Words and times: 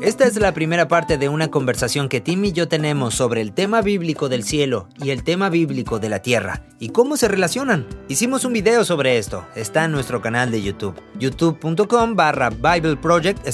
Esta 0.00 0.24
es 0.24 0.36
la 0.40 0.54
primera 0.54 0.88
parte 0.88 1.18
de 1.18 1.28
una 1.28 1.50
conversación 1.50 2.08
que 2.08 2.22
Tim 2.22 2.42
y 2.46 2.52
yo 2.52 2.68
tenemos 2.68 3.14
sobre 3.14 3.42
el 3.42 3.52
tema 3.52 3.82
bíblico 3.82 4.30
del 4.30 4.44
cielo 4.44 4.88
y 5.02 5.10
el 5.10 5.24
tema 5.24 5.50
bíblico 5.50 5.98
de 5.98 6.08
la 6.08 6.20
tierra 6.20 6.62
y 6.78 6.88
cómo 6.88 7.18
se 7.18 7.28
relacionan. 7.28 7.86
Hicimos 8.08 8.46
un 8.46 8.54
video 8.54 8.82
sobre 8.86 9.18
esto, 9.18 9.46
está 9.54 9.84
en 9.84 9.92
nuestro 9.92 10.22
canal 10.22 10.50
de 10.50 10.62
YouTube, 10.62 10.98
youtube.com 11.18 12.16
barra 12.16 12.48
Bible 12.48 12.96
Project. 12.96 13.46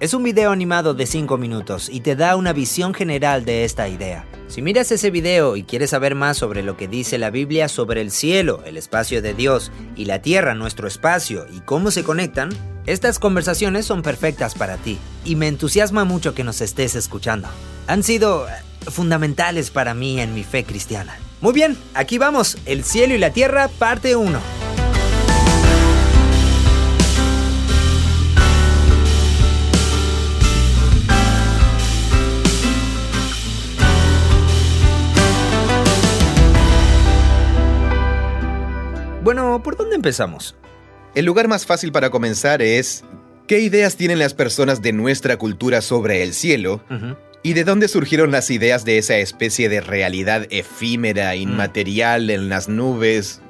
Es 0.00 0.14
un 0.14 0.22
video 0.22 0.52
animado 0.52 0.94
de 0.94 1.06
5 1.06 1.38
minutos 1.38 1.88
y 1.88 2.00
te 2.00 2.14
da 2.14 2.36
una 2.36 2.52
visión 2.52 2.94
general 2.94 3.44
de 3.44 3.64
esta 3.64 3.88
idea. 3.88 4.24
Si 4.46 4.62
miras 4.62 4.92
ese 4.92 5.10
video 5.10 5.56
y 5.56 5.64
quieres 5.64 5.90
saber 5.90 6.14
más 6.14 6.36
sobre 6.36 6.62
lo 6.62 6.76
que 6.76 6.86
dice 6.86 7.18
la 7.18 7.30
Biblia 7.30 7.68
sobre 7.68 8.00
el 8.00 8.12
cielo, 8.12 8.62
el 8.64 8.76
espacio 8.76 9.22
de 9.22 9.34
Dios, 9.34 9.72
y 9.96 10.04
la 10.04 10.22
tierra, 10.22 10.54
nuestro 10.54 10.86
espacio, 10.86 11.46
y 11.52 11.58
cómo 11.62 11.90
se 11.90 12.04
conectan, 12.04 12.50
estas 12.86 13.18
conversaciones 13.18 13.86
son 13.86 14.02
perfectas 14.02 14.54
para 14.54 14.76
ti 14.76 14.98
y 15.24 15.34
me 15.34 15.48
entusiasma 15.48 16.04
mucho 16.04 16.32
que 16.32 16.44
nos 16.44 16.60
estés 16.60 16.94
escuchando. 16.94 17.48
Han 17.88 18.04
sido 18.04 18.48
eh, 18.48 18.52
fundamentales 18.92 19.72
para 19.72 19.94
mí 19.94 20.20
en 20.20 20.32
mi 20.32 20.44
fe 20.44 20.62
cristiana. 20.62 21.18
Muy 21.40 21.52
bien, 21.52 21.76
aquí 21.94 22.18
vamos, 22.18 22.56
el 22.66 22.84
cielo 22.84 23.16
y 23.16 23.18
la 23.18 23.32
tierra, 23.32 23.66
parte 23.66 24.14
1. 24.14 24.77
Bueno, 39.28 39.62
¿por 39.62 39.76
dónde 39.76 39.94
empezamos? 39.94 40.56
El 41.14 41.26
lugar 41.26 41.48
más 41.48 41.66
fácil 41.66 41.92
para 41.92 42.08
comenzar 42.08 42.62
es 42.62 43.04
¿qué 43.46 43.60
ideas 43.60 43.96
tienen 43.96 44.18
las 44.18 44.32
personas 44.32 44.80
de 44.80 44.94
nuestra 44.94 45.36
cultura 45.36 45.82
sobre 45.82 46.22
el 46.22 46.32
cielo? 46.32 46.82
¿Y 47.42 47.52
de 47.52 47.64
dónde 47.64 47.88
surgieron 47.88 48.30
las 48.30 48.50
ideas 48.50 48.86
de 48.86 48.96
esa 48.96 49.18
especie 49.18 49.68
de 49.68 49.82
realidad 49.82 50.46
efímera, 50.48 51.36
inmaterial 51.36 52.30
en 52.30 52.48
las 52.48 52.70
nubes? 52.70 53.42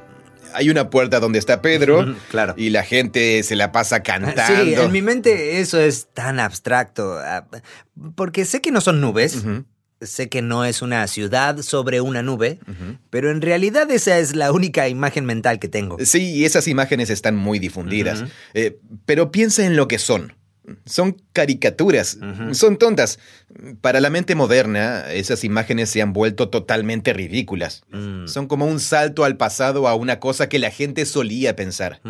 Hay 0.53 0.69
una 0.69 0.91
puerta 0.91 1.21
donde 1.21 1.39
está 1.39 1.63
Pedro 1.63 2.17
Claro. 2.29 2.55
y 2.57 2.71
la 2.71 2.83
gente 2.83 3.41
se 3.45 3.55
la 3.55 3.71
pasa 3.71 4.03
cantando. 4.03 4.65
Sí, 4.65 4.75
en 4.75 4.91
mi 4.91 5.01
mente 5.01 5.61
eso 5.61 5.79
es 5.79 6.09
tan 6.13 6.41
abstracto, 6.41 7.21
ah, 7.21 7.47
porque 8.17 8.47
sé 8.47 8.61
que 8.61 8.73
no 8.73 8.81
son 8.81 9.01
nubes, 9.01 9.45
sé 10.01 10.29
que 10.29 10.43
no 10.43 10.65
es 10.65 10.83
una 10.83 11.07
ciudad 11.07 11.59
sobre 11.63 12.01
una 12.01 12.23
nube, 12.23 12.59
pero 13.11 13.31
en 13.31 13.41
realidad 13.43 13.91
esa 13.91 14.19
es 14.19 14.37
la 14.37 14.53
única 14.53 14.89
imagen 14.89 15.25
mental 15.25 15.59
que 15.59 15.69
tengo. 15.69 15.97
Sí, 16.05 16.35
y 16.35 16.45
esas 16.45 16.69
imágenes 16.69 17.11
están 17.11 17.37
muy 17.37 17.59
difundidas. 17.59 18.25
Eh, 18.55 18.79
pero 19.07 19.31
piensa 19.33 19.65
en 19.65 19.77
lo 19.77 19.89
que 19.89 19.99
son. 19.99 20.35
Son 20.85 21.17
caricaturas, 21.33 22.19
son 22.53 22.77
tontas. 22.77 23.19
Para 23.81 24.01
la 24.01 24.11
mente 24.11 24.35
moderna, 24.35 25.11
esas 25.11 25.43
imágenes 25.43 25.89
se 25.89 26.03
han 26.03 26.13
vuelto 26.13 26.51
totalmente 26.51 27.15
ridículas. 27.15 27.85
Mm, 27.91 28.27
Son 28.27 28.47
como 28.47 28.67
un 28.67 28.79
salto 28.79 29.25
al 29.25 29.39
pasado 29.39 29.89
a 29.89 29.95
una 29.95 30.21
cosa 30.21 30.51
que 30.51 30.59
la 30.59 30.71
gente 30.71 31.07
solía 31.07 31.57
pensar. 31.57 32.01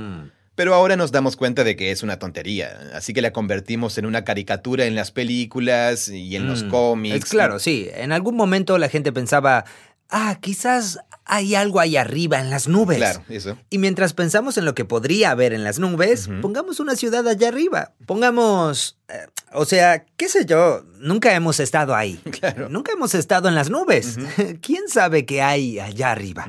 Pero 0.59 0.75
ahora 0.75 0.97
nos 0.97 1.13
damos 1.13 1.37
cuenta 1.37 1.63
de 1.63 1.77
que 1.77 1.93
es 1.93 2.03
una 2.03 2.19
tontería, 2.19 2.91
así 2.93 3.15
que 3.15 3.23
la 3.23 3.33
convertimos 3.33 3.97
en 3.97 4.07
una 4.07 4.25
caricatura 4.25 4.87
en 4.87 4.97
las 4.97 5.13
películas 5.13 6.09
y 6.09 6.35
en 6.35 6.49
los 6.49 6.65
Mm. 6.65 6.69
cómics. 6.71 7.17
Es 7.17 7.25
claro, 7.27 7.61
sí. 7.61 7.89
En 7.95 8.11
algún 8.11 8.35
momento 8.35 8.77
la 8.77 8.89
gente 8.89 9.13
pensaba, 9.13 9.65
ah, 10.11 10.37
quizás 10.41 10.99
hay 11.25 11.55
algo 11.55 11.79
ahí 11.79 11.97
arriba 11.97 12.41
en 12.41 12.51
las 12.51 12.67
nubes. 12.67 12.97
Claro, 12.99 13.23
eso. 13.29 13.57
Y 13.71 13.79
mientras 13.79 14.15
pensamos 14.15 14.59
en 14.59 14.65
lo 14.65 14.75
que 14.75 14.85
podría 14.85 15.31
haber 15.31 15.53
en 15.53 15.63
las 15.63 15.79
nubes, 15.79 16.29
pongamos 16.43 16.81
una 16.81 16.97
ciudad 16.97 17.29
allá 17.29 17.47
arriba. 17.47 17.93
Pongamos, 18.07 18.99
eh, 19.11 19.29
o 19.53 19.65
sea, 19.65 20.07
qué 20.17 20.29
sé 20.29 20.45
yo, 20.45 20.83
nunca 20.99 21.37
hemos 21.37 21.61
estado 21.61 21.95
ahí. 21.95 22.19
Claro. 22.33 22.69
Nunca 22.69 22.91
hemos 22.91 23.15
estado 23.15 23.49
en 23.49 23.55
las 23.55 23.71
nubes. 23.71 24.19
¿Quién 24.61 24.89
sabe 24.89 25.25
qué 25.25 25.41
hay 25.41 25.79
allá 25.79 26.11
arriba? 26.11 26.49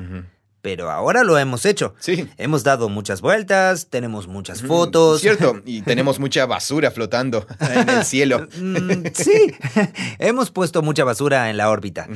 Pero 0.62 0.90
ahora 0.90 1.24
lo 1.24 1.38
hemos 1.38 1.64
hecho. 1.64 1.94
Sí. 2.00 2.28
Hemos 2.36 2.64
dado 2.64 2.88
muchas 2.88 3.20
vueltas, 3.22 3.88
tenemos 3.88 4.26
muchas 4.28 4.62
fotos. 4.62 5.20
Cierto, 5.22 5.60
y 5.64 5.82
tenemos 5.82 6.18
mucha 6.18 6.44
basura 6.46 6.90
flotando 6.90 7.46
en 7.60 7.88
el 7.88 8.04
cielo. 8.04 8.46
Mm, 8.58 9.06
sí, 9.14 9.54
hemos 10.18 10.50
puesto 10.50 10.82
mucha 10.82 11.04
basura 11.04 11.48
en 11.50 11.56
la 11.56 11.70
órbita. 11.70 12.08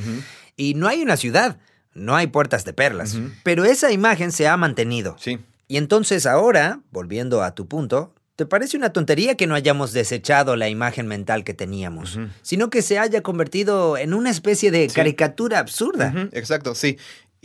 Y 0.55 0.75
no 0.75 0.87
hay 0.87 1.01
una 1.01 1.17
ciudad, 1.17 1.57
no 1.93 2.15
hay 2.15 2.27
puertas 2.27 2.65
de 2.65 2.73
perlas. 2.73 3.17
Pero 3.43 3.65
esa 3.65 3.91
imagen 3.91 4.31
se 4.31 4.47
ha 4.47 4.55
mantenido. 4.57 5.15
Sí. 5.19 5.39
Y 5.67 5.77
entonces 5.77 6.25
ahora, 6.27 6.81
volviendo 6.91 7.41
a 7.41 7.55
tu 7.55 7.67
punto, 7.67 8.13
¿te 8.35 8.45
parece 8.45 8.77
una 8.77 8.91
tontería 8.93 9.35
que 9.35 9.47
no 9.47 9.55
hayamos 9.55 9.93
desechado 9.93 10.55
la 10.55 10.69
imagen 10.69 11.07
mental 11.07 11.43
que 11.43 11.53
teníamos, 11.55 12.19
sino 12.43 12.69
que 12.69 12.81
se 12.83 12.99
haya 12.99 13.23
convertido 13.23 13.97
en 13.97 14.13
una 14.13 14.29
especie 14.29 14.69
de 14.69 14.87
Sí. 14.89 14.95
caricatura 14.95 15.57
absurda? 15.59 16.13
Exacto, 16.33 16.75
sí. 16.75 16.97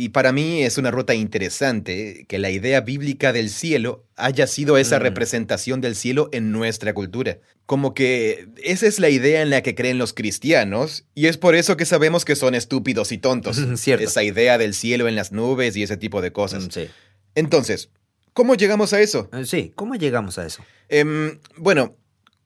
Y 0.03 0.09
para 0.09 0.33
mí 0.33 0.63
es 0.63 0.79
una 0.79 0.91
ruta 0.91 1.13
interesante 1.15 2.25
que 2.27 2.39
la 2.39 2.49
idea 2.49 2.81
bíblica 2.81 3.35
del 3.35 3.51
cielo 3.51 4.07
haya 4.17 4.47
sido 4.47 4.79
esa 4.79 4.99
Mm. 4.99 5.03
representación 5.03 5.81
del 5.83 5.95
cielo 5.95 6.31
en 6.33 6.53
nuestra 6.53 6.95
cultura. 6.95 7.37
Como 7.67 7.93
que 7.93 8.49
esa 8.63 8.87
es 8.87 8.99
la 8.99 9.11
idea 9.11 9.43
en 9.43 9.51
la 9.51 9.63
que 9.63 9.75
creen 9.75 9.99
los 9.99 10.15
cristianos 10.15 11.05
y 11.15 11.27
es 11.27 11.37
por 11.37 11.55
eso 11.55 11.77
que 11.77 11.85
sabemos 11.85 12.25
que 12.25 12.35
son 12.35 12.55
estúpidos 12.55 13.13
y 13.13 13.19
tontos. 13.19 13.59
Cierto. 13.77 14.03
Esa 14.03 14.23
idea 14.23 14.57
del 14.57 14.73
cielo 14.73 15.07
en 15.07 15.17
las 15.17 15.33
nubes 15.33 15.77
y 15.77 15.83
ese 15.83 15.99
tipo 15.99 16.23
de 16.23 16.33
cosas. 16.33 16.69
Mm, 16.69 16.71
Sí. 16.71 16.89
Entonces, 17.35 17.91
¿cómo 18.33 18.55
llegamos 18.55 18.95
a 18.95 19.03
eso? 19.03 19.29
Eh, 19.35 19.45
Sí, 19.45 19.71
¿cómo 19.75 19.97
llegamos 19.97 20.39
a 20.39 20.47
eso? 20.47 20.65
Em, 20.89 21.39
bueno, 21.59 21.95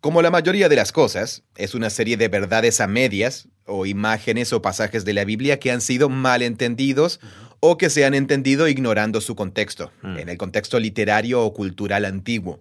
como 0.00 0.22
la 0.22 0.32
mayoría 0.32 0.69
de 0.69 0.75
las 0.76 0.91
cosas, 0.91 1.44
es 1.56 1.75
una 1.75 1.88
serie 1.88 2.16
de 2.16 2.26
verdades 2.26 2.81
a 2.81 2.88
medias, 2.88 3.47
o 3.66 3.86
imágenes 3.86 4.53
o 4.53 4.60
pasajes 4.60 5.06
de 5.06 5.15
la 5.15 5.25
Biblia 5.25 5.59
que 5.59 5.71
han 5.71 5.81
sido 5.81 6.10
mal 6.10 6.42
entendidos 6.42 7.19
o 7.67 7.79
que 7.79 7.89
se 7.91 8.05
han 8.05 8.15
entendido 8.15 8.69
ignorando 8.69 9.21
su 9.21 9.35
contexto, 9.35 9.91
Mm. 10.03 10.19
en 10.19 10.29
el 10.29 10.37
contexto 10.39 10.79
literario 10.79 11.43
o 11.43 11.53
cultural 11.55 12.05
antiguo. 12.05 12.61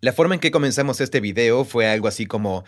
La 0.00 0.12
forma 0.12 0.34
en 0.34 0.40
que 0.40 0.50
comenzamos 0.50 1.00
este 1.00 1.20
video 1.20 1.64
fue 1.64 1.86
algo 1.86 2.08
así 2.08 2.26
como, 2.26 2.64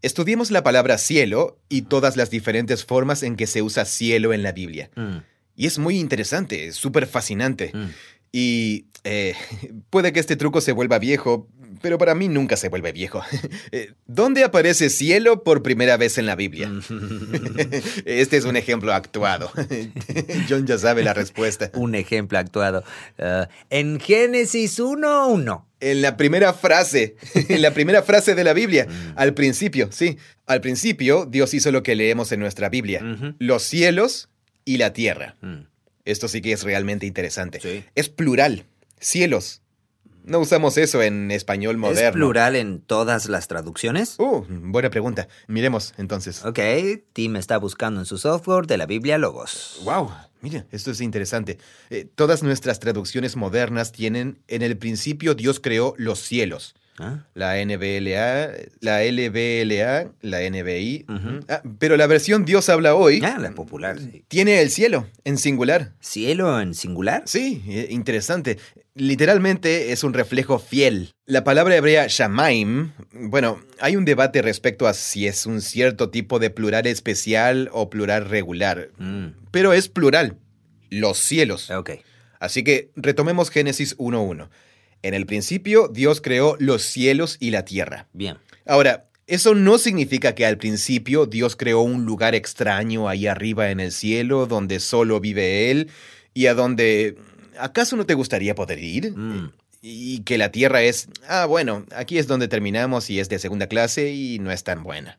estudiemos 0.00 0.50
la 0.50 0.62
palabra 0.62 0.96
cielo 0.96 1.58
y 1.68 1.82
todas 1.82 2.16
las 2.16 2.30
diferentes 2.30 2.84
formas 2.84 3.22
en 3.22 3.36
que 3.36 3.46
se 3.46 3.62
usa 3.62 3.84
cielo 3.84 4.32
en 4.32 4.42
la 4.42 4.52
Biblia. 4.52 4.90
Mm, 4.96 5.18
Y 5.56 5.66
es 5.66 5.78
muy 5.78 5.98
interesante, 5.98 6.68
es 6.68 6.76
súper 6.76 7.06
fascinante. 7.06 7.72
mm. 7.74 7.88
Y 8.30 8.86
eh, 9.04 9.34
puede 9.90 10.12
que 10.12 10.20
este 10.20 10.36
truco 10.36 10.60
se 10.60 10.72
vuelva 10.72 10.98
viejo, 11.00 11.48
pero 11.80 11.98
para 11.98 12.14
mí 12.14 12.28
nunca 12.28 12.56
se 12.56 12.68
vuelve 12.68 12.92
viejo. 12.92 13.22
Eh, 13.72 13.92
¿Dónde 14.06 14.44
aparece 14.44 14.88
cielo 14.88 15.42
por 15.44 15.62
primera 15.62 15.96
vez 15.98 16.16
en 16.18 16.24
la 16.26 16.36
Biblia? 16.36 16.70
Este 18.04 18.36
es 18.36 18.44
un 18.44 18.56
ejemplo 18.56 18.92
actuado. 18.92 19.50
John 20.48 20.66
ya 20.66 20.78
sabe 20.78 21.02
la 21.02 21.14
respuesta. 21.14 21.70
Un 21.74 21.94
ejemplo 21.94 22.38
actuado. 22.38 22.84
Ah, 23.18 23.48
en 23.70 24.00
Génesis 24.00 24.78
1.1. 24.78 25.64
En 25.80 26.02
la 26.02 26.16
primera 26.16 26.52
frase, 26.54 27.14
en 27.34 27.62
la 27.62 27.72
primera 27.72 28.02
frase 28.02 28.34
de 28.34 28.42
la 28.42 28.52
Biblia, 28.52 28.86
Mm. 28.88 29.12
al 29.16 29.32
principio, 29.34 29.90
sí. 29.92 30.18
Al 30.46 30.60
principio, 30.60 31.24
Dios 31.26 31.54
hizo 31.54 31.70
lo 31.70 31.82
que 31.84 31.94
leemos 31.94 32.32
en 32.32 32.40
nuestra 32.40 32.68
Biblia. 32.68 33.00
Los 33.38 33.62
cielos 33.62 34.28
y 34.64 34.78
la 34.78 34.92
tierra. 34.92 35.36
Mm, 35.40 35.66
Esto 36.04 36.26
sí 36.26 36.40
que 36.40 36.52
es 36.52 36.62
realmente 36.64 37.06
interesante. 37.06 37.60
Sí. 37.60 37.84
Es 37.94 38.08
plural. 38.08 38.64
Cielos. 38.98 39.60
No 40.24 40.40
usamos 40.40 40.76
eso 40.76 41.02
en 41.02 41.30
español 41.30 41.76
moderno. 41.76 42.08
¿Es 42.08 42.12
plural 42.12 42.56
en 42.56 42.80
todas 42.80 43.28
las 43.28 43.48
traducciones? 43.48 44.16
Uh, 44.18 44.44
buena 44.48 44.90
pregunta. 44.90 45.28
Miremos 45.46 45.94
entonces. 45.96 46.44
Ok, 46.44 46.58
Tim 47.12 47.36
está 47.36 47.58
buscando 47.58 48.00
en 48.00 48.06
su 48.06 48.18
software 48.18 48.66
de 48.66 48.76
la 48.76 48.86
Biblia 48.86 49.18
Logos. 49.18 49.80
Wow, 49.84 50.10
mira, 50.40 50.66
esto 50.70 50.90
es 50.90 51.00
interesante. 51.00 51.58
Eh, 51.90 52.06
todas 52.14 52.42
nuestras 52.42 52.78
traducciones 52.78 53.36
modernas 53.36 53.92
tienen 53.92 54.40
en 54.48 54.62
el 54.62 54.76
principio 54.76 55.34
Dios 55.34 55.60
creó 55.60 55.94
los 55.96 56.18
cielos. 56.18 56.74
Ah, 57.00 57.24
La 57.34 57.54
NBLA, 57.64 58.50
la 58.80 59.02
LBLA, 59.04 60.10
la 60.20 60.40
NBI. 60.50 61.06
Ah, 61.48 61.62
pero 61.78 61.96
la 61.96 62.06
versión 62.06 62.44
Dios 62.44 62.68
habla 62.68 62.94
hoy 62.94 63.20
Ah, 63.24 63.38
la 63.38 63.52
popular. 63.52 63.98
sí. 63.98 64.24
tiene 64.28 64.60
el 64.60 64.70
cielo 64.70 65.06
en 65.24 65.38
singular. 65.38 65.92
¿Cielo 66.00 66.60
en 66.60 66.74
singular? 66.74 67.22
Sí, 67.26 67.62
eh, 67.68 67.86
interesante. 67.90 68.58
Literalmente 68.94 69.92
es 69.92 70.02
un 70.02 70.12
reflejo 70.12 70.58
fiel. 70.58 71.14
La 71.24 71.44
palabra 71.44 71.76
hebrea 71.76 72.06
shamaim, 72.08 72.90
bueno, 73.12 73.60
hay 73.80 73.94
un 73.96 74.04
debate 74.04 74.42
respecto 74.42 74.86
a 74.88 74.92
si 74.94 75.26
es 75.28 75.46
un 75.46 75.60
cierto 75.60 76.10
tipo 76.10 76.38
de 76.40 76.50
plural 76.50 76.86
especial 76.86 77.68
o 77.72 77.90
plural 77.90 78.28
regular, 78.28 78.88
Mm, 78.98 79.28
pero 79.52 79.72
es 79.72 79.88
plural, 79.88 80.36
los 80.90 81.18
cielos. 81.18 81.70
ok. 81.70 81.90
Así 82.40 82.62
que 82.62 82.90
retomemos 82.96 83.50
Génesis 83.50 83.96
1.1. 83.98 84.48
En 85.02 85.14
el 85.14 85.26
principio 85.26 85.88
Dios 85.88 86.20
creó 86.20 86.56
los 86.58 86.82
cielos 86.82 87.36
y 87.40 87.50
la 87.50 87.64
tierra. 87.64 88.08
Bien. 88.12 88.38
Ahora, 88.66 89.08
eso 89.28 89.54
no 89.54 89.76
significa 89.76 90.34
que 90.34 90.46
al 90.46 90.56
principio 90.56 91.26
Dios 91.26 91.54
creó 91.54 91.82
un 91.82 92.06
lugar 92.06 92.34
extraño 92.34 93.08
ahí 93.08 93.26
arriba 93.26 93.70
en 93.70 93.78
el 93.78 93.92
cielo 93.92 94.46
donde 94.46 94.80
solo 94.80 95.20
vive 95.20 95.70
Él 95.70 95.90
y 96.34 96.46
a 96.46 96.54
donde... 96.54 97.16
¿Acaso 97.58 97.96
no 97.96 98.06
te 98.06 98.14
gustaría 98.14 98.54
poder 98.54 98.78
ir? 98.78 99.12
Mm. 99.16 99.50
y 99.80 100.20
que 100.20 100.38
la 100.38 100.50
Tierra 100.50 100.82
es, 100.82 101.08
ah, 101.28 101.46
bueno, 101.46 101.84
aquí 101.94 102.18
es 102.18 102.26
donde 102.26 102.48
terminamos 102.48 103.10
y 103.10 103.20
es 103.20 103.28
de 103.28 103.38
segunda 103.38 103.68
clase 103.68 104.12
y 104.12 104.38
no 104.38 104.50
es 104.50 104.64
tan 104.64 104.82
buena. 104.82 105.18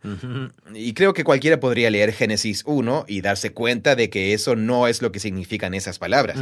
Y 0.73 0.93
creo 0.93 1.13
que 1.13 1.23
cualquiera 1.23 1.59
podría 1.59 1.89
leer 1.89 2.11
Génesis 2.11 2.63
1 2.65 3.05
y 3.07 3.21
darse 3.21 3.51
cuenta 3.51 3.95
de 3.95 4.09
que 4.09 4.33
eso 4.33 4.55
no 4.55 4.87
es 4.87 5.01
lo 5.01 5.11
que 5.11 5.19
significan 5.19 5.73
esas 5.73 5.99
palabras. 5.99 6.39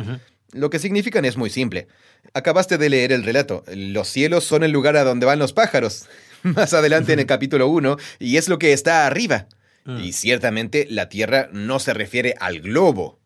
Lo 0.53 0.69
que 0.69 0.79
significan 0.79 1.25
es 1.25 1.38
muy 1.38 1.49
simple. 1.49 1.88
Acabaste 2.33 2.77
de 2.77 2.89
leer 2.89 3.11
el 3.11 3.23
relato. 3.23 3.63
Los 3.67 4.07
cielos 4.07 4.44
son 4.44 4.63
el 4.63 4.71
lugar 4.71 4.95
a 4.95 5.03
donde 5.03 5.25
van 5.25 5.39
los 5.39 5.53
pájaros. 5.53 6.07
Más 6.44 6.73
adelante 6.73 7.13
en 7.13 7.19
el 7.19 7.25
capítulo 7.27 7.67
1, 7.67 7.97
y 8.19 8.38
es 8.38 8.47
lo 8.47 8.59
que 8.59 8.73
está 8.73 9.05
arriba. 9.05 9.47
Mm. 9.85 9.99
Y 9.99 10.13
ciertamente 10.13 10.88
la 10.89 11.09
Tierra 11.09 11.49
no 11.51 11.79
se 11.79 11.94
refiere 11.94 12.35
al 12.39 12.61
globo. 12.61 13.19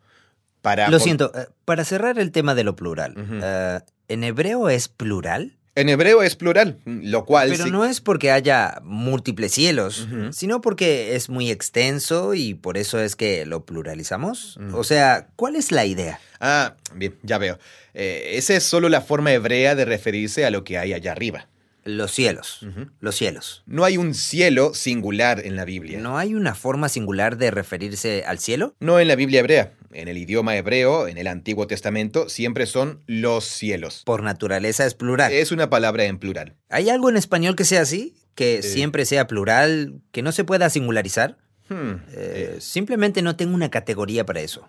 Para 0.62 0.90
lo 0.90 1.00
siento, 1.00 1.32
eh, 1.36 1.48
para 1.66 1.84
cerrar 1.84 2.20
el 2.20 2.32
tema 2.32 2.54
de 2.54 2.64
lo 2.64 2.76
plural, 2.76 3.16
eh, 3.18 3.80
¿en 4.08 4.24
hebreo 4.24 4.70
es 4.70 4.90
plural? 4.90 5.58
En 5.74 5.88
hebreo 5.88 6.22
es 6.22 6.36
plural, 6.36 6.80
lo 6.86 7.26
cual... 7.26 7.50
Pero 7.50 7.68
no 7.68 7.86
es 7.86 8.02
porque 8.02 8.30
haya 8.32 8.82
múltiples 8.84 9.54
cielos, 9.54 10.08
sino 10.32 10.60
porque 10.60 11.16
es 11.16 11.30
muy 11.30 11.50
extenso 11.50 12.34
y 12.34 12.56
por 12.56 12.78
eso 12.78 13.00
es 13.00 13.16
que 13.16 13.46
lo 13.46 13.66
pluralizamos. 13.66 14.60
O 14.74 14.84
sea, 14.84 15.28
¿cuál 15.38 15.56
es 15.56 15.72
la 15.72 15.86
idea? 15.86 16.20
Ah, 16.42 16.76
bien, 16.94 17.16
ya 17.24 17.38
veo. 17.38 17.58
Eh, 17.94 18.34
esa 18.34 18.54
es 18.56 18.64
solo 18.64 18.90
la 18.90 19.02
forma 19.02 19.32
hebrea 19.32 19.76
de 19.76 19.86
referirse 19.86 20.46
a 20.46 20.50
lo 20.50 20.64
que 20.64 20.78
hay 20.78 20.94
allá 20.94 21.14
arriba. 21.14 21.48
Los 21.84 22.12
cielos. 22.12 22.66
Los 23.00 23.16
cielos. 23.16 23.64
No 23.66 23.86
hay 23.86 23.98
un 23.98 24.14
cielo 24.14 24.74
singular 24.74 25.42
en 25.46 25.56
la 25.56 25.66
Biblia. 25.66 26.00
¿No 26.00 26.18
hay 26.18 26.36
una 26.36 26.54
forma 26.54 26.90
singular 26.90 27.38
de 27.38 27.50
referirse 27.50 28.24
al 28.26 28.40
cielo? 28.40 28.76
No 28.80 29.00
en 29.00 29.08
la 29.08 29.16
Biblia 29.16 29.40
hebrea. 29.40 29.74
En 29.94 30.08
el 30.08 30.18
idioma 30.18 30.56
hebreo, 30.56 31.08
en 31.08 31.18
el 31.18 31.28
Antiguo 31.28 31.68
Testamento, 31.68 32.30
siempre 32.30 32.66
son 32.66 33.04
los 33.08 33.46
cielos. 33.46 34.04
Por 34.06 34.24
naturaleza 34.24 34.86
es 34.86 34.96
plural. 34.96 35.32
Es 35.32 35.52
una 35.52 35.70
palabra 35.70 36.06
en 36.06 36.20
plural. 36.20 36.56
¿Hay 36.70 36.90
algo 36.90 37.10
en 37.10 37.18
español 37.18 37.56
que 37.56 37.66
sea 37.66 37.82
así? 37.82 38.16
¿Que 38.36 38.60
eh. 38.60 38.64
siempre 38.64 39.06
sea 39.06 39.28
plural? 39.28 40.02
¿Que 40.12 40.22
no 40.22 40.32
se 40.32 40.44
pueda 40.44 40.70
singularizar? 40.70 41.38
Hmm, 41.70 41.92
eh, 41.92 42.56
eh. 42.56 42.58
simplemente 42.60 43.22
no 43.22 43.36
tengo 43.36 43.56
una 43.56 43.70
categoría 43.70 44.26
para 44.26 44.42
eso. 44.42 44.68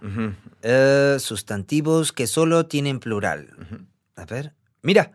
sustantivos 1.19 2.13
que 2.13 2.27
solo 2.27 2.67
tienen 2.67 3.01
plural. 3.01 3.49
A 4.17 4.25
ver. 4.25 4.55
Mira, 4.83 5.13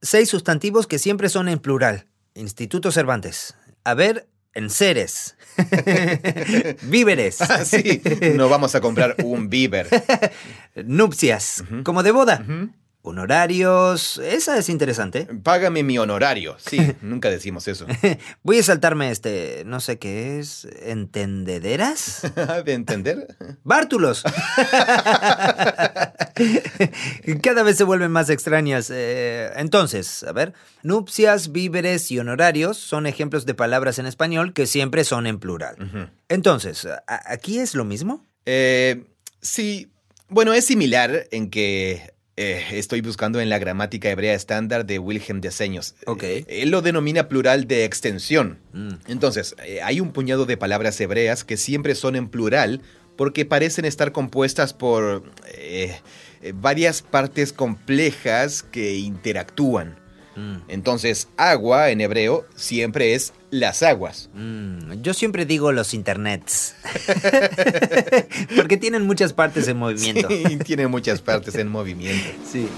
Seis 0.00 0.28
sustantivos 0.28 0.86
que 0.86 0.98
siempre 0.98 1.28
son 1.28 1.48
en 1.48 1.58
plural. 1.58 2.06
Instituto 2.34 2.92
Cervantes. 2.92 3.56
A 3.82 3.94
ver, 3.94 4.28
enseres. 4.54 5.36
Víveres. 6.82 7.40
Ah, 7.40 7.64
sí, 7.64 8.02
no 8.34 8.48
vamos 8.48 8.74
a 8.74 8.80
comprar 8.80 9.16
un 9.24 9.48
víver. 9.48 9.88
Nupcias, 10.84 11.64
como 11.84 12.02
de 12.02 12.10
boda. 12.10 12.44
Honorarios, 13.08 14.18
esa 14.18 14.58
es 14.58 14.68
interesante. 14.68 15.26
Págame 15.42 15.82
mi 15.82 15.96
honorario. 15.96 16.56
Sí, 16.58 16.78
nunca 17.00 17.30
decimos 17.30 17.66
eso. 17.66 17.86
Voy 18.42 18.58
a 18.58 18.62
saltarme 18.62 19.10
este, 19.10 19.62
no 19.64 19.80
sé 19.80 19.98
qué 19.98 20.38
es, 20.38 20.68
¿entendederas? 20.82 22.30
¿De 22.66 22.74
entender? 22.74 23.34
Bártulos. 23.64 24.24
Cada 27.42 27.62
vez 27.62 27.78
se 27.78 27.84
vuelven 27.84 28.10
más 28.10 28.28
extrañas. 28.28 28.90
Eh, 28.92 29.52
entonces, 29.56 30.22
a 30.24 30.32
ver, 30.32 30.52
nupcias, 30.82 31.50
víveres 31.50 32.10
y 32.10 32.18
honorarios 32.18 32.76
son 32.76 33.06
ejemplos 33.06 33.46
de 33.46 33.54
palabras 33.54 33.98
en 33.98 34.04
español 34.04 34.52
que 34.52 34.66
siempre 34.66 35.04
son 35.04 35.26
en 35.26 35.38
plural. 35.38 36.12
Entonces, 36.28 36.86
¿aquí 37.06 37.58
es 37.58 37.74
lo 37.74 37.86
mismo? 37.86 38.22
Eh, 38.44 39.06
sí, 39.40 39.90
bueno, 40.28 40.52
es 40.52 40.66
similar 40.66 41.26
en 41.30 41.48
que 41.48 42.12
eh, 42.40 42.78
estoy 42.78 43.00
buscando 43.00 43.40
en 43.40 43.48
la 43.48 43.58
gramática 43.58 44.08
hebrea 44.08 44.32
estándar 44.32 44.86
de 44.86 45.00
Wilhelm 45.00 45.40
de 45.40 45.50
Seños. 45.50 45.96
Ok. 46.06 46.22
él 46.46 46.70
lo 46.70 46.82
denomina 46.82 47.28
plural 47.28 47.66
de 47.66 47.84
extensión. 47.84 48.60
Mm. 48.72 48.94
Entonces, 49.08 49.56
eh, 49.66 49.80
hay 49.82 49.98
un 49.98 50.12
puñado 50.12 50.46
de 50.46 50.56
palabras 50.56 51.00
hebreas 51.00 51.42
que 51.42 51.56
siempre 51.56 51.96
son 51.96 52.14
en 52.14 52.28
plural 52.28 52.80
porque 53.16 53.44
parecen 53.44 53.84
estar 53.84 54.12
compuestas 54.12 54.72
por 54.72 55.24
eh, 55.52 55.96
varias 56.54 57.02
partes 57.02 57.52
complejas 57.52 58.62
que 58.62 58.94
interactúan. 58.94 59.98
Mm. 60.38 60.62
Entonces, 60.68 61.28
agua 61.36 61.90
en 61.90 62.00
hebreo 62.00 62.46
siempre 62.54 63.14
es 63.14 63.32
las 63.50 63.82
aguas. 63.82 64.30
Mm, 64.34 65.02
yo 65.02 65.12
siempre 65.12 65.46
digo 65.46 65.72
los 65.72 65.94
internets. 65.94 66.76
Porque 68.56 68.76
tienen 68.76 69.04
muchas 69.04 69.32
partes 69.32 69.66
en 69.66 69.78
movimiento. 69.78 70.28
Sí, 70.28 70.58
tiene 70.64 70.86
muchas 70.86 71.20
partes 71.20 71.56
en 71.56 71.68
movimiento. 71.68 72.30
Sí. 72.48 72.68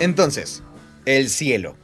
Entonces, 0.00 0.64
el 1.04 1.30
cielo. 1.30 1.76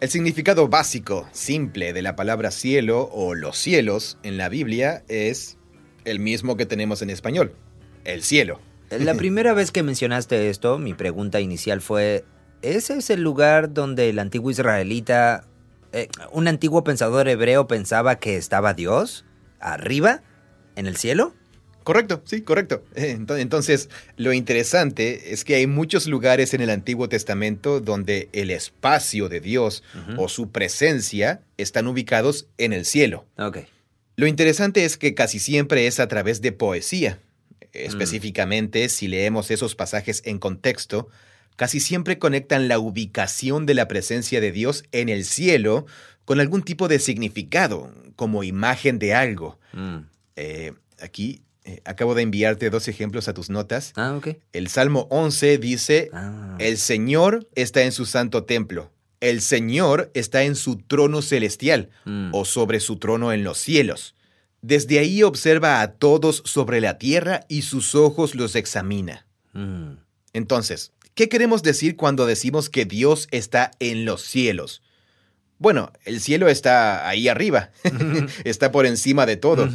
El 0.00 0.08
significado 0.08 0.66
básico, 0.68 1.28
simple 1.32 1.92
de 1.92 2.00
la 2.00 2.16
palabra 2.16 2.50
cielo 2.50 3.10
o 3.12 3.34
los 3.34 3.58
cielos 3.58 4.16
en 4.22 4.38
la 4.38 4.48
Biblia 4.48 5.04
es 5.08 5.58
el 6.06 6.20
mismo 6.20 6.56
que 6.56 6.64
tenemos 6.64 7.02
en 7.02 7.10
español, 7.10 7.54
el 8.04 8.22
cielo. 8.22 8.60
La 8.88 9.14
primera 9.16 9.52
vez 9.52 9.70
que 9.70 9.82
mencionaste 9.82 10.48
esto, 10.48 10.78
mi 10.78 10.94
pregunta 10.94 11.40
inicial 11.40 11.82
fue, 11.82 12.24
¿ese 12.62 12.96
es 12.96 13.10
el 13.10 13.20
lugar 13.20 13.74
donde 13.74 14.08
el 14.08 14.18
antiguo 14.20 14.50
israelita, 14.50 15.44
eh, 15.92 16.08
un 16.32 16.48
antiguo 16.48 16.82
pensador 16.82 17.28
hebreo 17.28 17.68
pensaba 17.68 18.18
que 18.18 18.38
estaba 18.38 18.72
Dios? 18.72 19.26
¿Arriba? 19.60 20.22
¿En 20.76 20.86
el 20.86 20.96
cielo? 20.96 21.34
Correcto, 21.84 22.22
sí, 22.24 22.42
correcto. 22.42 22.84
Entonces, 22.94 23.88
lo 24.16 24.32
interesante 24.32 25.32
es 25.32 25.44
que 25.44 25.54
hay 25.54 25.66
muchos 25.66 26.06
lugares 26.06 26.54
en 26.54 26.60
el 26.60 26.70
Antiguo 26.70 27.08
Testamento 27.08 27.80
donde 27.80 28.28
el 28.32 28.50
espacio 28.50 29.28
de 29.28 29.40
Dios 29.40 29.82
o 30.16 30.28
su 30.28 30.50
presencia 30.50 31.40
están 31.56 31.86
ubicados 31.86 32.46
en 32.58 32.72
el 32.72 32.84
cielo. 32.84 33.26
Okay. 33.36 33.66
Lo 34.16 34.26
interesante 34.26 34.84
es 34.84 34.98
que 34.98 35.14
casi 35.14 35.38
siempre 35.38 35.86
es 35.86 36.00
a 36.00 36.08
través 36.08 36.42
de 36.42 36.52
poesía. 36.52 37.18
Específicamente, 37.72 38.88
si 38.88 39.08
leemos 39.08 39.50
esos 39.50 39.74
pasajes 39.74 40.22
en 40.26 40.38
contexto, 40.38 41.08
casi 41.56 41.80
siempre 41.80 42.18
conectan 42.18 42.68
la 42.68 42.78
ubicación 42.78 43.64
de 43.64 43.74
la 43.74 43.88
presencia 43.88 44.40
de 44.40 44.52
Dios 44.52 44.84
en 44.92 45.08
el 45.08 45.24
cielo 45.24 45.86
con 46.24 46.40
algún 46.40 46.62
tipo 46.62 46.88
de 46.88 46.98
significado, 46.98 47.92
como 48.16 48.44
imagen 48.44 48.98
de 48.98 49.14
algo. 49.14 49.58
Mm. 49.72 49.98
Eh, 50.36 50.72
aquí 51.00 51.42
eh, 51.64 51.82
acabo 51.84 52.14
de 52.14 52.22
enviarte 52.22 52.70
dos 52.70 52.88
ejemplos 52.88 53.28
a 53.28 53.34
tus 53.34 53.50
notas. 53.50 53.92
Ah, 53.96 54.14
ok. 54.16 54.28
El 54.52 54.68
Salmo 54.68 55.06
11 55.10 55.58
dice, 55.58 56.10
ah. 56.12 56.56
el 56.58 56.78
Señor 56.78 57.48
está 57.54 57.82
en 57.82 57.92
su 57.92 58.06
santo 58.06 58.44
templo. 58.44 58.90
El 59.20 59.42
Señor 59.42 60.10
está 60.14 60.44
en 60.44 60.56
su 60.56 60.76
trono 60.76 61.20
celestial 61.20 61.90
mm. 62.06 62.30
o 62.32 62.44
sobre 62.46 62.80
su 62.80 62.96
trono 62.96 63.32
en 63.32 63.44
los 63.44 63.58
cielos. 63.58 64.14
Desde 64.62 64.98
ahí 64.98 65.22
observa 65.22 65.82
a 65.82 65.92
todos 65.92 66.42
sobre 66.46 66.80
la 66.80 66.98
tierra 66.98 67.44
y 67.48 67.62
sus 67.62 67.94
ojos 67.94 68.34
los 68.34 68.56
examina. 68.56 69.26
Mm. 69.52 69.92
Entonces, 70.32 70.92
¿qué 71.14 71.28
queremos 71.28 71.62
decir 71.62 71.96
cuando 71.96 72.24
decimos 72.24 72.70
que 72.70 72.86
Dios 72.86 73.28
está 73.30 73.72
en 73.78 74.06
los 74.06 74.22
cielos? 74.22 74.82
Bueno, 75.60 75.92
el 76.06 76.22
cielo 76.22 76.48
está 76.48 77.06
ahí 77.06 77.28
arriba, 77.28 77.70
está 78.44 78.72
por 78.72 78.86
encima 78.86 79.26
de 79.26 79.36
todo. 79.36 79.68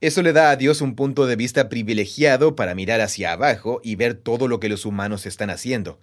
Eso 0.00 0.22
le 0.22 0.32
da 0.32 0.48
a 0.50 0.56
Dios 0.56 0.80
un 0.80 0.96
punto 0.96 1.26
de 1.26 1.36
vista 1.36 1.68
privilegiado 1.68 2.56
para 2.56 2.74
mirar 2.74 3.02
hacia 3.02 3.32
abajo 3.32 3.82
y 3.84 3.96
ver 3.96 4.14
todo 4.14 4.48
lo 4.48 4.60
que 4.60 4.70
los 4.70 4.86
humanos 4.86 5.26
están 5.26 5.50
haciendo. 5.50 6.00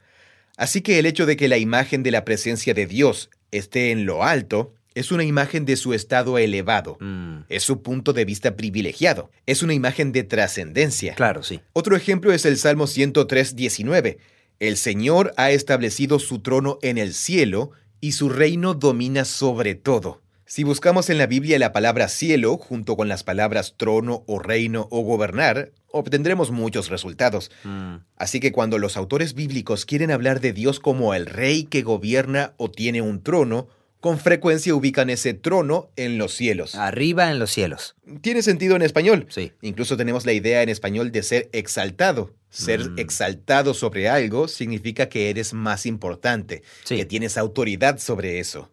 Así 0.56 0.82
que 0.82 1.00
el 1.00 1.08
hecho 1.08 1.26
de 1.26 1.36
que 1.36 1.48
la 1.48 1.58
imagen 1.58 2.04
de 2.04 2.12
la 2.12 2.26
presencia 2.26 2.76
de 2.76 2.86
Dios 2.86 3.32
esté 3.52 3.90
en 3.90 4.06
lo 4.06 4.24
alto 4.24 4.76
es 4.94 5.12
una 5.12 5.24
imagen 5.24 5.66
de 5.66 5.78
su 5.78 5.96
estado 5.96 6.38
elevado. 6.38 6.98
Mm. 7.00 7.40
Es 7.50 7.64
su 7.64 7.82
punto 7.82 8.14
de 8.14 8.24
vista 8.24 8.56
privilegiado. 8.56 9.32
Es 9.48 9.64
una 9.64 9.74
imagen 9.74 10.12
de 10.12 10.26
trascendencia. 10.26 11.16
Claro, 11.16 11.42
sí. 11.42 11.60
Otro 11.74 11.96
ejemplo 11.96 12.32
es 12.34 12.46
el 12.46 12.58
Salmo 12.58 12.86
103, 12.86 13.56
19. 13.56 14.20
El 14.60 14.78
Señor 14.78 15.34
ha 15.38 15.50
establecido 15.50 16.20
su 16.20 16.40
trono 16.40 16.78
en 16.84 17.00
el 17.00 17.16
cielo 17.16 17.72
y 18.02 18.14
su 18.14 18.30
reino 18.30 18.74
domina 18.74 19.26
sobre 19.26 19.76
todo. 19.76 20.22
Si 20.46 20.64
buscamos 20.64 21.10
en 21.10 21.18
la 21.18 21.28
Biblia 21.28 21.60
la 21.60 21.74
palabra 21.74 22.08
cielo 22.08 22.58
junto 22.58 22.96
con 22.96 23.10
las 23.10 23.24
palabras 23.24 23.76
trono 23.76 24.24
o 24.28 24.40
reino 24.40 24.88
o 24.92 25.02
gobernar, 25.02 25.74
obtendremos 25.92 26.52
muchos 26.52 26.90
resultados. 26.90 27.52
Mm. 27.66 27.96
Así 28.16 28.40
que 28.40 28.54
cuando 28.54 28.78
los 28.78 28.96
autores 28.96 29.34
bíblicos 29.34 29.86
quieren 29.86 30.10
hablar 30.10 30.40
de 30.40 30.54
Dios 30.54 30.80
como 30.80 31.14
el 31.14 31.26
rey 31.26 31.66
que 31.66 31.82
gobierna 31.82 32.54
o 32.56 32.72
tiene 32.72 33.02
un 33.02 33.22
trono, 33.24 33.68
con 34.00 34.20
frecuencia 34.20 34.74
ubican 34.74 35.10
ese 35.10 35.34
trono 35.34 35.90
en 35.98 36.18
los 36.18 36.34
cielos. 36.34 36.76
Arriba 36.76 37.30
en 37.30 37.40
los 37.40 37.52
cielos. 37.52 37.96
Tiene 38.22 38.42
sentido 38.42 38.78
en 38.78 38.84
español. 38.84 39.26
Sí. 39.30 39.52
Incluso 39.62 39.98
tenemos 39.98 40.26
la 40.26 40.32
idea 40.32 40.62
en 40.62 40.70
español 40.70 41.12
de 41.12 41.24
ser 41.24 41.50
exaltado. 41.52 42.34
Ser 42.50 42.90
mm. 42.90 43.00
exaltado 43.00 43.74
sobre 43.74 44.10
algo 44.10 44.48
significa 44.48 45.10
que 45.10 45.30
eres 45.30 45.54
más 45.54 45.86
importante, 45.86 46.64
que 46.88 47.06
tienes 47.06 47.38
autoridad 47.38 48.00
sobre 48.00 48.40
eso. 48.40 48.72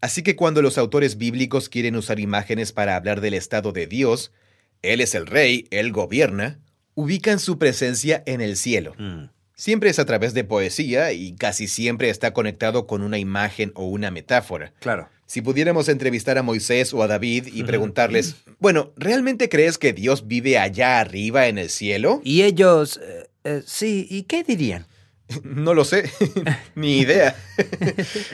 Así 0.00 0.22
que 0.22 0.36
cuando 0.36 0.62
los 0.62 0.78
autores 0.78 1.16
bíblicos 1.16 1.68
quieren 1.68 1.96
usar 1.96 2.20
imágenes 2.20 2.72
para 2.72 2.96
hablar 2.96 3.20
del 3.20 3.34
estado 3.34 3.72
de 3.72 3.86
Dios, 3.86 4.32
Él 4.82 5.00
es 5.00 5.14
el 5.14 5.26
rey, 5.26 5.66
Él 5.70 5.92
gobierna, 5.92 6.60
ubican 6.94 7.38
su 7.38 7.58
presencia 7.58 8.22
en 8.26 8.40
el 8.40 8.56
cielo. 8.56 8.94
Mm, 8.98 9.24
Siempre 9.56 9.88
es 9.88 9.98
a 9.98 10.04
través 10.04 10.34
de 10.34 10.44
poesía 10.44 11.12
y 11.12 11.34
casi 11.34 11.66
siempre 11.66 12.10
está 12.10 12.34
conectado 12.34 12.86
con 12.86 13.00
una 13.00 13.16
imagen 13.16 13.72
o 13.74 13.86
una 13.86 14.10
metáfora. 14.10 14.74
claro. 14.80 15.08
Si 15.26 15.42
pudiéramos 15.42 15.88
entrevistar 15.88 16.38
a 16.38 16.42
Moisés 16.42 16.94
o 16.94 17.02
a 17.02 17.08
David 17.08 17.48
y 17.52 17.64
preguntarles, 17.64 18.36
bueno, 18.60 18.92
¿realmente 18.96 19.48
crees 19.48 19.76
que 19.76 19.92
Dios 19.92 20.28
vive 20.28 20.56
allá 20.58 21.00
arriba 21.00 21.48
en 21.48 21.58
el 21.58 21.68
cielo? 21.68 22.20
Y 22.24 22.42
ellos, 22.42 23.00
eh, 23.02 23.28
eh, 23.44 23.62
sí, 23.66 24.06
¿y 24.08 24.22
qué 24.22 24.44
dirían? 24.44 24.86
No 25.42 25.74
lo 25.74 25.84
sé, 25.84 26.10
ni 26.74 26.98
idea. 26.98 27.36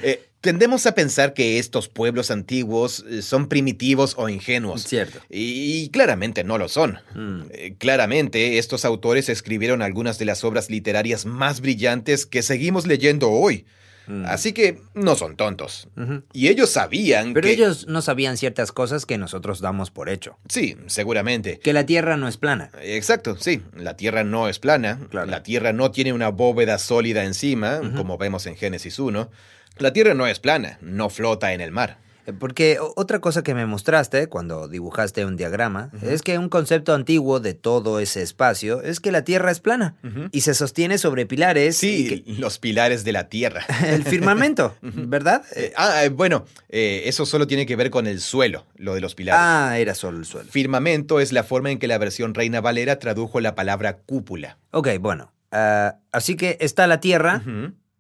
Eh, 0.03 0.29
tendemos 0.41 0.87
a 0.87 0.95
pensar 0.95 1.33
que 1.33 1.59
estos 1.59 1.89
pueblos 1.89 2.31
antiguos 2.33 3.05
son 3.23 3.49
primitivos 3.49 4.15
o 4.19 4.29
ingenuos. 4.29 4.83
Cierto. 4.83 5.21
Y, 5.31 5.89
claramente 5.91 6.43
no 6.43 6.59
lo 6.59 6.69
son. 6.69 6.99
Mm, 7.15 7.43
Eh, 7.51 7.75
claramente, 7.79 8.59
estos 8.59 8.85
autores 8.85 9.29
escribieron 9.29 9.81
algunas 9.81 10.19
de 10.19 10.25
las 10.25 10.43
obras 10.43 10.69
literarias 10.69 11.25
más 11.25 11.61
brillantes 11.61 12.27
que 12.27 12.43
seguimos 12.43 12.87
leyendo 12.87 13.31
hoy. 13.31 13.65
Mm. 14.07 14.25
Así 14.27 14.53
que 14.53 14.81
no 14.95 15.15
son 15.17 15.37
tontos. 15.37 15.89
Y 16.33 16.49
ellos 16.49 16.71
sabían 16.71 17.33
Pero 17.35 17.47
que... 17.47 17.53
ellos 17.53 17.87
no 17.87 18.03
sabían 18.03 18.37
ciertas 18.37 18.73
cosas 18.73 19.07
que 19.07 19.19
nosotros 19.19 19.61
damos 19.61 19.91
por 19.91 20.09
hecho. 20.09 20.39
Sí, 20.49 20.77
seguramente. 20.87 21.59
Que 21.59 21.73
la 21.73 21.87
Tierra 21.87 22.17
no 22.17 22.29
es 22.29 22.37
plana. 22.37 22.71
Exacto, 22.81 23.37
sí. 23.39 23.63
La 23.77 23.97
Tierra 23.97 24.25
no 24.25 24.49
es 24.49 24.59
plana. 24.59 24.99
Claro. 25.11 25.31
La 25.31 25.43
Tierra 25.43 25.73
no 25.73 25.91
tiene 25.91 26.13
una 26.13 26.29
bóveda 26.29 26.79
sólida 26.79 27.25
encima, 27.25 27.81
como 27.97 28.19
vemos 28.19 28.47
en 28.47 28.57
Génesis 28.57 28.99
1. 28.99 29.31
La 29.79 29.93
Tierra 29.93 30.15
no 30.15 30.27
es 30.27 30.39
plana, 30.39 30.79
no 30.83 31.09
flota 31.09 31.53
en 31.53 31.61
el 31.61 31.73
mar. 31.73 32.02
Porque 32.39 32.79
otra 32.97 33.21
cosa 33.21 33.43
que 33.43 33.55
me 33.55 33.67
mostraste 33.67 34.29
cuando 34.29 34.69
dibujaste 34.69 35.25
un 35.25 35.37
diagrama 35.37 35.91
es 36.03 36.23
que 36.23 36.39
un 36.39 36.49
concepto 36.49 36.95
antiguo 36.95 37.41
de 37.41 37.55
todo 37.55 37.99
ese 37.99 38.23
espacio 38.23 38.81
es 38.83 39.01
que 39.01 39.11
la 39.11 39.25
Tierra 39.25 39.51
es 39.51 39.59
plana 39.61 39.97
y 40.31 40.43
se 40.43 40.55
sostiene 40.55 40.99
sobre 40.99 41.27
pilares. 41.27 41.77
Sí, 41.79 42.23
que- 42.25 42.33
los 42.35 42.59
pilares 42.59 43.03
de 43.05 43.13
la 43.13 43.29
Tierra. 43.29 43.65
el 43.87 44.05
firmamento, 44.05 44.77
¿verdad? 44.83 45.43
Eh, 45.57 45.73
ah, 45.77 46.05
eh, 46.05 46.11
bueno, 46.11 46.45
eh, 46.69 47.03
eso 47.07 47.27
solo 47.27 47.47
tiene 47.47 47.67
que 47.67 47.75
ver 47.77 47.91
con 47.91 48.07
el 48.07 48.21
suelo, 48.21 48.67
lo 48.77 48.95
de 48.95 49.01
los 49.01 49.15
pilares. 49.17 49.41
ah, 49.43 49.79
era 49.79 49.95
solo 49.95 50.19
el 50.19 50.25
suelo. 50.25 50.49
Firmamento 50.51 51.19
es 51.19 51.33
la 51.33 51.43
forma 51.43 51.71
en 51.73 51.79
que 51.79 51.89
la 51.89 51.99
versión 51.99 52.35
Reina 52.35 52.61
Valera 52.61 52.99
tradujo 53.01 53.41
la 53.41 53.55
palabra 53.57 53.99
cúpula. 53.99 54.59
Ok, 54.71 54.89
bueno. 55.01 55.33
ah, 55.51 55.97
así 56.13 56.37
que 56.37 56.57
está 56.61 56.87
la 56.87 57.01
Tierra, 57.01 57.43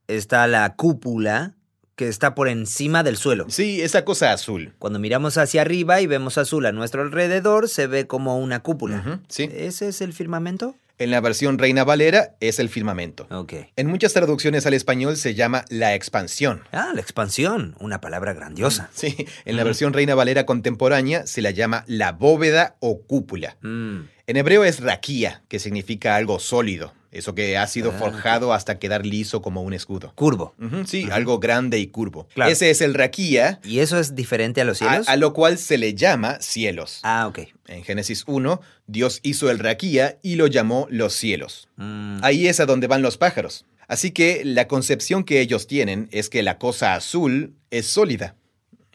está 0.07 0.47
la 0.47 0.75
cúpula 0.76 1.55
que 2.02 2.09
está 2.09 2.35
por 2.35 2.49
encima 2.49 3.04
del 3.04 3.16
suelo. 3.16 3.47
Sí, 3.49 3.80
esa 3.80 4.04
cosa 4.04 4.32
azul. 4.32 4.73
Cuando 4.80 4.99
miramos 4.99 5.38
hacia 5.38 5.61
arriba 5.61 6.00
y 6.00 6.06
vemos 6.09 6.37
azul 6.37 6.66
a 6.66 6.73
nuestro 6.73 7.02
alrededor, 7.02 7.68
se 7.68 7.87
ve 7.87 8.09
como 8.09 8.38
una 8.38 8.61
cúpula. 8.61 9.21
Sí. 9.28 9.49
¿Ese 9.52 9.88
es 9.88 10.00
el 10.00 10.12
firmamento? 10.12 10.75
En 10.99 11.11
la 11.11 11.21
versión 11.21 11.59
Reina 11.59 11.85
Valera 11.85 12.35
es 12.40 12.59
el 12.59 12.68
firmamento. 12.68 13.26
En 13.76 13.87
muchas 13.87 14.12
traducciones 14.12 14.66
al 14.66 14.75
español 14.75 15.16
se 15.16 15.35
llama 15.35 15.64
la 15.68 15.94
expansión. 15.94 16.62
Ah, 16.73 16.90
la 16.94 17.00
expansión, 17.00 17.76
una 17.78 18.00
palabra 18.00 18.32
grandiosa. 18.35 18.90
Sí, 18.94 19.14
en 19.44 19.56
la 19.56 19.64
versión 19.64 19.92
Reina 19.92 20.14
Valera 20.14 20.44
contemporánea 20.44 21.26
se 21.26 21.40
la 21.40 21.50
llama 21.50 21.85
la 21.87 22.12
bóveda 22.12 22.76
o 22.80 23.02
cúpula. 23.02 23.56
Mm, 23.62 24.00
En 24.26 24.37
hebreo 24.37 24.64
es 24.64 24.80
raquía, 24.80 25.42
que 25.49 25.59
significa 25.59 26.14
algo 26.16 26.38
sólido, 26.38 26.94
eso 27.12 27.35
que 27.35 27.57
ha 27.57 27.66
sido 27.66 27.92
Ah, 27.95 27.99
forjado 27.99 28.52
hasta 28.52 28.78
quedar 28.78 29.07
liso 29.07 29.40
como 29.42 29.62
un 29.62 29.73
escudo. 29.75 30.12
curvo. 30.16 30.54
Sí, 30.87 31.09
algo 31.12 31.38
grande 31.38 31.78
y 31.78 31.87
curvo. 31.87 32.26
Claro. 32.35 32.50
Ese 32.50 32.71
es 32.71 32.81
el 32.81 32.95
raquía, 32.95 33.61
¿Y 33.64 33.78
eso 33.78 33.99
es 33.99 34.14
diferente 34.16 34.61
a 34.61 34.64
los 34.64 34.83
a, 34.83 34.88
cielos? 34.88 35.09
a 35.09 35.16
lo 35.16 35.33
cual 35.33 35.59
se 35.59 35.78
le 35.78 35.95
llama 35.95 36.38
cielos. 36.40 37.00
Ah, 37.04 37.26
ok. 37.28 37.40
En 37.69 37.85
Génesis 37.85 38.25
1, 38.26 38.61
Dios 38.87 39.21
hizo 39.23 39.50
el 39.50 39.59
raquía 39.61 40.19
y 40.23 40.35
lo 40.35 40.47
llamó 40.49 40.87
los 40.90 41.12
cielos. 41.12 41.69
Mm, 41.76 42.19
Ahí 42.23 42.49
es 42.49 42.59
a 42.61 42.66
donde 42.66 42.87
van 42.88 43.02
los 43.02 43.16
pájaros. 43.19 43.64
Así 43.88 44.11
que 44.11 44.42
la 44.45 44.66
concepción 44.69 45.23
que 45.25 45.40
ellos 45.40 45.66
tienen 45.66 46.09
es 46.12 46.31
que 46.31 46.42
la 46.42 46.57
cosa 46.59 46.95
azul 46.95 47.54
es 47.71 47.87
sólida. 47.87 48.37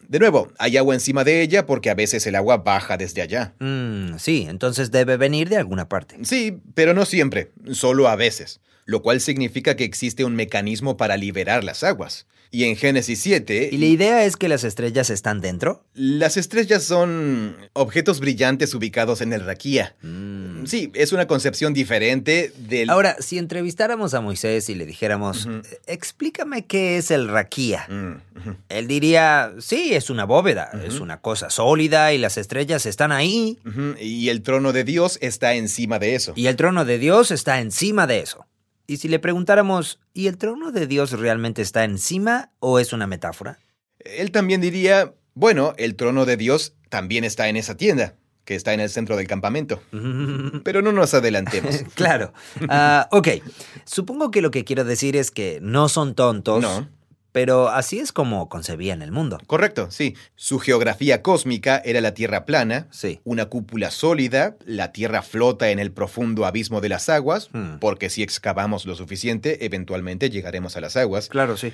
De 0.07 0.19
nuevo, 0.19 0.49
hay 0.57 0.77
agua 0.77 0.93
encima 0.93 1.23
de 1.25 1.41
ella 1.41 1.65
porque 1.65 1.89
a 1.89 1.95
veces 1.95 2.25
el 2.27 2.35
agua 2.35 2.57
baja 2.57 2.95
desde 2.97 3.21
allá. 3.21 3.53
mm, 3.59 4.17
sí, 4.17 4.45
entonces 4.49 4.89
debe 4.91 5.17
venir 5.17 5.49
de 5.49 5.57
alguna 5.57 5.89
parte. 5.89 6.17
Sí, 6.23 6.59
pero 6.75 6.93
no 6.93 7.05
siempre, 7.05 7.51
solo 7.71 8.07
a 8.07 8.15
veces, 8.15 8.61
lo 8.87 9.03
cual 9.03 9.21
significa 9.21 9.75
que 9.75 9.83
existe 9.83 10.23
un 10.25 10.35
mecanismo 10.35 10.97
para 10.97 11.15
liberar 11.17 11.63
las 11.63 11.83
aguas. 11.83 12.25
Y 12.49 12.63
en 12.63 12.77
Génesis 12.77 13.19
7, 13.19 13.69
¿Y 13.73 13.77
la 13.77 13.87
idea 13.87 14.23
es 14.23 14.37
que 14.37 14.47
las 14.47 14.63
estrellas 14.63 15.09
están 15.09 15.41
dentro? 15.41 15.83
las 15.93 16.37
estrellas 16.37 16.81
son 16.85 17.57
objetos 17.73 18.21
brillantes 18.21 18.73
ubicados 18.73 19.19
en 19.19 19.33
el 19.33 19.41
raquía. 19.45 19.97
Mm. 20.01 20.65
Sí, 20.65 20.89
es 20.95 21.11
una 21.11 21.27
concepción 21.27 21.73
diferente 21.73 22.53
del... 22.57 22.89
Ahora, 22.89 23.17
si 23.19 23.37
entrevistáramos 23.37 24.13
a 24.13 24.21
Moisés 24.21 24.69
y 24.69 24.75
le 24.75 24.85
dijéramos. 24.85 25.45
"Eh, 25.47 25.61
explícame 25.87 26.65
qué 26.65 26.97
es 26.97 27.11
el 27.11 27.27
raquía, 27.27 27.85
Mm, 27.89 28.21
él 28.69 28.87
diría, 28.87 29.51
sí, 29.59 29.93
es 29.93 30.09
una 30.09 30.23
bóveda, 30.23 30.71
es 30.85 31.01
una 31.01 31.19
cosa 31.19 31.49
sólida 31.49 32.13
y 32.13 32.17
las 32.17 32.37
estrellas 32.37 32.85
están 32.85 33.11
ahí 33.11 33.57
Y 33.99 34.29
el 34.29 34.41
trono 34.41 34.71
de 34.71 34.85
Dios 34.85 35.17
está 35.21 35.55
encima 35.55 35.99
de 35.99 36.15
eso. 36.15 36.31
y 36.37 36.47
el 36.47 36.55
trono 36.55 36.85
de 36.85 36.97
Dios 36.97 37.31
está 37.31 37.59
encima 37.59 38.07
de 38.07 38.21
eso. 38.21 38.45
Y 38.89 38.97
si 38.97 39.09
le 39.09 39.19
preguntáramos, 39.19 39.99
¿y 40.13 40.27
el 40.27 40.37
trono 40.37 40.71
de 40.71 40.87
Dios 40.87 41.11
realmente 41.11 41.61
está 41.61 41.83
encima 41.83 42.51
o 42.59 42.79
es 42.79 42.93
una 42.93 43.05
metáfora? 43.05 43.59
Él 43.99 44.31
también 44.31 44.61
diría, 44.61 45.13
bueno, 45.33 45.73
el 45.77 45.95
trono 45.95 46.25
de 46.25 46.37
Dios 46.37 46.73
también 46.89 47.25
está 47.25 47.49
en 47.49 47.57
esa 47.57 47.75
tienda, 47.75 48.15
que 48.45 48.55
está 48.55 48.73
en 48.73 48.79
el 48.79 48.89
centro 48.89 49.17
del 49.17 49.27
campamento. 49.27 49.81
Pero 50.63 50.81
no 50.81 50.93
nos 50.93 51.13
adelantemos. 51.13 51.83
claro. 51.95 52.31
Ah, 52.69 53.09
ok, 53.11 53.27
supongo 53.83 54.31
que 54.31 54.41
lo 54.41 54.51
que 54.51 54.63
quiero 54.63 54.85
decir 54.85 55.17
es 55.17 55.31
que 55.31 55.59
no 55.61 55.89
son 55.89 56.15
tontos, 56.15 56.61
No. 56.61 56.87
Pero 57.37 57.69
así 57.69 57.99
es 57.99 58.11
como 58.11 58.49
concebían 58.49 59.03
el 59.03 59.11
mundo. 59.11 59.37
Correcto, 59.45 59.91
sí. 59.91 60.15
Su 60.35 60.57
geografía 60.57 61.21
cósmica 61.21 61.79
era 61.85 62.01
la 62.01 62.15
Tierra 62.15 62.45
plana, 62.45 62.87
Sí. 62.89 63.19
una 63.25 63.45
cúpula 63.45 63.91
sólida, 63.91 64.57
la 64.65 64.91
Tierra 64.91 65.21
flota 65.21 65.69
en 65.69 65.77
el 65.77 65.91
profundo 65.91 66.47
abismo 66.47 66.81
de 66.81 66.89
las 66.89 67.09
aguas, 67.09 67.49
Hmm. 67.53 67.77
porque 67.79 68.09
si 68.09 68.23
excavamos 68.23 68.87
lo 68.87 68.95
suficiente, 68.95 69.65
eventualmente 69.65 70.31
llegaremos 70.31 70.77
a 70.77 70.81
las 70.81 70.97
aguas. 70.97 71.29
Claro, 71.29 71.57
sí. 71.57 71.71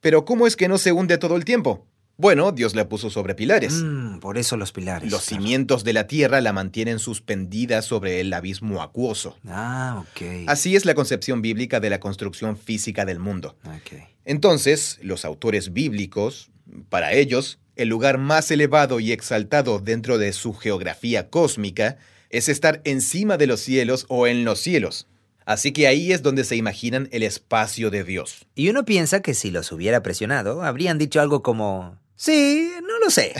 Pero 0.00 0.24
¿cómo 0.24 0.46
es 0.46 0.56
que 0.56 0.68
no 0.68 0.78
se 0.78 0.92
hunde 0.92 1.18
todo 1.18 1.36
el 1.36 1.44
tiempo? 1.44 1.86
Bueno, 2.16 2.52
Dios 2.52 2.76
la 2.76 2.88
puso 2.88 3.10
sobre 3.10 3.34
pilares. 3.34 3.82
Mm, 3.82 4.20
por 4.20 4.38
eso 4.38 4.56
los 4.56 4.72
pilares. 4.72 5.10
Los 5.10 5.26
claro. 5.26 5.42
cimientos 5.42 5.82
de 5.82 5.92
la 5.92 6.06
Tierra 6.06 6.40
la 6.40 6.52
mantienen 6.52 6.98
suspendida 6.98 7.82
sobre 7.82 8.20
el 8.20 8.32
abismo 8.32 8.82
acuoso. 8.82 9.36
Ah, 9.48 10.02
ok. 10.02 10.46
Así 10.46 10.76
es 10.76 10.84
la 10.84 10.94
concepción 10.94 11.42
bíblica 11.42 11.80
de 11.80 11.90
la 11.90 11.98
construcción 11.98 12.56
física 12.56 13.04
del 13.04 13.18
mundo. 13.18 13.56
Ok. 13.64 14.00
Entonces, 14.24 15.00
los 15.02 15.24
autores 15.24 15.72
bíblicos, 15.72 16.50
para 16.88 17.12
ellos, 17.12 17.58
el 17.76 17.88
lugar 17.88 18.18
más 18.18 18.50
elevado 18.50 19.00
y 19.00 19.10
exaltado 19.10 19.80
dentro 19.80 20.18
de 20.18 20.32
su 20.32 20.54
geografía 20.54 21.28
cósmica 21.30 21.98
es 22.30 22.48
estar 22.48 22.80
encima 22.84 23.36
de 23.36 23.48
los 23.48 23.60
cielos 23.60 24.06
o 24.08 24.26
en 24.26 24.44
los 24.44 24.60
cielos. 24.60 25.08
Así 25.46 25.72
que 25.72 25.86
ahí 25.86 26.12
es 26.12 26.22
donde 26.22 26.44
se 26.44 26.56
imaginan 26.56 27.08
el 27.12 27.22
espacio 27.22 27.90
de 27.90 28.02
Dios. 28.02 28.46
Y 28.54 28.70
uno 28.70 28.84
piensa 28.84 29.20
que 29.20 29.34
si 29.34 29.50
los 29.50 29.72
hubiera 29.72 30.02
presionado, 30.02 30.62
habrían 30.62 30.98
dicho 30.98 31.20
algo 31.20 31.42
como... 31.42 31.98
Sí, 32.16 32.70
no 32.82 32.98
lo 32.98 33.10
sé. 33.10 33.34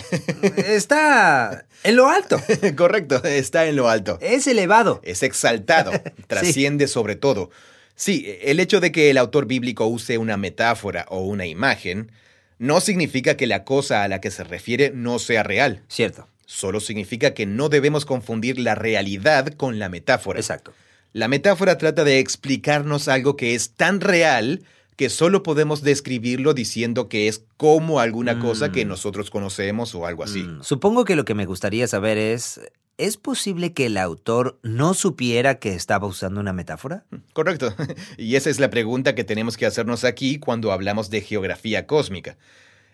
Está 0.57 1.67
en 1.85 1.97
lo 1.97 2.09
alto. 2.09 2.41
Correcto, 2.77 3.23
está 3.25 3.67
en 3.67 3.77
lo 3.77 3.89
alto. 3.89 4.19
Es 4.21 4.47
elevado. 4.47 5.01
Es 5.05 5.23
exaltado, 5.23 5.93
trasciende 6.27 6.89
sobre 6.89 7.17
todo. 7.17 7.51
Sí, 7.95 8.39
el 8.43 8.59
hecho 8.59 8.81
de 8.81 8.91
que 8.91 9.11
el 9.11 9.19
autor 9.19 9.47
bíblico 9.47 9.87
use 9.87 10.19
una 10.19 10.37
metáfora 10.37 11.07
o 11.09 11.21
una 11.21 11.47
imagen 11.47 12.11
no 12.59 12.81
significa 12.81 13.37
que 13.37 13.47
la 13.47 13.65
cosa 13.65 14.03
a 14.03 14.09
la 14.09 14.21
que 14.21 14.31
se 14.31 14.45
refiere 14.45 14.91
no 14.95 15.19
sea 15.19 15.43
real. 15.43 15.83
Cierto. 15.89 16.29
Solo 16.47 16.81
significa 16.81 17.35
que 17.35 17.47
no 17.47 17.69
debemos 17.69 18.05
confundir 18.05 18.59
la 18.59 18.75
realidad 18.75 19.49
con 19.55 19.79
la 19.79 19.89
metáfora. 19.89 20.41
Exacto. 20.41 20.73
La 21.13 21.29
metáfora 21.29 21.79
trata 21.79 22.03
de 22.05 22.19
explicarnos 22.19 23.07
algo 23.09 23.37
que 23.37 23.55
es 23.55 23.71
tan 23.71 24.01
real 24.01 24.65
que 24.97 25.11
solo 25.11 25.43
podemos 25.43 25.83
describirlo 25.83 26.55
diciendo 26.55 27.09
que 27.09 27.27
es 27.29 27.45
como 27.57 27.99
alguna 28.01 28.39
cosa 28.39 28.71
que 28.73 28.85
Mm. 28.85 28.89
nosotros 28.89 29.31
conocemos 29.31 29.95
o 29.95 30.07
algo 30.07 30.23
así. 30.25 30.43
Mm, 30.45 30.63
Supongo 30.63 31.05
que 31.05 31.17
lo 31.17 31.25
que 31.25 31.35
me 31.35 31.47
gustaría 31.47 31.87
saber 31.89 32.19
es... 32.19 32.61
¿Es 32.97 33.17
posible 33.17 33.73
que 33.73 33.87
el 33.87 33.97
autor 33.97 34.61
no 34.63 34.95
supiera 34.95 35.59
que 35.59 35.75
estaba 35.75 36.07
usando 36.07 36.39
una 36.41 36.53
metáfora? 36.53 37.05
Correcto. 37.33 37.75
Y 38.19 38.37
esa 38.37 38.51
es 38.51 38.61
la 38.61 38.71
pregunta 38.71 39.17
que 39.17 39.25
tenemos 39.25 39.57
que 39.57 39.67
hacernos 39.67 40.05
aquí 40.05 40.39
cuando 40.39 40.71
hablamos 40.71 41.11
de 41.11 41.21
geografía 41.21 41.89
cósmica. 41.89 42.37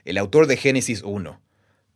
El 0.07 0.17
autor 0.17 0.47
de 0.47 0.57
Génesis 0.57 1.03
1 1.05 1.39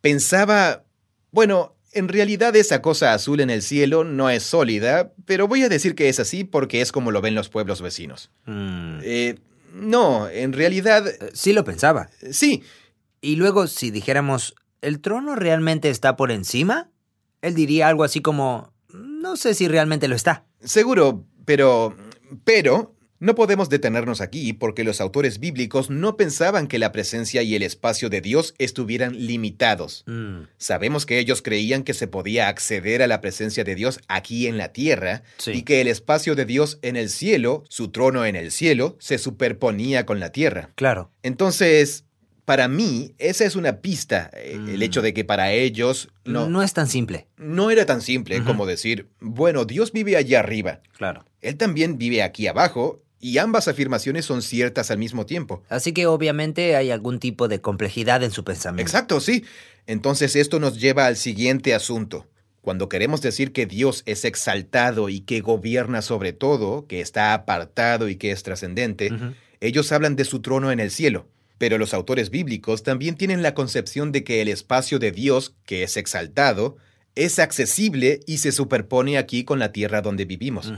pensaba, 0.02 0.84
bueno, 1.30 1.74
en 1.92 2.08
realidad 2.08 2.54
esa 2.56 2.82
cosa 2.82 3.14
azul 3.14 3.40
en 3.40 3.48
el 3.48 3.62
cielo 3.62 4.04
no 4.04 4.28
es 4.28 4.42
sólida, 4.42 5.12
pero 5.24 5.48
voy 5.48 5.62
a 5.62 5.70
decir 5.70 5.94
que 5.94 6.10
es 6.10 6.20
así 6.20 6.44
porque 6.44 6.82
es 6.82 6.92
como 6.92 7.10
lo 7.10 7.22
ven 7.22 7.34
los 7.34 7.48
pueblos 7.48 7.80
vecinos. 7.80 8.30
Mm, 8.44 8.98
Eh, 9.02 9.36
no, 9.74 10.28
en 10.28 10.52
realidad 10.52 11.06
eh, 11.08 11.30
sí 11.34 11.52
lo 11.52 11.64
pensaba. 11.64 12.08
sí. 12.30 12.62
Y 13.20 13.36
luego, 13.36 13.66
si 13.66 13.90
dijéramos, 13.90 14.54
¿el 14.82 15.00
trono 15.00 15.34
realmente 15.34 15.88
está 15.88 16.14
por 16.14 16.30
encima? 16.30 16.90
Él 17.40 17.54
diría 17.54 17.88
algo 17.88 18.04
así 18.04 18.20
como, 18.20 18.74
no 18.92 19.36
sé 19.36 19.54
si 19.54 19.66
realmente 19.66 20.08
lo 20.08 20.14
está. 20.14 20.44
Seguro, 20.60 21.24
pero... 21.46 21.96
Pero 22.44 22.93
no 23.24 23.34
podemos 23.34 23.68
detenernos 23.70 24.20
aquí 24.20 24.52
porque 24.52 24.84
los 24.84 25.00
autores 25.00 25.38
bíblicos 25.40 25.88
no 25.88 26.16
pensaban 26.16 26.66
que 26.66 26.78
la 26.78 26.92
presencia 26.92 27.42
y 27.42 27.54
el 27.54 27.62
espacio 27.62 28.10
de 28.10 28.20
Dios 28.20 28.54
estuvieran 28.58 29.26
limitados. 29.26 30.04
Mm, 30.06 30.42
Sabemos 30.58 31.06
que 31.06 31.18
ellos 31.18 31.40
creían 31.40 31.84
que 31.84 31.94
se 31.94 32.06
podía 32.06 32.48
acceder 32.48 33.02
a 33.02 33.06
la 33.06 33.20
presencia 33.20 33.64
de 33.64 33.74
Dios 33.74 33.98
aquí 34.08 34.46
en 34.46 34.58
la 34.58 34.72
tierra 34.72 35.22
Sí. 35.38 35.52
y 35.52 35.62
que 35.62 35.80
el 35.80 35.88
espacio 35.88 36.34
de 36.34 36.44
Dios 36.44 36.78
en 36.82 36.96
el 36.96 37.08
cielo, 37.08 37.64
su 37.68 37.88
trono 37.88 38.26
en 38.26 38.36
el 38.36 38.50
cielo, 38.50 38.96
se 39.00 39.16
superponía 39.18 40.04
con 40.06 40.20
la 40.20 40.30
tierra. 40.30 40.70
claro. 40.74 41.10
Entonces, 41.22 42.04
para 42.44 42.68
mí, 42.68 43.14
esa 43.18 43.44
es 43.46 43.56
una 43.56 43.80
pista, 43.80 44.30
eh, 44.34 44.56
Mm. 44.58 44.68
el 44.68 44.82
hecho 44.82 45.00
de 45.02 45.14
que 45.14 45.24
para 45.24 45.52
ellos 45.52 46.10
no, 46.26 46.48
No, 46.48 46.62
es 46.62 46.74
tan 46.74 46.88
simple. 46.88 47.26
no 47.38 47.70
era 47.70 47.86
tan 47.86 48.02
simple 48.02 48.42
como 48.44 48.66
decir, 48.66 49.08
bueno, 49.20 49.64
Dios 49.64 49.92
vive 49.92 50.16
allá 50.16 50.40
arriba, 50.40 50.80
Claro. 50.96 51.24
Él 51.40 51.56
también 51.56 51.98
vive 51.98 52.22
aquí 52.22 52.46
abajo, 52.46 53.02
y 53.24 53.38
ambas 53.38 53.68
afirmaciones 53.68 54.26
son 54.26 54.42
ciertas 54.42 54.90
al 54.90 54.98
mismo 54.98 55.24
tiempo. 55.24 55.62
Así 55.70 55.94
que 55.94 56.04
obviamente 56.04 56.76
hay 56.76 56.90
algún 56.90 57.18
tipo 57.18 57.48
de 57.48 57.58
complejidad 57.58 58.22
en 58.22 58.30
su 58.30 58.44
pensamiento. 58.44 58.86
Exacto, 58.86 59.18
sí. 59.18 59.46
Entonces 59.86 60.36
esto 60.36 60.60
nos 60.60 60.78
lleva 60.78 61.06
al 61.06 61.16
siguiente 61.16 61.72
asunto. 61.72 62.26
Cuando 62.60 62.90
queremos 62.90 63.22
decir 63.22 63.52
que 63.52 63.64
Dios 63.64 64.02
es 64.04 64.26
exaltado 64.26 65.08
y 65.08 65.20
que 65.20 65.40
gobierna 65.40 66.02
sobre 66.02 66.34
todo, 66.34 66.86
que 66.86 67.00
está 67.00 67.32
apartado 67.32 68.10
y 68.10 68.16
que 68.16 68.30
es 68.30 68.42
trascendente, 68.42 69.10
ellos 69.60 69.90
hablan 69.90 70.16
de 70.16 70.26
su 70.26 70.40
trono 70.40 70.70
en 70.70 70.78
el 70.78 70.90
cielo. 70.90 71.26
Pero 71.56 71.78
los 71.78 71.94
autores 71.94 72.28
bíblicos 72.28 72.82
también 72.82 73.16
tienen 73.16 73.42
la 73.42 73.54
concepción 73.54 74.12
de 74.12 74.22
que 74.22 74.42
el 74.42 74.48
espacio 74.48 74.98
de 74.98 75.12
Dios, 75.12 75.54
que 75.64 75.82
es 75.82 75.96
exaltado, 75.96 76.76
es 77.14 77.38
accesible 77.38 78.20
y 78.26 78.36
se 78.38 78.52
superpone 78.52 79.16
aquí 79.16 79.44
con 79.44 79.58
la 79.58 79.72
tierra 79.72 80.02
donde 80.02 80.26
vivimos. 80.26 80.70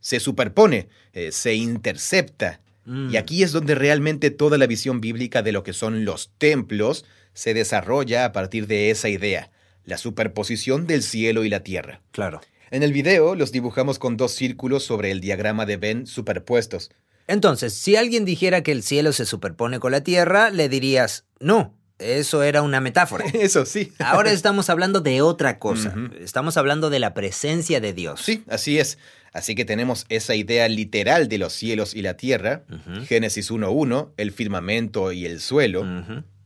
Se 0.00 0.20
superpone, 0.20 0.88
eh, 1.12 1.32
se 1.32 1.54
intercepta. 1.54 2.60
Mm. 2.84 3.10
Y 3.10 3.16
aquí 3.16 3.42
es 3.42 3.52
donde 3.52 3.74
realmente 3.74 4.30
toda 4.30 4.58
la 4.58 4.66
visión 4.66 5.00
bíblica 5.00 5.42
de 5.42 5.52
lo 5.52 5.62
que 5.62 5.72
son 5.72 6.04
los 6.04 6.30
templos 6.38 7.04
se 7.34 7.54
desarrolla 7.54 8.24
a 8.24 8.32
partir 8.32 8.66
de 8.66 8.90
esa 8.90 9.08
idea, 9.08 9.50
la 9.84 9.98
superposición 9.98 10.86
del 10.86 11.02
cielo 11.02 11.44
y 11.44 11.48
la 11.48 11.62
tierra. 11.62 12.00
Claro. 12.10 12.40
En 12.70 12.82
el 12.82 12.92
video 12.92 13.34
los 13.34 13.52
dibujamos 13.52 13.98
con 13.98 14.16
dos 14.16 14.32
círculos 14.32 14.84
sobre 14.84 15.10
el 15.10 15.20
diagrama 15.20 15.64
de 15.64 15.76
Venn 15.76 16.06
superpuestos. 16.06 16.90
Entonces, 17.26 17.74
si 17.74 17.96
alguien 17.96 18.24
dijera 18.24 18.62
que 18.62 18.72
el 18.72 18.82
cielo 18.82 19.12
se 19.12 19.26
superpone 19.26 19.80
con 19.80 19.92
la 19.92 20.02
tierra, 20.02 20.50
le 20.50 20.68
dirías, 20.68 21.26
no, 21.40 21.78
eso 21.98 22.42
era 22.42 22.62
una 22.62 22.80
metáfora. 22.80 23.24
Eso 23.34 23.66
sí. 23.66 23.92
Ahora 23.98 24.30
estamos 24.30 24.70
hablando 24.70 25.00
de 25.00 25.20
otra 25.20 25.58
cosa. 25.58 25.94
Estamos 26.20 26.56
hablando 26.56 26.90
de 26.90 27.00
la 27.00 27.12
presencia 27.12 27.80
de 27.80 27.92
Dios. 27.92 28.20
Sí, 28.22 28.44
así 28.48 28.78
es. 28.78 28.98
Así 29.32 29.54
que 29.54 29.64
tenemos 29.64 30.06
esa 30.08 30.34
idea 30.34 30.68
literal 30.68 31.28
de 31.28 31.38
los 31.38 31.52
cielos 31.52 31.94
y 31.94 32.02
la 32.02 32.16
tierra. 32.16 32.64
Génesis 33.06 33.50
1.1, 33.50 34.12
el 34.16 34.32
firmamento 34.32 35.12
y 35.12 35.26
el 35.26 35.40
suelo, 35.40 35.86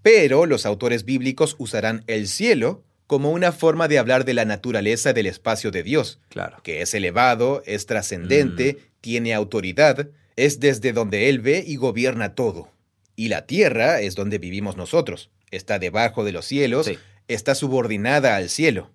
pero 0.03 0.47
los 0.47 0.67
autores 0.67 1.05
bíblicos 1.05 1.55
usarán 1.59 2.03
el 2.07 2.27
cielo 2.29 2.83
como 3.07 3.31
una 3.31 3.53
forma 3.53 3.89
de 3.89 3.99
hablar 3.99 4.25
de 4.25 4.35
la 4.35 4.45
naturaleza 4.45 5.13
del 5.13 5.27
espacio 5.27 5.71
de 5.71 5.83
Dios, 5.83 6.19
Claro. 6.29 6.59
que 6.63 6.81
es 6.83 6.95
elevado, 6.95 7.63
es 7.67 7.87
trascendente, 7.87 8.79
tiene 9.01 9.35
autoridad, 9.35 10.09
es 10.37 10.61
desde 10.61 10.93
donde 10.93 11.29
Él 11.29 11.41
ve 11.41 11.63
y 11.67 11.77
gobierna 11.77 12.35
todo. 12.35 12.71
Y 13.15 13.29
la 13.29 13.47
tierra 13.47 14.01
es 14.01 14.15
donde 14.15 14.39
vivimos 14.39 14.77
nosotros, 14.79 15.31
está 15.51 15.79
debajo 15.79 16.25
de 16.25 16.33
los 16.33 16.47
cielos, 16.47 16.87
Sí. 16.87 16.99
está 17.29 17.55
subordinada 17.55 18.37
al 18.37 18.49
cielo. 18.49 18.91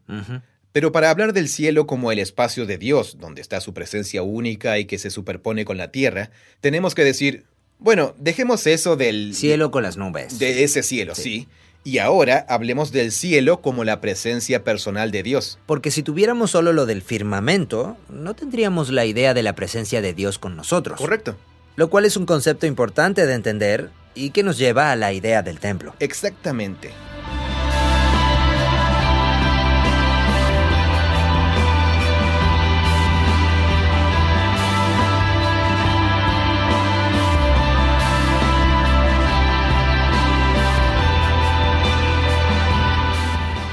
Pero 0.78 0.92
para 0.92 1.10
hablar 1.10 1.34
del 1.34 1.50
cielo 1.50 1.88
como 1.88 2.12
el 2.12 2.20
espacio 2.20 2.68
de 2.68 2.78
Dios, 2.78 3.18
donde 3.20 3.42
está 3.42 3.60
su 3.62 3.74
presencia 3.74 4.22
única 4.22 4.78
y 4.78 4.86
que 4.86 5.00
se 5.00 5.10
superpone 5.10 5.66
con 5.66 5.76
la 5.76 5.90
tierra, 5.90 6.30
tenemos 6.62 6.94
que 6.94 7.04
decir, 7.04 7.46
bueno, 7.80 8.14
dejemos 8.20 8.68
eso 8.68 8.96
del 8.96 9.34
Cielo 9.34 9.72
con 9.72 9.82
las 9.82 9.98
nubes. 9.98 10.38
de 10.38 10.64
ese 10.64 10.84
cielo, 10.84 11.16
Sí. 11.16 11.24
sí. 11.24 11.48
Y 11.84 11.98
ahora 11.98 12.46
hablemos 12.48 12.92
del 12.92 13.12
cielo 13.12 13.60
como 13.60 13.86
la 13.86 14.02
presencia 14.02 14.64
personal 14.64 15.10
de 15.10 15.24
Dios. 15.24 15.58
Porque 15.66 15.90
si 15.90 16.04
tuviéramos 16.04 16.52
solo 16.52 16.74
lo 16.74 16.86
del 16.86 17.02
firmamento, 17.02 17.98
no 18.08 18.36
tendríamos 18.36 18.92
la 18.92 19.06
idea 19.06 19.34
de 19.34 19.42
la 19.42 19.56
presencia 19.56 20.04
de 20.04 20.14
Dios 20.14 20.38
con 20.38 20.56
nosotros. 20.56 21.00
Correcto. 21.00 21.38
Lo 21.76 21.90
cual 21.90 22.06
es 22.06 22.18
un 22.18 22.28
concepto 22.28 22.68
importante 22.68 23.26
de 23.26 23.34
entender 23.34 23.90
y 24.14 24.30
que 24.30 24.44
nos 24.44 24.60
lleva 24.60 24.92
a 24.92 24.96
la 24.96 25.12
idea 25.12 25.42
del 25.42 25.60
templo. 25.60 25.96
Exactamente. 26.00 26.92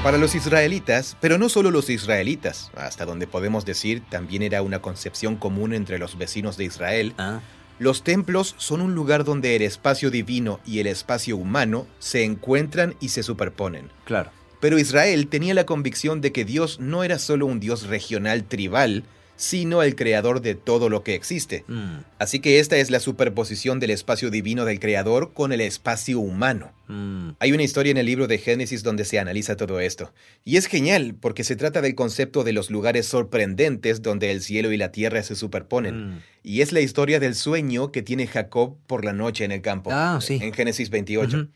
Para 0.05 0.19
los 0.19 0.35
israelitas, 0.35 1.17
pero 1.19 1.39
no 1.39 1.49
solo 1.49 1.71
los 1.71 1.89
israelitas, 1.89 2.69
hasta 2.75 3.05
donde 3.05 3.25
podemos 3.25 3.65
decir 3.65 4.03
también 4.07 4.43
era 4.43 4.61
una 4.61 4.79
concepción 4.79 5.35
común 5.35 5.73
entre 5.73 5.97
los 5.97 6.15
vecinos 6.15 6.57
de 6.57 6.65
Israel, 6.65 7.15
Ah, 7.17 7.39
los 7.79 8.03
templos 8.03 8.53
son 8.59 8.81
un 8.81 8.93
lugar 8.93 9.23
donde 9.23 9.55
el 9.55 9.63
espacio 9.63 10.11
divino 10.11 10.59
y 10.63 10.77
el 10.77 10.85
espacio 10.85 11.35
humano 11.37 11.87
se 11.97 12.23
encuentran 12.23 12.93
y 12.99 13.09
se 13.09 13.23
superponen. 13.23 13.89
claro. 14.03 14.29
Pero 14.59 14.77
Israel 14.77 15.27
tenía 15.27 15.55
la 15.55 15.65
convicción 15.65 16.21
de 16.21 16.31
que 16.31 16.45
Dios 16.45 16.79
no 16.79 17.03
era 17.03 17.17
solo 17.17 17.47
un 17.47 17.59
Dios 17.59 17.87
regional 17.87 18.43
tribal, 18.43 19.05
sino 19.37 19.83
el 19.83 19.95
creador 19.95 20.41
de 20.41 20.55
todo 20.55 20.89
lo 20.89 21.03
que 21.03 21.13
existe. 21.15 21.65
Mm, 21.67 21.97
Así 22.19 22.39
que 22.39 22.59
esta 22.59 22.77
es 22.77 22.89
la 22.89 22.99
superposición 22.99 23.79
del 23.79 23.89
espacio 23.91 24.29
divino 24.31 24.63
del 24.65 24.79
creador 24.79 25.33
con 25.33 25.51
el 25.51 25.61
espacio 25.61 26.19
humano. 26.19 26.71
mm, 26.87 27.31
Hay 27.39 27.51
una 27.51 27.63
historia 27.63 27.91
en 27.91 27.97
el 27.97 28.05
libro 28.05 28.27
de 28.27 28.37
Génesis 28.37 28.83
donde 28.83 29.03
se 29.05 29.19
analiza 29.19 29.55
todo 29.57 29.79
esto. 29.79 30.13
Y 30.45 30.55
es 30.57 30.67
genial 30.67 31.15
porque 31.19 31.43
se 31.43 31.55
trata 31.55 31.81
del 31.81 31.95
concepto 31.95 32.43
de 32.43 32.53
los 32.53 32.69
lugares 32.71 33.05
sorprendentes 33.07 34.01
donde 34.01 34.31
el 34.31 34.41
cielo 34.41 34.71
y 34.71 34.77
la 34.77 34.91
tierra 34.91 35.21
se 35.23 35.35
superponen. 35.35 36.11
mm. 36.15 36.21
Y 36.43 36.61
es 36.61 36.71
la 36.71 36.79
historia 36.81 37.19
del 37.19 37.33
sueño 37.35 37.91
que 37.91 38.03
tiene 38.03 38.27
Jacob 38.27 38.77
por 38.87 39.03
la 39.03 39.13
noche 39.13 39.43
en 39.45 39.51
el 39.51 39.61
campo. 39.61 39.89
Ah, 39.91 40.19
sí. 40.21 40.39
En 40.41 40.53
Génesis 40.53 40.89
28. 40.91 41.37
Ujú. 41.37 41.47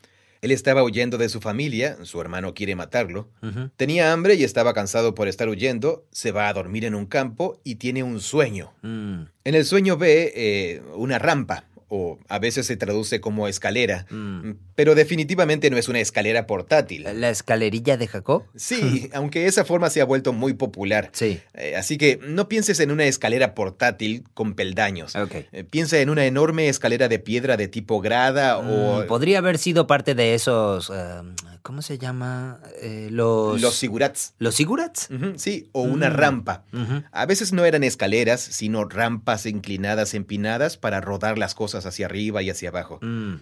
Él 0.42 0.52
estaba 0.52 0.84
huyendo 0.84 1.18
de 1.18 1.28
su 1.28 1.42
familia, 1.42 1.98
su 2.04 2.22
hermano 2.22 2.54
quiere 2.54 2.76
matarlo. 2.76 3.30
Tenía 3.76 4.14
hambre 4.14 4.36
y 4.36 4.44
estaba 4.44 4.74
cansado 4.74 5.14
por 5.14 5.28
estar 5.28 5.50
huyendo, 5.50 6.06
se 6.12 6.32
va 6.32 6.48
a 6.48 6.54
dormir 6.54 6.86
en 6.86 6.96
un 6.96 7.06
campo 7.06 7.60
y 7.64 7.76
tiene 7.76 8.04
un 8.04 8.22
sueño. 8.22 8.72
Mm, 8.82 9.24
En 9.44 9.56
el 9.56 9.66
sueño 9.66 9.98
ve 9.98 10.32
eh, 10.36 10.82
una 10.96 11.20
rampa, 11.20 11.66
o 11.90 12.20
a 12.30 12.40
veces 12.40 12.66
se 12.68 12.78
traduce 12.78 13.20
como 13.20 13.48
escalera, 13.48 14.06
mm. 14.10 14.52
pero 14.76 14.96
definitivamente 14.96 15.70
no 15.70 15.78
es 15.78 15.90
una 15.90 16.00
escalera 16.00 16.48
portátil. 16.48 17.04
¿La 17.16 17.30
escalerilla 17.30 17.98
de 17.98 18.08
Jacob? 18.08 18.44
Sí, 18.56 19.10
aunque 19.14 19.48
esa 19.48 19.66
forma 19.66 19.90
se 19.90 20.00
ha 20.02 20.06
vuelto 20.06 20.32
muy 20.32 20.54
popular. 20.54 21.10
Sí. 21.14 21.40
Eh, 21.56 21.76
así 21.76 21.98
que 21.98 22.20
no 22.24 22.48
pienses 22.48 22.80
en 22.80 22.92
una 22.92 23.06
escalera 23.06 23.56
portátil 23.56 24.24
con 24.34 24.54
peldaños. 24.54 25.16
Ok. 25.16 25.36
Eh, 25.52 25.64
Piensa 25.70 26.00
en 26.00 26.10
una 26.10 26.26
enorme 26.26 26.70
escalera 26.70 27.08
de 27.08 27.20
piedra 27.20 27.58
de 27.58 27.68
tipo 27.68 28.00
grada 28.02 28.58
o 28.60 29.04
Mm, 29.04 29.08
podría 29.08 29.40
haber 29.40 29.58
sido 29.58 29.88
parte 29.88 30.16
de 30.16 30.34
esos. 30.36 30.92
eh, 30.94 31.22
¿Cómo 31.62 31.82
se 31.82 31.98
llama? 31.98 32.62
Eh, 32.82 33.10
los. 33.12 33.60
los 33.62 33.76
sigurats. 33.76 34.34
¿Los 34.40 34.56
sigurats? 34.56 35.10
Sí, 35.36 35.70
o 35.74 35.82
una 35.84 36.10
Mm. 36.10 36.14
rampa. 36.14 36.64
A 37.12 37.26
veces 37.26 37.52
no 37.54 37.66
eran 37.66 37.84
escaleras, 37.84 38.40
sino 38.42 38.86
rampas 38.86 39.46
inclinadas, 39.46 40.14
empinadas 40.14 40.78
para 40.78 41.02
rodar 41.02 41.38
las 41.38 41.56
cosas 41.56 41.79
hacia 41.86 42.06
arriba 42.06 42.42
y 42.42 42.50
hacia 42.50 42.70
abajo. 42.70 43.00
Mm. 43.02 43.36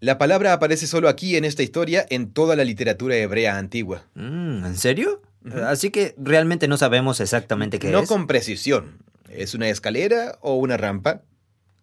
La 0.00 0.18
palabra 0.18 0.52
aparece 0.52 0.86
solo 0.86 1.08
aquí 1.08 1.36
en 1.36 1.44
esta 1.44 1.62
historia 1.62 2.06
en 2.08 2.30
toda 2.30 2.56
la 2.56 2.64
literatura 2.64 3.16
hebrea 3.16 3.58
antigua. 3.58 4.04
Mm, 4.14 4.64
¿En 4.64 4.76
serio? 4.76 5.22
Así 5.66 5.90
que 5.90 6.14
realmente 6.18 6.68
no 6.68 6.76
sabemos 6.76 7.20
exactamente 7.20 7.78
qué 7.78 7.90
no 7.90 8.00
es. 8.00 8.08
con 8.08 8.26
precisión. 8.26 8.98
¿Es 9.28 9.54
una 9.54 9.68
escalera 9.68 10.38
o 10.40 10.56
una 10.56 10.76
rampa? 10.76 11.22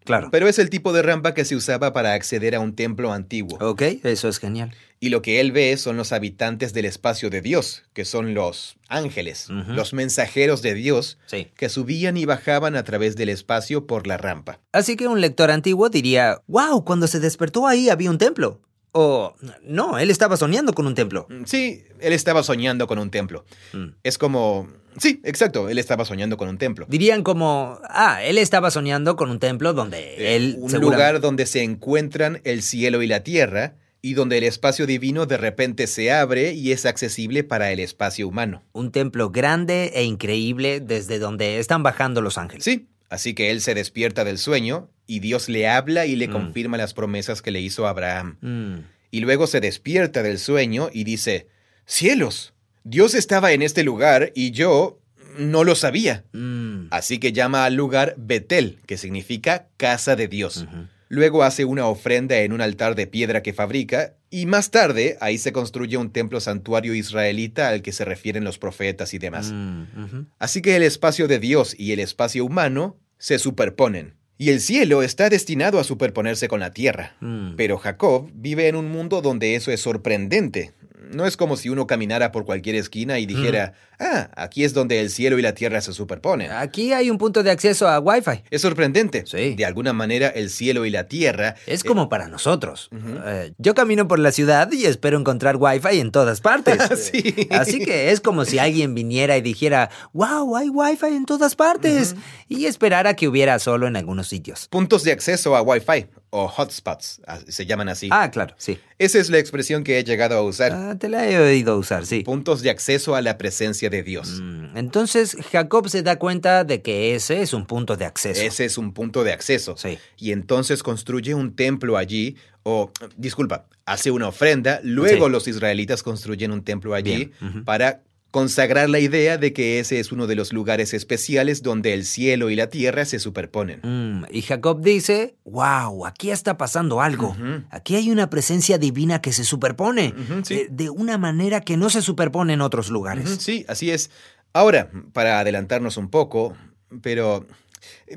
Claro. 0.05 0.29
Pero 0.31 0.47
es 0.47 0.57
el 0.59 0.69
tipo 0.69 0.91
de 0.93 1.01
rampa 1.01 1.33
que 1.33 1.45
se 1.45 1.55
usaba 1.55 1.93
para 1.93 2.13
acceder 2.13 2.55
a 2.55 2.59
un 2.59 2.75
templo 2.75 3.13
antiguo. 3.13 3.57
Ok, 3.62 3.81
eso 4.03 4.27
es 4.29 4.39
genial. 4.39 4.73
Y 5.01 5.09
lo 5.09 5.21
que 5.21 5.39
él 5.39 5.51
ve 5.51 5.77
son 5.77 5.95
los 5.97 6.12
habitantes 6.12 6.73
del 6.73 6.85
espacio 6.85 7.29
de 7.29 7.41
Dios, 7.41 7.83
que 7.93 8.03
son 8.05 8.33
los 8.33 8.75
ángeles, 8.89 9.47
los 9.49 9.93
mensajeros 9.93 10.62
de 10.62 10.73
Dios, 10.73 11.17
Sí. 11.27 11.47
que 11.55 11.69
subían 11.69 12.17
y 12.17 12.25
bajaban 12.25 12.75
a 12.75 12.83
través 12.83 13.15
del 13.15 13.29
espacio 13.29 13.88
por 13.88 14.07
la 14.07 14.17
rampa. 14.17 14.59
Así 14.73 14.95
que 14.97 15.07
un 15.07 15.21
lector 15.21 15.51
antiguo 15.51 15.89
diría, 15.89 16.41
wow, 16.47 16.83
cuando 16.83 17.07
se 17.07 17.19
despertó 17.19 17.65
ahí 17.67 17.89
había 17.89 18.09
un 18.09 18.17
templo. 18.17 18.59
O, 18.91 19.36
no, 19.63 19.99
él 19.99 20.10
estaba 20.10 20.36
soñando 20.38 20.73
con 20.73 20.88
un 20.88 20.95
templo. 20.95 21.28
Mm, 21.30 21.43
Sí, 21.45 21.84
él 21.99 22.13
estaba 22.13 22.43
soñando 22.43 22.88
con 22.88 22.99
un 22.99 23.12
templo. 23.12 23.45
Mm. 23.73 23.88
Es 24.04 24.17
como... 24.17 24.67
Sí, 24.97 25.21
exacto, 25.23 25.69
él 25.69 25.78
estaba 25.78 26.04
soñando 26.04 26.36
con 26.38 26.49
un 26.49 26.58
templo. 26.58 26.86
Dirían 26.89 27.23
como, 27.23 27.80
ah, 27.89 28.21
él 28.23 28.38
estaba 28.38 28.71
soñando 28.71 29.15
con 29.15 29.30
un 29.30 29.39
templo 29.39 29.73
donde 29.73 29.99
Eh, 30.17 30.36
él... 30.36 30.58
un 30.60 30.71
lugar 30.82 31.21
donde 31.21 31.45
se 31.45 31.62
encuentran 31.63 32.41
el 32.43 32.63
cielo 32.63 33.02
y 33.04 33.08
la 33.08 33.23
tierra, 33.23 33.75
y 34.02 34.13
donde 34.13 34.38
el 34.38 34.45
espacio 34.45 34.88
divino 34.88 35.25
de 35.25 35.38
repente 35.38 35.86
se 35.86 36.12
abre 36.12 36.54
y 36.54 36.71
es 36.71 36.86
accesible 36.86 37.43
para 37.43 37.71
el 37.71 37.80
espacio 37.80 38.28
humano. 38.28 38.63
Un 38.71 38.91
templo 38.91 39.30
grande 39.30 39.91
e 39.93 40.04
increíble 40.04 40.80
desde 40.80 41.19
donde 41.19 41.60
están 41.60 41.84
bajando 41.84 42.21
los 42.21 42.38
ángeles. 42.38 42.63
Sí, 42.63 42.88
así 43.10 43.34
que 43.36 43.52
él 43.52 43.62
se 43.62 43.75
despierta 43.75 44.23
del 44.23 44.38
sueño 44.38 44.89
y 45.09 45.19
Dios 45.19 45.49
le 45.49 45.67
habla 45.67 46.05
y 46.05 46.15
le 46.15 46.27
Mm. 46.27 46.31
confirma 46.31 46.77
las 46.77 46.93
promesas 46.93 47.41
que 47.41 47.51
le 47.51 47.59
hizo 47.59 47.85
a 47.87 47.89
Abraham. 47.89 48.37
Mm, 48.41 48.75
Y 49.11 49.21
luego 49.21 49.47
se 49.47 49.59
despierta 49.59 50.21
del 50.23 50.37
sueño 50.37 50.89
y 50.93 51.03
dice, 51.03 51.47
cielos, 51.85 52.53
Dios 52.83 53.15
estaba 53.15 53.51
en 53.53 53.61
este 53.63 53.83
lugar 53.83 54.31
y 54.35 54.51
yo 54.51 54.99
no 55.37 55.63
lo 55.63 55.73
sabía. 55.75 56.23
mm, 56.33 56.87
Así 56.91 57.17
que 57.19 57.31
llama 57.33 57.65
al 57.65 57.73
lugar 57.75 58.13
Betel, 58.17 58.77
que 58.85 58.97
significa 58.97 59.67
casa 59.77 60.15
de 60.15 60.27
Dios. 60.27 60.65
Luego 61.07 61.41
hace 61.43 61.65
una 61.65 61.87
ofrenda 61.87 62.37
en 62.37 62.53
un 62.53 62.61
altar 62.61 62.93
de 62.93 63.07
piedra 63.07 63.41
que 63.41 63.51
fabrica, 63.53 64.13
y 64.29 64.45
más 64.45 64.69
tarde 64.69 65.17
ahí 65.21 65.39
se 65.39 65.51
construye 65.51 65.97
un 65.97 66.11
templo 66.11 66.39
santuario 66.39 66.93
israelita 66.93 67.69
al 67.69 67.81
que 67.81 67.91
se 67.91 68.05
refieren 68.05 68.43
los 68.43 68.59
profetas 68.59 69.15
y 69.15 69.17
demás. 69.17 69.49
Mm. 69.51 70.27
Así 70.37 70.61
que 70.61 70.75
el 70.75 70.83
espacio 70.83 71.27
de 71.27 71.39
Dios 71.39 71.73
y 71.79 71.93
el 71.93 71.99
espacio 71.99 72.45
humano 72.45 72.95
se 73.17 73.39
superponen. 73.39 74.13
Y 74.41 74.52
el 74.52 74.62
cielo 74.62 75.04
está 75.04 75.30
destinado 75.30 75.80
a 75.80 75.84
superponerse 75.84 76.47
con 76.47 76.62
la 76.62 76.71
tierra. 76.71 77.13
Mm. 77.19 77.56
Pero 77.58 77.78
Jacob 77.78 78.32
vive 78.34 78.69
en 78.69 78.78
un 78.78 78.89
mundo 78.89 79.21
donde 79.21 79.56
eso 79.56 79.69
es 79.69 79.82
sorprendente. 79.82 80.71
No 81.12 81.25
es 81.25 81.38
como 81.38 81.55
si 81.57 81.69
uno 81.69 81.88
caminara 81.88 82.31
por 82.31 82.45
cualquier 82.45 82.75
esquina 82.75 83.19
y 83.19 83.25
dijera, 83.25 83.73
ah, 83.99 84.29
aquí 84.35 84.63
es 84.63 84.73
donde 84.73 84.99
el 84.99 85.09
cielo 85.09 85.39
y 85.39 85.41
la 85.41 85.53
tierra 85.53 85.81
se 85.81 85.93
superponen. 85.93 86.51
Aquí 86.51 86.93
hay 86.93 87.09
un 87.09 87.17
punto 87.17 87.41
de 87.41 87.51
acceso 87.51 87.88
a 87.88 87.99
Wi-Fi. 87.99 88.43
Es 88.49 88.62
sorprendente. 88.62 89.23
Sí. 89.25 89.55
De 89.55 89.65
alguna 89.65 89.93
manera 89.93 90.27
el 90.27 90.49
cielo 90.49 90.85
y 90.85 90.89
la 90.89 91.07
tierra... 91.07 91.55
Es 91.65 91.83
eh, 91.83 91.88
como 91.88 92.09
para 92.09 92.27
nosotros. 92.27 92.89
Eh, 93.25 93.53
yo 93.57 93.73
camino 93.75 94.07
por 94.07 94.19
la 94.19 94.31
ciudad 94.31 94.71
y 94.71 94.85
espero 94.85 95.17
encontrar 95.17 95.55
Wi-Fi 95.57 95.99
en 95.99 96.12
todas 96.12 96.41
partes. 96.41 96.77
Sí. 96.99 97.47
Así 97.51 97.79
que 97.79 98.12
es 98.12 98.19
como 98.19 98.45
si 98.45 98.59
alguien 98.59 98.93
viniera 98.93 99.38
y 99.38 99.41
dijera, 99.41 99.89
wow, 100.12 100.57
hay 100.57 100.69
Wi-Fi 100.69 101.07
en 101.07 101.25
todas 101.25 101.55
partes. 101.55 102.15
Y 102.47 102.65
esperara 102.65 103.15
que 103.15 103.27
hubiera 103.27 103.57
solo 103.59 103.88
en 103.88 103.95
algunos 103.95 104.27
sitios. 104.27 104.67
puntos 104.67 105.03
de 105.03 105.12
acceso 105.12 105.55
a 105.55 105.62
Wi-Fi 105.62 106.07
o 106.31 106.45
hotspots, 106.47 107.21
se 107.47 107.65
llaman 107.65 107.89
así. 107.89 108.07
Ah, 108.11 108.29
claro, 108.31 108.53
sí. 108.57 108.77
Esa 108.99 109.17
es 109.19 109.29
la 109.29 109.39
expresión 109.39 109.83
que 109.83 109.97
he 109.97 110.03
llegado 110.03 110.35
a 110.37 110.41
usar. 110.43 110.71
Ah, 110.73 110.95
te 110.99 111.09
la 111.09 111.27
he 111.27 111.39
oído 111.39 111.77
usar, 111.77 112.05
sí. 112.05 112.21
Puntos 112.23 112.61
de 112.61 112.69
acceso 112.69 113.15
a 113.15 113.21
la 113.21 113.37
presencia 113.37 113.89
de 113.89 114.03
Dios. 114.03 114.39
Mm, 114.41 114.77
Entonces 114.77 115.35
Jacob 115.51 115.89
se 115.89 116.03
da 116.03 116.17
cuenta 116.19 116.63
de 116.63 116.81
que 116.81 117.15
ese 117.15 117.41
es 117.41 117.53
un 117.53 117.65
punto 117.65 117.95
de 117.97 118.05
acceso. 118.05 118.41
Ese 118.41 118.65
es 118.65 118.77
un 118.77 118.93
punto 118.93 119.23
de 119.23 119.31
acceso. 119.33 119.75
Sí. 119.77 119.97
Y 120.17 120.31
entonces 120.31 120.83
construye 120.83 121.33
un 121.33 121.55
templo 121.55 121.97
allí, 121.97 122.35
o, 122.63 122.91
disculpa, 123.17 123.65
hace 123.85 124.11
una 124.11 124.27
ofrenda, 124.27 124.81
luego 124.83 125.25
Sí. 125.25 125.31
los 125.31 125.47
israelitas 125.47 126.03
construyen 126.03 126.51
un 126.51 126.63
templo 126.63 126.93
allí 126.93 127.15
Bien, 127.15 127.31
ujú. 127.41 127.63
para 127.63 128.01
consagrar 128.31 128.89
la 128.89 128.99
idea 128.99 129.37
de 129.37 129.53
que 129.53 129.79
ese 129.79 129.99
es 129.99 130.11
uno 130.11 130.27
de 130.27 130.35
los 130.35 130.53
lugares 130.53 130.93
especiales 130.93 131.63
donde 131.63 131.93
el 131.93 132.05
cielo 132.05 132.49
y 132.49 132.55
la 132.55 132.69
tierra 132.69 133.05
se 133.05 133.19
superponen. 133.19 133.79
Mm, 133.81 134.25
y 134.31 134.41
Jacob 134.43 134.81
dice, 134.81 135.35
wow, 135.45 136.05
aquí 136.05 136.29
está 136.29 136.57
pasando 136.57 137.01
algo. 137.01 137.35
Aquí 137.71 137.95
hay 137.95 138.11
una 138.11 138.29
presencia 138.29 138.77
divina 138.77 139.21
que 139.21 139.33
se 139.33 139.43
superpone 139.43 140.13
sí. 140.43 140.53
eh, 140.53 140.67
de 140.69 140.89
una 140.89 141.17
manera 141.17 141.61
que 141.61 141.77
no 141.77 141.89
se 141.89 142.01
superpone 142.01 142.53
en 142.53 142.61
otros 142.61 142.89
lugares. 142.89 143.37
Sí, 143.39 143.65
así 143.67 143.89
es. 143.89 144.11
Ahora, 144.53 144.91
para 145.13 145.39
adelantarnos 145.39 145.97
un 145.97 146.09
poco, 146.09 146.55
pero... 147.01 147.45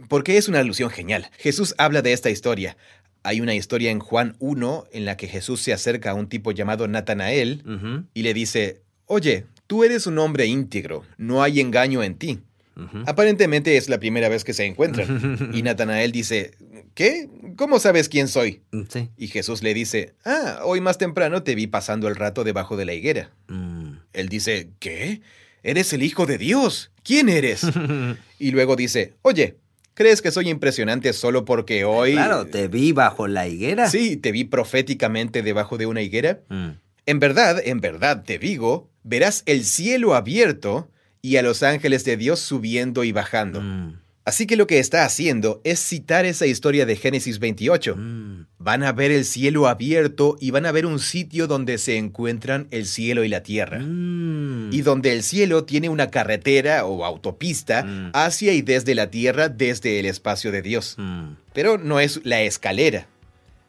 ¿Por 0.09 0.25
qué 0.25 0.39
es 0.39 0.49
una 0.49 0.59
alusión 0.59 0.91
genial? 0.91 1.31
Jesús 1.39 1.77
habla 1.79 2.03
de 2.03 2.13
esta 2.13 2.31
historia. 2.31 2.77
Hay 3.23 3.41
una 3.41 3.55
historia 3.55 3.93
en 3.93 4.01
Juan 4.01 4.35
1 4.41 4.87
en 4.91 5.05
la 5.05 5.17
que 5.17 5.29
Jesús 5.29 5.61
se 5.63 5.73
acerca 5.73 6.11
a 6.11 6.15
un 6.15 6.29
tipo 6.29 6.51
llamado 6.51 6.89
Natanael 6.89 7.63
y 8.13 8.23
le 8.23 8.35
dice, 8.35 8.83
Oye, 9.07 9.45
tú 9.73 9.85
eres 9.85 10.07
un 10.07 10.19
hombre 10.19 10.45
íntegro, 10.45 11.03
no 11.17 11.43
hay 11.43 11.59
engaño 11.59 12.03
en 12.03 12.17
ti. 12.17 12.41
Aparentemente 13.07 13.79
es 13.79 13.89
la 13.89 13.99
primera 13.99 14.29
vez 14.29 14.45
que 14.45 14.53
se 14.53 14.67
encuentran. 14.67 15.51
Y 15.55 15.63
Natanael 15.63 16.13
dice, 16.13 16.51
¿qué? 16.93 17.31
¿Cómo 17.57 17.79
sabes 17.79 18.11
quién 18.11 18.29
soy? 18.29 18.61
Mm, 18.71 18.83
Sí. 18.91 19.09
Y 19.17 19.29
Jesús 19.29 19.63
le 19.63 19.73
dice, 19.73 20.13
ah, 20.27 20.61
hoy 20.65 20.83
más 20.83 20.99
temprano 20.99 21.43
te 21.43 21.55
vi 21.55 21.69
pasando 21.69 22.07
el 22.07 22.17
rato 22.17 22.45
debajo 22.45 22.77
de 22.77 22.85
la 22.85 22.93
higuera. 22.93 23.31
Mm. 23.49 23.93
Él 24.13 24.29
dice, 24.29 24.69
¿qué? 24.79 25.23
Eres 25.63 25.95
el 25.95 26.03
Hijo 26.03 26.27
de 26.27 26.37
Dios. 26.37 26.91
¿Quién 27.03 27.31
eres? 27.31 27.63
y 28.39 28.51
luego 28.51 28.77
dice, 28.77 29.15
oye, 29.23 29.57
¿crees 29.95 30.21
que 30.21 30.33
soy 30.33 30.51
impresionante 30.51 31.15
solo 31.15 31.47
porque 31.47 31.87
hoy... 31.87 32.13
Claro, 32.13 32.45
te 32.47 32.69
vi 32.69 32.93
bajo 32.93 33.27
la 33.27 33.49
higuera. 33.49 33.89
Sí, 33.89 34.19
te 34.19 34.33
vi 34.33 34.45
proféticamente 34.45 35.41
debajo 35.43 35.79
de 35.79 35.87
una 35.87 36.03
higuera. 36.03 36.41
Mm. 36.51 36.73
En 37.07 37.19
verdad, 37.21 37.59
en 37.65 37.81
verdad 37.81 38.23
te 38.23 38.39
digo, 38.39 38.92
verás 39.05 39.43
el 39.47 39.65
cielo 39.65 40.15
abierto 40.15 40.89
y 41.21 41.37
a 41.37 41.43
los 41.43 41.63
ángeles 41.63 42.05
de 42.05 42.17
Dios 42.17 42.41
subiendo 42.41 43.05
y 43.05 43.13
bajando. 43.13 43.61
Mm. 43.61 44.03
Así 44.25 44.47
que 44.47 44.55
lo 44.55 44.69
que 44.69 44.79
está 44.79 45.05
haciendo 45.05 45.61
es 45.65 45.81
citar 45.81 46.27
esa 46.27 46.47
historia 46.47 46.87
de 46.87 46.95
Génesis 46.95 47.41
28. 47.41 47.97
Mm. 47.97 48.47
Van 48.59 48.85
a 48.85 48.93
ver 48.93 49.11
el 49.11 49.25
cielo 49.25 49.67
abierto 49.67 50.37
y 50.41 50.53
van 50.53 50.65
a 50.65 50.71
ver 50.71 50.87
un 50.87 51.01
sitio 51.01 51.49
donde 51.49 51.77
se 51.79 51.97
encuentran 51.97 52.69
el 52.71 52.87
cielo 52.87 53.25
y 53.25 53.29
la 53.29 53.43
tierra. 53.43 53.81
Mm. 53.81 54.73
Y 54.73 54.83
donde 54.83 55.13
el 55.13 55.25
cielo 55.25 55.65
tiene 55.65 55.89
una 55.89 56.11
carretera 56.11 56.87
o 56.87 57.05
autopista 57.05 57.83
Mm. 57.83 58.11
hacia 58.15 58.53
y 58.53 58.63
desde 58.63 58.95
la 58.95 59.11
tierra, 59.11 59.49
desde 59.49 59.99
el 59.99 60.07
espacio 60.07 60.53
de 60.53 60.63
Dios. 60.63 60.97
Pero 61.53 61.79
no 61.79 61.99
es 61.99 62.21
la 62.23 62.43
escalera. 62.43 63.09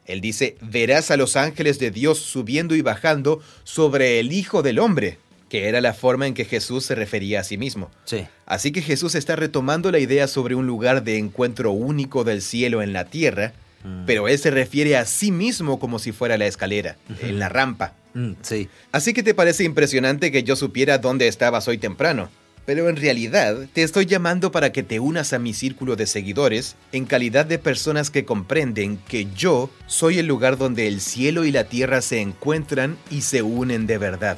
Él 0.06 0.20
dice, 0.20 0.56
verás 0.60 1.10
a 1.10 1.16
los 1.16 1.34
ángeles 1.34 1.78
de 1.78 1.90
Dios 1.90 2.18
subiendo 2.18 2.76
y 2.76 2.82
bajando 2.82 3.40
sobre 3.64 4.20
el 4.20 4.32
Hijo 4.32 4.62
del 4.62 4.78
Hombre, 4.78 5.18
que 5.54 5.68
era 5.68 5.80
la 5.80 5.94
forma 5.94 6.26
en 6.26 6.34
que 6.34 6.44
Jesús 6.44 6.84
se 6.84 6.96
refería 6.96 7.38
a 7.38 7.44
sí 7.44 7.56
mismo. 7.56 7.88
Sí. 8.06 8.26
Así 8.44 8.72
que 8.72 8.82
Jesús 8.82 9.14
está 9.14 9.36
retomando 9.36 9.92
la 9.92 10.00
idea 10.00 10.26
sobre 10.26 10.56
un 10.56 10.66
lugar 10.66 11.04
de 11.04 11.16
encuentro 11.16 11.70
único 11.70 12.24
del 12.24 12.42
cielo 12.42 12.82
en 12.82 12.92
la 12.92 13.04
tierra, 13.04 13.52
Mm. 13.84 14.04
pero 14.04 14.26
él 14.26 14.36
se 14.36 14.50
refiere 14.50 14.96
a 14.96 15.04
sí 15.04 15.30
mismo 15.30 15.78
como 15.78 16.00
si 16.00 16.10
fuera 16.10 16.36
la 16.38 16.46
escalera, 16.48 16.96
en 17.22 17.38
la 17.38 17.48
rampa. 17.48 17.92
Mm, 18.14 18.32
Sí. 18.42 18.68
Así 18.90 19.12
que 19.14 19.22
te 19.22 19.32
parece 19.32 19.62
impresionante 19.62 20.32
que 20.32 20.42
yo 20.42 20.56
supiera 20.56 20.98
dónde 20.98 21.28
estabas 21.28 21.68
hoy 21.68 21.78
temprano. 21.78 22.30
Pero 22.66 22.88
en 22.88 22.96
realidad 22.96 23.68
te 23.74 23.84
estoy 23.84 24.06
llamando 24.06 24.50
para 24.50 24.72
que 24.72 24.82
te 24.82 24.98
unas 24.98 25.32
a 25.34 25.38
mi 25.38 25.54
círculo 25.54 25.94
de 25.94 26.06
seguidores 26.06 26.74
en 26.90 27.04
calidad 27.04 27.46
de 27.46 27.60
personas 27.60 28.10
que 28.10 28.24
comprenden 28.24 28.96
que 29.06 29.28
yo 29.36 29.70
soy 29.86 30.18
el 30.18 30.26
lugar 30.26 30.56
donde 30.58 30.88
el 30.88 31.00
cielo 31.00 31.44
y 31.44 31.52
la 31.52 31.64
tierra 31.64 32.00
se 32.02 32.20
encuentran 32.20 32.96
y 33.08 33.20
se 33.20 33.42
unen 33.42 33.86
de 33.86 33.98
verdad. 33.98 34.36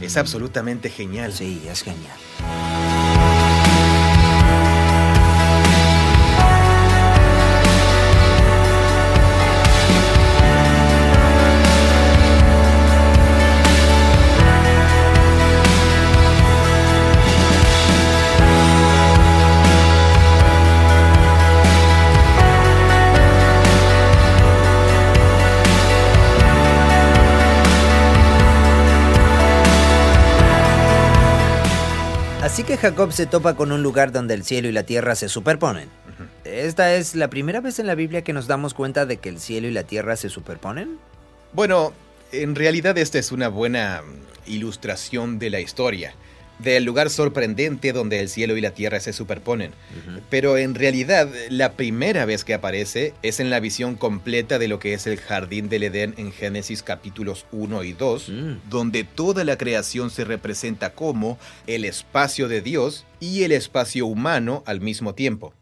Es 0.00 0.16
absolutamente 0.16 0.90
genial. 0.90 1.32
Sí, 1.32 1.62
es 1.68 1.82
genial. 1.82 2.16
Así 32.52 32.64
que 32.64 32.76
Jacob 32.76 33.14
se 33.14 33.24
topa 33.24 33.54
con 33.54 33.72
un 33.72 33.82
lugar 33.82 34.12
donde 34.12 34.34
el 34.34 34.44
cielo 34.44 34.68
y 34.68 34.72
la 34.72 34.82
tierra 34.82 35.14
se 35.14 35.30
superponen. 35.30 35.88
¿Esta 36.44 36.94
es 36.94 37.14
la 37.14 37.30
primera 37.30 37.62
vez 37.62 37.78
en 37.78 37.86
la 37.86 37.94
Biblia 37.94 38.24
que 38.24 38.34
nos 38.34 38.46
damos 38.46 38.74
cuenta 38.74 39.06
de 39.06 39.16
que 39.16 39.30
el 39.30 39.40
cielo 39.40 39.68
y 39.68 39.70
la 39.70 39.84
tierra 39.84 40.16
se 40.16 40.28
superponen? 40.28 40.98
Bueno, 41.54 41.94
en 42.30 42.54
realidad 42.54 42.98
esta 42.98 43.18
es 43.18 43.32
una 43.32 43.48
buena 43.48 44.02
ilustración 44.44 45.38
de 45.38 45.48
la 45.48 45.60
historia, 45.60 46.14
del 46.62 46.84
lugar 46.84 47.10
sorprendente 47.10 47.92
donde 47.92 48.20
el 48.20 48.28
cielo 48.28 48.56
y 48.56 48.60
la 48.60 48.72
tierra 48.72 49.00
se 49.00 49.12
superponen. 49.12 49.72
Pero 50.30 50.56
en 50.56 50.74
realidad 50.74 51.28
la 51.50 51.72
primera 51.72 52.24
vez 52.24 52.44
que 52.44 52.54
aparece 52.54 53.14
es 53.22 53.40
en 53.40 53.50
la 53.50 53.60
visión 53.60 53.96
completa 53.96 54.58
de 54.58 54.68
lo 54.68 54.78
que 54.78 54.94
es 54.94 55.06
el 55.06 55.18
jardín 55.18 55.68
del 55.68 55.82
Edén 55.84 56.14
en 56.16 56.32
Génesis 56.32 56.82
capítulos 56.82 57.46
1 57.52 57.82
y 57.84 57.92
2, 57.92 58.28
Mm. 58.28 58.52
donde 58.70 59.04
toda 59.04 59.44
la 59.44 59.56
creación 59.58 60.10
se 60.10 60.24
representa 60.24 60.94
como 60.94 61.38
el 61.66 61.84
espacio 61.84 62.48
de 62.48 62.60
Dios 62.62 63.04
y 63.20 63.42
el 63.44 63.52
espacio 63.52 64.06
humano 64.06 64.62
al 64.66 64.80
mismo 64.80 65.14
tiempo. 65.14 65.54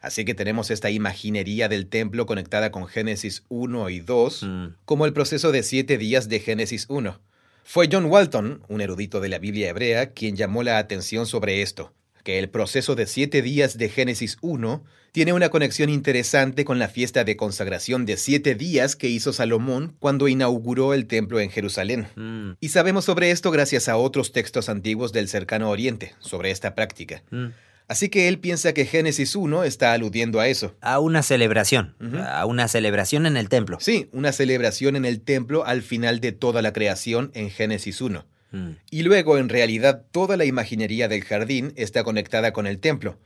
Así 0.00 0.24
que 0.24 0.34
tenemos 0.34 0.70
esta 0.70 0.90
imaginería 0.90 1.68
del 1.68 1.86
templo 1.86 2.26
conectada 2.26 2.70
con 2.70 2.86
Génesis 2.86 3.42
1 3.48 3.90
y 3.90 4.00
2, 4.00 4.42
Mm. 4.44 4.66
como 4.84 5.04
el 5.06 5.12
proceso 5.12 5.50
de 5.52 5.62
siete 5.62 5.98
días 5.98 6.28
de 6.28 6.38
Génesis 6.40 6.86
1. 6.88 7.18
Fue 7.68 7.88
John 7.90 8.06
Walton, 8.06 8.62
un 8.68 8.80
erudito 8.80 9.20
de 9.20 9.28
la 9.28 9.38
Biblia 9.38 9.68
hebrea, 9.68 10.10
quien 10.12 10.36
llamó 10.36 10.62
la 10.62 10.78
atención 10.78 11.26
sobre 11.26 11.62
esto. 11.62 11.92
que 12.22 12.38
el 12.40 12.48
proceso 12.48 12.96
de 12.96 13.06
siete 13.06 13.40
días 13.40 13.78
de 13.78 13.88
Génesis 13.88 14.36
1 14.40 14.82
tiene 15.12 15.32
una 15.32 15.48
conexión 15.48 15.88
interesante 15.90 16.64
con 16.64 16.80
la 16.80 16.88
fiesta 16.88 17.22
de 17.22 17.36
consagración 17.36 18.04
de 18.04 18.16
siete 18.16 18.56
días 18.56 18.96
que 18.96 19.08
hizo 19.08 19.32
Salomón 19.32 19.94
cuando 20.00 20.26
inauguró 20.26 20.92
el 20.92 21.06
templo 21.06 21.38
en 21.38 21.50
Jerusalén. 21.50 22.08
Mm, 22.16 22.56
Y 22.58 22.70
sabemos 22.70 23.04
sobre 23.04 23.30
esto 23.30 23.52
gracias 23.52 23.88
a 23.88 23.96
otros 23.96 24.32
textos 24.32 24.68
antiguos 24.68 25.12
del 25.12 25.28
cercano 25.28 25.70
oriente, 25.70 26.14
sobre 26.18 26.50
esta 26.50 26.74
práctica. 26.74 27.22
mm. 27.30 27.46
Así 27.88 28.08
que 28.08 28.26
él 28.26 28.40
piensa 28.40 28.72
que 28.72 28.84
Génesis 28.84 29.36
1 29.36 29.62
está 29.64 29.92
aludiendo 29.92 30.40
a 30.40 30.48
eso. 30.48 30.74
A 30.80 30.98
una 30.98 31.22
celebración. 31.22 31.94
A 32.26 32.44
una 32.44 32.66
celebración 32.66 33.26
en 33.26 33.36
el 33.36 33.48
templo. 33.48 33.78
Sí, 33.80 34.08
una 34.12 34.32
celebración 34.32 34.96
en 34.96 35.04
el 35.04 35.20
templo 35.20 35.64
al 35.64 35.82
final 35.82 36.20
de 36.20 36.32
toda 36.32 36.62
la 36.62 36.72
creación 36.72 37.30
en 37.34 37.50
Génesis 37.50 38.00
1. 38.00 38.26
Mm, 38.50 38.70
Y 38.90 39.02
luego, 39.02 39.38
en 39.38 39.48
realidad, 39.48 40.04
toda 40.10 40.36
la 40.36 40.44
imaginería 40.44 41.06
del 41.08 41.22
jardín 41.22 41.72
está 41.76 42.02
conectada 42.02 42.52
con 42.52 42.66
el 42.66 42.78
templo. 42.78 43.18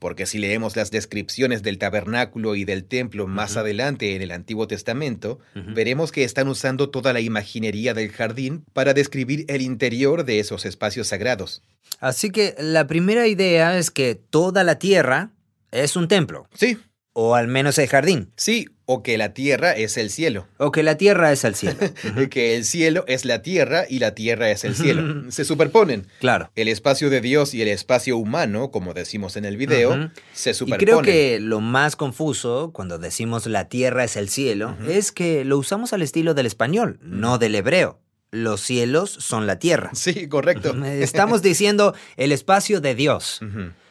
Porque 0.00 0.26
si 0.26 0.38
leemos 0.38 0.76
las 0.76 0.90
descripciones 0.90 1.62
del 1.62 1.78
tabernáculo 1.78 2.54
y 2.54 2.64
del 2.64 2.84
templo 2.84 3.26
más 3.26 3.56
adelante 3.56 4.14
en 4.14 4.22
el 4.22 4.30
Antiguo 4.30 4.68
Testamento, 4.68 5.38
veremos 5.54 6.12
que 6.12 6.24
están 6.24 6.48
usando 6.48 6.90
toda 6.90 7.12
la 7.12 7.20
imaginería 7.20 7.94
del 7.94 8.10
jardín 8.10 8.64
para 8.72 8.94
describir 8.94 9.44
el 9.48 9.62
interior 9.62 10.24
de 10.24 10.40
esos 10.40 10.64
espacios 10.64 11.08
sagrados. 11.08 11.62
Así 12.00 12.30
que 12.30 12.54
la 12.58 12.86
primera 12.86 13.26
idea 13.26 13.76
es 13.78 13.90
que 13.90 14.14
toda 14.14 14.64
la 14.64 14.78
tierra 14.78 15.32
es 15.70 15.96
un 15.96 16.08
templo. 16.08 16.48
Sí, 16.54 16.78
O 17.20 17.34
al 17.34 17.48
menos 17.48 17.78
el 17.78 17.88
jardín. 17.88 18.30
sí, 18.36 18.68
o 18.90 19.02
que 19.02 19.18
la 19.18 19.34
tierra 19.34 19.72
es 19.72 19.98
el 19.98 20.08
cielo. 20.08 20.46
O 20.56 20.70
que 20.70 20.82
la 20.84 20.96
tierra 20.96 21.30
es 21.32 21.44
el 21.44 21.54
cielo. 21.56 21.76
Que 22.30 22.54
el 22.56 22.64
cielo 22.64 23.04
es 23.08 23.24
la 23.24 23.42
tierra 23.42 23.84
y 23.88 23.98
la 23.98 24.14
tierra 24.14 24.50
es 24.50 24.62
el 24.64 24.74
cielo. 24.76 25.24
Se 25.30 25.44
superponen. 25.44 26.06
Claro. 26.20 26.50
El 26.54 26.68
espacio 26.68 27.10
de 27.10 27.20
Dios 27.20 27.52
y 27.54 27.60
el 27.60 27.68
espacio 27.68 28.16
humano, 28.16 28.70
como 28.70 28.94
decimos 28.94 29.36
en 29.36 29.44
el 29.44 29.56
video, 29.56 30.10
se 30.32 30.50
Y 30.50 30.54
superponen. 30.54 30.86
creo 30.86 31.02
que 31.02 31.38
lo 31.40 31.60
más 31.60 31.96
confuso 31.96 32.70
cuando 32.72 32.98
decimos 32.98 33.46
la 33.46 33.68
tierra 33.68 34.04
es 34.04 34.16
el 34.16 34.28
cielo 34.28 34.76
es 34.88 35.10
que 35.12 35.44
lo 35.44 35.58
usamos 35.58 35.92
al 35.92 36.02
estilo 36.02 36.34
del 36.34 36.46
español, 36.46 36.98
no 37.02 37.38
del 37.38 37.56
hebreo. 37.56 38.00
Los 38.30 38.60
cielos 38.60 39.10
son 39.10 39.46
la 39.46 39.58
tierra. 39.58 39.90
Sí, 39.94 40.28
correcto. 40.28 40.74
Estamos 40.84 41.42
diciendo 41.42 41.94
el 42.16 42.30
espacio 42.30 42.80
de 42.80 42.94
Dios. 42.94 43.40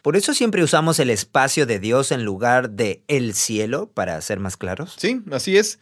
Por 0.07 0.15
eso 0.15 0.33
siempre 0.33 0.63
usamos 0.63 0.99
el 0.99 1.09
espacio 1.09 1.65
de 1.65 1.79
Dios 1.79 2.13
en 2.13 2.23
lugar 2.23 2.69
de 2.69 3.03
el 3.09 3.33
cielo, 3.33 3.91
para 3.93 4.21
ser 4.21 4.39
más 4.39 4.55
claros. 4.55 4.95
Sí, 4.97 5.19
así 5.33 5.57
es. 5.57 5.79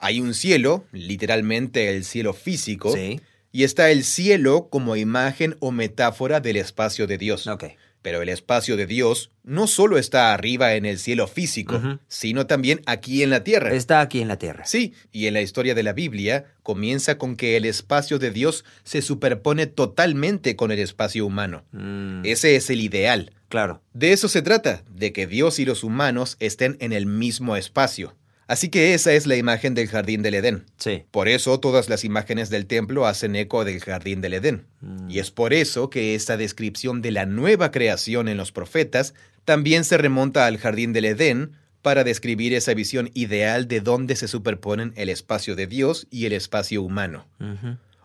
Hay 0.00 0.18
un 0.18 0.34
cielo, 0.34 0.86
literalmente 0.90 1.88
el 1.94 2.04
cielo 2.04 2.32
físico, 2.32 2.92
Sí. 2.92 3.20
y 3.52 3.62
está 3.62 3.92
el 3.92 4.02
cielo 4.02 4.66
como 4.72 4.96
imagen 4.96 5.56
o 5.60 5.70
metáfora 5.70 6.40
del 6.40 6.56
espacio 6.56 7.06
de 7.06 7.16
Dios. 7.16 7.46
Ok. 7.46 7.62
Pero 8.02 8.22
el 8.22 8.28
espacio 8.30 8.76
de 8.76 8.86
Dios 8.86 9.30
no 9.44 9.68
solo 9.68 9.98
está 9.98 10.34
arriba 10.34 10.74
en 10.74 10.84
el 10.84 10.98
cielo 10.98 11.28
físico, 11.28 11.80
sino 12.08 12.48
también 12.48 12.80
aquí 12.86 13.22
en 13.22 13.30
la 13.30 13.44
tierra. 13.44 13.72
Está 13.72 14.00
aquí 14.00 14.20
en 14.20 14.26
la 14.26 14.36
tierra. 14.36 14.64
Sí, 14.64 14.94
y 15.12 15.26
en 15.26 15.34
la 15.34 15.42
historia 15.42 15.76
de 15.76 15.84
la 15.84 15.92
Biblia 15.92 16.46
comienza 16.64 17.18
con 17.18 17.36
que 17.36 17.56
el 17.56 17.66
espacio 17.66 18.18
de 18.18 18.32
Dios 18.32 18.64
se 18.82 19.00
superpone 19.00 19.66
totalmente 19.68 20.56
con 20.56 20.72
el 20.72 20.80
espacio 20.80 21.24
humano. 21.24 21.62
Mm, 21.70 22.22
Ese 22.24 22.56
es 22.56 22.68
el 22.70 22.80
ideal. 22.80 23.30
Claro. 23.50 23.82
De 23.92 24.12
eso 24.12 24.28
se 24.28 24.40
trata, 24.40 24.82
de 24.88 25.12
que 25.12 25.26
Dios 25.26 25.58
y 25.58 25.66
los 25.66 25.84
humanos 25.84 26.38
estén 26.40 26.78
en 26.80 26.94
el 26.94 27.04
mismo 27.04 27.56
espacio. 27.56 28.16
Así 28.50 28.68
que 28.68 28.94
esa 28.94 29.12
es 29.12 29.28
la 29.28 29.36
imagen 29.36 29.74
del 29.74 29.86
jardín 29.86 30.22
del 30.22 30.34
Edén. 30.34 30.64
Sí. 30.76 31.04
Por 31.12 31.28
eso 31.28 31.60
todas 31.60 31.88
las 31.88 32.04
imágenes 32.04 32.50
del 32.50 32.66
templo 32.66 33.06
hacen 33.06 33.36
eco 33.36 33.64
del 33.64 33.78
jardín 33.78 34.20
del 34.20 34.34
Edén. 34.34 34.66
Mm. 34.80 35.08
Y 35.08 35.20
es 35.20 35.30
por 35.30 35.52
eso 35.52 35.88
que 35.88 36.16
esta 36.16 36.36
descripción 36.36 37.00
de 37.00 37.12
la 37.12 37.26
nueva 37.26 37.70
creación 37.70 38.26
en 38.26 38.36
los 38.36 38.50
profetas 38.50 39.14
también 39.44 39.84
se 39.84 39.98
remonta 39.98 40.46
al 40.46 40.58
jardín 40.58 40.92
del 40.92 41.04
Edén 41.04 41.52
para 41.80 42.02
describir 42.02 42.52
esa 42.52 42.74
visión 42.74 43.10
ideal 43.14 43.68
de 43.68 43.80
dónde 43.80 44.16
se 44.16 44.26
superponen 44.26 44.92
el 44.96 45.10
espacio 45.10 45.54
de 45.54 45.68
Dios 45.68 46.08
y 46.10 46.26
el 46.26 46.32
espacio 46.32 46.82
humano. 46.82 47.26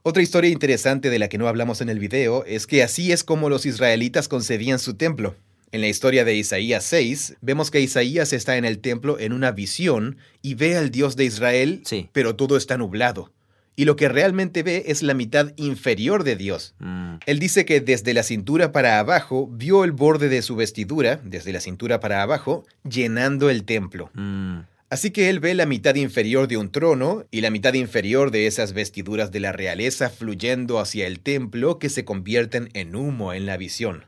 Otra 0.08 0.22
historia 0.22 0.52
interesante 0.52 1.10
de 1.10 1.18
la 1.18 1.30
que 1.30 1.40
no 1.40 1.48
hablamos 1.48 1.82
en 1.82 1.90
el 1.90 1.98
video 1.98 2.46
es 2.46 2.68
que 2.68 2.84
así 2.84 3.12
es 3.12 3.24
como 3.24 3.50
los 3.50 3.66
israelitas 3.66 4.28
concebían 4.28 4.78
su 4.78 4.94
templo. 4.94 5.36
En 5.72 5.82
la 5.82 5.88
historia 5.88 6.24
de 6.24 6.36
Isaías 6.36 6.84
6, 6.84 7.38
vemos 7.42 7.72
que 7.72 7.82
Isaías 7.82 8.32
está 8.32 8.56
en 8.58 8.66
el 8.66 8.78
templo 8.78 9.18
en 9.20 9.34
una 9.34 9.52
visión 9.52 10.18
y 10.44 10.54
ve 10.54 10.78
al 10.78 10.92
Dios 10.92 11.16
de 11.16 11.26
Israel, 11.26 11.82
Sí. 11.86 12.08
pero 12.14 12.36
todo 12.36 12.56
está 12.56 12.78
nublado. 12.78 13.32
Y 13.76 13.86
lo 13.86 13.96
que 13.96 14.08
realmente 14.08 14.62
ve 14.62 14.84
es 14.86 15.02
la 15.02 15.16
mitad 15.16 15.54
inferior 15.56 16.24
de 16.24 16.36
Dios. 16.36 16.76
Mm, 16.78 17.16
Él 17.26 17.40
dice 17.40 17.66
que 17.66 17.82
desde 17.82 18.14
la 18.14 18.22
cintura 18.22 18.72
para 18.72 19.00
abajo 19.00 19.50
vio 19.52 19.84
el 19.84 19.92
borde 19.92 20.30
de 20.30 20.44
su 20.44 20.56
vestidura, 20.56 21.20
desde 21.24 21.52
la 21.52 21.62
cintura 21.62 22.00
para 22.00 22.22
abajo, 22.22 22.64
llenando 22.88 23.50
el 23.50 23.64
templo. 23.64 24.12
mm. 24.14 24.60
Así 24.96 25.12
que 25.12 25.28
él 25.28 25.42
ve 25.42 25.54
la 25.56 25.66
mitad 25.66 25.96
inferior 25.96 26.48
de 26.48 26.56
un 26.56 26.72
trono 26.72 27.26
y 27.30 27.42
la 27.42 27.50
mitad 27.50 27.74
inferior 27.74 28.32
de 28.32 28.48
esas 28.48 28.72
vestiduras 28.72 29.30
de 29.30 29.42
la 29.42 29.52
realeza 29.52 30.10
fluyendo 30.10 30.80
hacia 30.80 31.06
el 31.06 31.20
templo 31.20 31.80
que 31.80 31.90
se 31.90 32.06
convierten 32.06 32.70
en 32.72 32.96
humo 32.96 33.34
en 33.34 33.46
la 33.46 33.58
visión. 33.58 34.06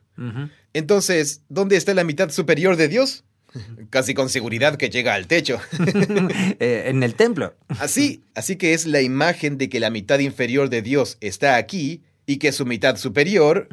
Entonces, 0.72 1.42
¿dónde 1.50 1.76
está 1.76 1.94
la 1.94 2.06
mitad 2.06 2.30
superior 2.30 2.78
de 2.78 2.88
Dios? 2.88 3.26
Casi 3.90 4.14
con 4.14 4.30
seguridad 4.30 4.78
que 4.78 4.90
llega 4.90 5.14
al 5.14 5.28
techo. 5.28 5.60
Eh, 6.62 6.84
en 6.86 7.04
el 7.04 7.16
templo. 7.16 7.54
Así, 7.68 8.24
así 8.34 8.56
que 8.56 8.74
es 8.74 8.86
la 8.86 9.02
imagen 9.02 9.58
de 9.58 9.68
que 9.68 9.82
la 9.82 9.90
mitad 9.90 10.20
inferior 10.20 10.70
de 10.70 10.82
Dios 10.82 11.18
está 11.20 11.58
aquí 11.58 12.02
y 12.30 12.38
que 12.40 12.52
su 12.52 12.66
mitad 12.66 12.98
superior 12.98 13.70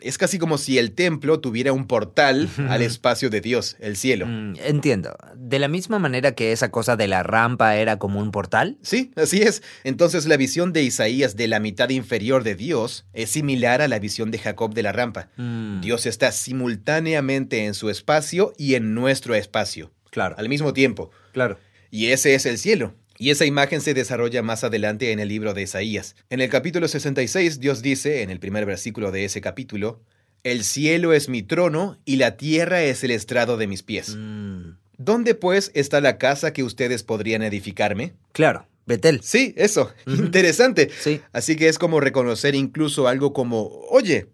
es 0.00 0.18
casi 0.18 0.38
como 0.38 0.58
si 0.58 0.78
el 0.78 0.92
templo 0.92 1.40
tuviera 1.40 1.72
un 1.72 1.86
portal 1.86 2.50
al 2.68 2.82
espacio 2.82 3.30
de 3.30 3.40
Dios, 3.40 3.76
el 3.80 3.96
cielo. 3.96 4.26
Mm, 4.26 4.56
entiendo. 4.62 5.16
De 5.34 5.58
la 5.58 5.68
misma 5.68 5.98
manera 5.98 6.34
que 6.34 6.52
esa 6.52 6.70
cosa 6.70 6.96
de 6.96 7.08
la 7.08 7.22
rampa 7.22 7.76
era 7.76 7.98
como 7.98 8.20
un 8.20 8.30
portal. 8.30 8.76
Sí, 8.82 9.10
así 9.16 9.40
es. 9.40 9.62
Entonces 9.84 10.26
la 10.26 10.36
visión 10.36 10.74
de 10.74 10.82
Isaías 10.82 11.34
de 11.34 11.48
la 11.48 11.60
mitad 11.60 11.88
inferior 11.88 12.44
de 12.44 12.54
Dios 12.54 13.06
es 13.14 13.30
similar 13.30 13.80
a 13.80 13.88
la 13.88 13.98
visión 13.98 14.30
de 14.30 14.38
Jacob 14.38 14.74
de 14.74 14.82
la 14.82 14.92
rampa. 14.92 15.30
Mm, 15.38 15.80
Dios 15.80 16.04
está 16.04 16.30
simultáneamente 16.30 17.64
en 17.64 17.72
su 17.72 17.88
espacio 17.88 18.52
y 18.58 18.74
en 18.74 18.94
nuestro 18.94 19.34
espacio, 19.34 19.92
Claro. 20.10 20.34
al 20.38 20.50
mismo 20.50 20.74
tiempo. 20.74 21.10
Claro. 21.32 21.58
Y 21.90 22.06
ese 22.08 22.34
es 22.34 22.44
el 22.44 22.58
cielo. 22.58 22.94
Y 23.24 23.30
esa 23.30 23.46
imagen 23.46 23.80
se 23.80 23.94
desarrolla 23.94 24.42
más 24.42 24.64
adelante 24.64 25.10
en 25.10 25.18
el 25.18 25.28
libro 25.28 25.54
de 25.54 25.62
Isaías. 25.62 26.14
En 26.28 26.42
el 26.42 26.50
capítulo 26.50 26.88
66, 26.88 27.58
Dios 27.58 27.80
dice, 27.80 28.20
en 28.20 28.28
el 28.28 28.38
primer 28.38 28.66
versículo 28.66 29.12
de 29.12 29.24
ese 29.24 29.40
capítulo, 29.40 30.02
El 30.42 30.62
cielo 30.62 31.14
es 31.14 31.30
mi 31.30 31.42
trono 31.42 31.98
y 32.04 32.16
la 32.16 32.36
tierra 32.36 32.82
es 32.82 33.02
el 33.02 33.12
estrado 33.12 33.56
de 33.56 33.66
mis 33.66 33.82
pies. 33.82 34.14
Mm, 34.14 34.72
¿Dónde 34.98 35.34
pues 35.34 35.70
está 35.72 36.02
la 36.02 36.18
casa 36.18 36.52
que 36.52 36.62
ustedes 36.62 37.02
podrían 37.02 37.40
edificarme? 37.40 38.12
claro. 38.32 38.66
Betel. 38.84 39.22
Sí, 39.22 39.54
eso. 39.56 39.90
Interesante. 40.06 40.90
Sí. 41.00 41.22
Así 41.32 41.56
que 41.56 41.70
es 41.70 41.78
como 41.78 42.00
reconocer 42.00 42.54
incluso 42.54 43.08
algo 43.08 43.32
como, 43.32 43.68
oye, 43.88 44.26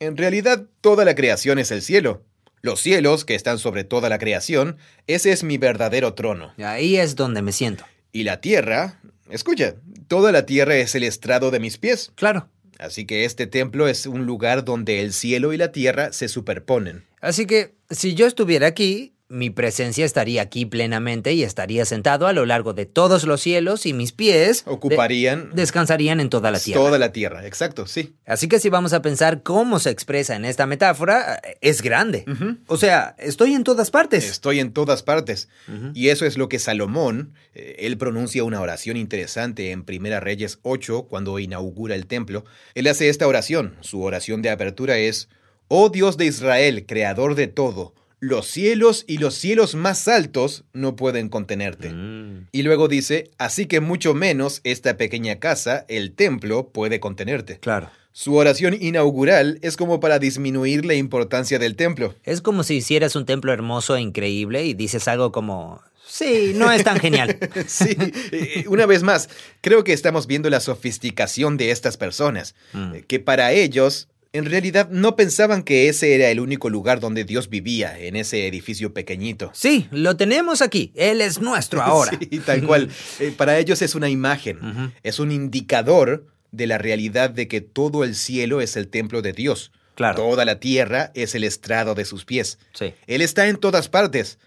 en 0.00 0.16
realidad 0.16 0.64
toda 0.80 1.04
la 1.04 1.14
creación 1.14 1.58
es 1.58 1.70
el 1.70 1.82
cielo. 1.82 2.24
Los 2.62 2.80
cielos, 2.80 3.26
que 3.26 3.34
están 3.34 3.58
sobre 3.58 3.84
toda 3.84 4.08
la 4.08 4.18
creación, 4.18 4.78
ese 5.06 5.32
es 5.32 5.44
mi 5.44 5.58
verdadero 5.58 6.14
trono. 6.14 6.54
Ahí 6.56 6.96
es 6.96 7.14
donde 7.14 7.42
me 7.42 7.52
siento. 7.52 7.84
Y 8.12 8.24
la 8.24 8.40
tierra, 8.40 9.00
escucha, 9.30 9.74
toda 10.08 10.32
la 10.32 10.46
tierra 10.46 10.76
es 10.76 10.94
el 10.94 11.04
estrado 11.04 11.50
de 11.50 11.60
mis 11.60 11.78
pies. 11.78 12.12
Claro. 12.14 12.48
Así 12.78 13.06
que 13.06 13.24
este 13.24 13.46
templo 13.46 13.88
es 13.88 14.06
un 14.06 14.24
lugar 14.24 14.64
donde 14.64 15.00
el 15.02 15.12
cielo 15.12 15.52
y 15.52 15.56
la 15.56 15.72
tierra 15.72 16.12
se 16.12 16.28
superponen. 16.28 17.04
Así 17.20 17.46
que 17.46 17.74
si 17.90 18.14
yo 18.14 18.26
estuviera 18.26 18.68
aquí, 18.68 19.14
mi 19.30 19.50
presencia 19.50 20.06
estaría 20.06 20.40
aquí 20.40 20.64
plenamente 20.64 21.34
y 21.34 21.42
estaría 21.42 21.84
sentado 21.84 22.26
a 22.26 22.32
lo 22.32 22.46
largo 22.46 22.72
de 22.72 22.86
todos 22.86 23.24
los 23.24 23.42
cielos 23.42 23.84
y 23.84 23.92
mis 23.92 24.12
pies 24.12 24.64
de- 24.64 24.70
Ocuparían 24.70 25.50
descansarían 25.52 26.18
en 26.20 26.30
toda 26.30 26.50
la 26.50 26.58
tierra. 26.58 26.80
toda 26.82 26.98
la 26.98 27.12
tierra, 27.12 27.46
exacto, 27.46 27.86
sí. 27.86 28.14
Así 28.24 28.48
que 28.48 28.58
si 28.58 28.70
vamos 28.70 28.94
a 28.94 29.02
pensar 29.02 29.42
cómo 29.42 29.80
se 29.80 29.90
expresa 29.90 30.34
en 30.34 30.46
esta 30.46 30.64
metáfora, 30.66 31.40
eh, 31.44 31.58
es 31.60 31.82
grande. 31.82 32.24
O 32.68 32.78
sea, 32.78 33.14
estoy 33.18 33.52
en 33.52 33.64
todas 33.64 33.90
partes. 33.90 34.24
Estoy 34.30 34.60
en 34.60 34.72
todas 34.72 35.02
partes. 35.02 35.48
Y 35.92 36.08
eso 36.08 36.24
es 36.24 36.38
lo 36.38 36.48
que 36.48 36.58
Salomón, 36.58 37.34
eh, 37.54 37.76
él 37.80 37.98
pronuncia 37.98 38.44
una 38.44 38.60
oración 38.62 38.96
interesante 38.96 39.72
en 39.72 39.84
Primera 39.84 40.20
Reyes 40.20 40.58
8 40.62 41.02
cuando 41.08 41.38
inaugura 41.38 41.94
el 41.94 42.06
templo. 42.06 42.44
Él 42.74 42.86
hace 42.86 43.08
esta 43.10 43.26
oración. 43.26 43.76
Su 43.80 44.02
oración 44.02 44.40
de 44.40 44.48
apertura 44.50 44.96
es, 44.96 45.28
Oh 45.68 45.90
Dios 45.90 46.16
de 46.16 46.24
Israel, 46.24 46.86
creador 46.86 47.34
de 47.34 47.46
todo, 47.46 47.94
los 48.20 48.46
cielos 48.46 49.04
y 49.06 49.18
los 49.18 49.34
cielos 49.34 49.74
más 49.74 50.08
altos 50.08 50.64
no 50.72 50.96
pueden 50.96 51.28
contenerte. 51.28 51.90
Mm. 51.90 52.48
Y 52.52 52.62
luego 52.62 52.88
dice, 52.88 53.30
así 53.38 53.66
que 53.66 53.80
mucho 53.80 54.14
menos 54.14 54.60
esta 54.64 54.96
pequeña 54.96 55.36
casa, 55.38 55.84
el 55.88 56.12
templo, 56.12 56.68
puede 56.70 57.00
contenerte. 57.00 57.58
Claro. 57.58 57.90
Su 58.12 58.34
oración 58.34 58.76
inaugural 58.80 59.58
es 59.62 59.76
como 59.76 60.00
para 60.00 60.18
disminuir 60.18 60.84
la 60.84 60.94
importancia 60.94 61.58
del 61.60 61.76
templo. 61.76 62.16
Es 62.24 62.40
como 62.40 62.64
si 62.64 62.76
hicieras 62.76 63.14
un 63.14 63.26
templo 63.26 63.52
hermoso 63.52 63.94
e 63.94 64.00
increíble 64.00 64.64
y 64.64 64.74
dices 64.74 65.06
algo 65.06 65.30
como, 65.30 65.80
sí, 66.04 66.52
no 66.56 66.72
es 66.72 66.82
tan 66.82 66.98
genial. 66.98 67.38
Sí, 67.68 67.96
eh, 68.32 68.64
una 68.66 68.86
vez 68.86 69.04
más, 69.04 69.28
creo 69.60 69.84
que 69.84 69.92
estamos 69.92 70.26
viendo 70.26 70.50
la 70.50 70.58
sofisticación 70.58 71.56
de 71.56 71.70
estas 71.70 71.96
personas, 71.96 72.56
Mm. 72.72 72.94
que 73.06 73.20
para 73.20 73.52
ellos, 73.52 74.08
En 74.38 74.44
realidad 74.46 74.88
no 74.90 75.16
pensaban 75.16 75.62
que 75.62 75.88
ese 75.88 76.14
era 76.14 76.30
el 76.30 76.38
único 76.40 76.70
lugar 76.70 77.00
donde 77.00 77.24
Dios 77.24 77.48
vivía, 77.50 77.98
en 77.98 78.14
ese 78.16 78.46
edificio 78.46 78.94
pequeñito. 78.94 79.50
Sí, 79.52 79.88
lo 79.90 80.16
tenemos 80.16 80.62
aquí. 80.62 80.92
Él 80.94 81.20
es 81.20 81.40
nuestro 81.40 81.82
ahora. 81.82 82.16
sí, 82.30 82.38
tal 82.38 82.64
cual. 82.64 82.88
Eh, 83.18 83.34
para 83.36 83.58
ellos 83.58 83.82
es 83.82 83.94
una 83.94 84.08
imagen, 84.08 84.92
es 85.02 85.18
un 85.18 85.32
indicador 85.32 86.26
de 86.52 86.66
la 86.66 86.78
realidad 86.78 87.30
de 87.30 87.48
que 87.48 87.60
todo 87.60 88.04
el 88.04 88.14
cielo 88.14 88.60
es 88.60 88.76
el 88.76 88.88
templo 88.88 89.20
de 89.22 89.32
Dios. 89.32 89.72
Claro. 89.96 90.16
Toda 90.16 90.44
la 90.44 90.60
tierra 90.60 91.10
es 91.14 91.34
el 91.34 91.42
estrado 91.42 91.94
de 91.96 92.04
sus 92.04 92.24
pies. 92.24 92.58
Sí. 92.72 92.94
Él 93.08 93.20
está 93.20 93.48
en 93.48 93.56
todas 93.56 93.88
partes, 93.88 94.38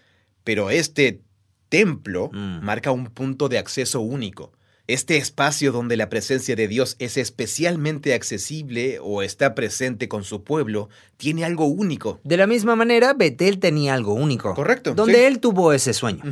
pero 0.44 0.70
este 0.70 1.20
templo 1.68 2.30
Mm. 2.32 2.60
marca 2.64 2.90
un 2.90 3.06
punto 3.06 3.48
de 3.48 3.58
acceso 3.58 4.00
único. 4.00 4.52
Este 4.88 5.16
espacio 5.16 5.70
donde 5.72 5.96
la 5.96 6.08
presencia 6.08 6.56
de 6.56 6.66
Dios 6.68 6.96
es 6.98 7.16
especialmente 7.16 8.14
accesible 8.14 8.98
o 9.00 9.22
está 9.22 9.54
presente 9.54 10.08
con 10.08 10.24
su 10.24 10.42
pueblo 10.42 10.88
tiene 11.16 11.44
algo 11.44 11.66
único. 11.66 12.20
De 12.24 12.36
la 12.36 12.46
misma 12.48 12.74
manera, 12.74 13.14
Betel 13.14 13.58
tenía 13.60 13.94
algo 13.94 14.12
único. 14.14 14.54
Correcto, 14.54 14.94
Donde 14.94 15.14
sí. 15.14 15.20
él 15.20 15.38
tuvo 15.38 15.72
ese 15.72 15.92
sueño. 15.94 16.22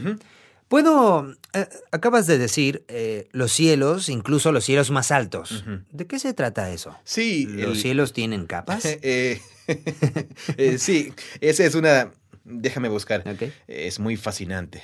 Puedo... 0.69 1.33
eh, 1.53 1.67
acabas 1.91 2.27
de 2.27 2.39
decir 2.39 2.85
eh, 2.89 3.29
los 3.33 3.53
cielos, 3.53 4.09
incluso 4.09 4.53
los 4.53 4.65
cielos 4.65 4.91
más 4.91 5.11
altos. 5.11 5.65
¿De 5.91 6.07
qué 6.07 6.19
se 6.19 6.33
trata 6.35 6.71
eso? 6.71 6.97
Sí, 7.05 7.47
¿Los 7.47 7.77
el- 7.77 7.83
cielos 7.83 8.13
tienen 8.13 8.47
capas? 8.47 8.85
Eh, 10.57 10.79
sí, 10.79 11.13
esa 11.41 11.65
es 11.65 11.75
una... 11.77 12.11
Déjame 12.45 12.89
buscar. 12.89 13.23
Es 13.69 14.01
muy 14.01 14.17
fascinante. 14.17 14.83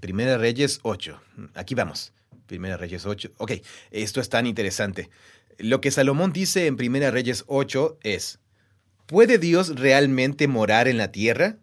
Primera 0.00 0.38
Reyes 0.38 0.78
8. 0.82 1.20
Aquí 1.54 1.74
vamos. 1.74 2.12
Primera 2.52 2.76
Reyes 2.76 3.06
8. 3.06 3.30
Ok, 3.38 3.52
esto 3.90 4.20
es 4.20 4.28
tan 4.28 4.46
interesante. 4.46 5.08
Lo 5.56 5.80
que 5.80 5.90
Salomón 5.90 6.34
dice 6.34 6.66
en 6.66 6.76
Primera 6.76 7.10
Reyes 7.10 7.44
8 7.46 7.98
es, 8.02 8.40
¿puede 9.06 9.38
Dios 9.38 9.78
realmente 9.78 10.48
morar 10.48 10.88
en 10.88 10.98
la 10.98 11.12
tierra? 11.12 11.56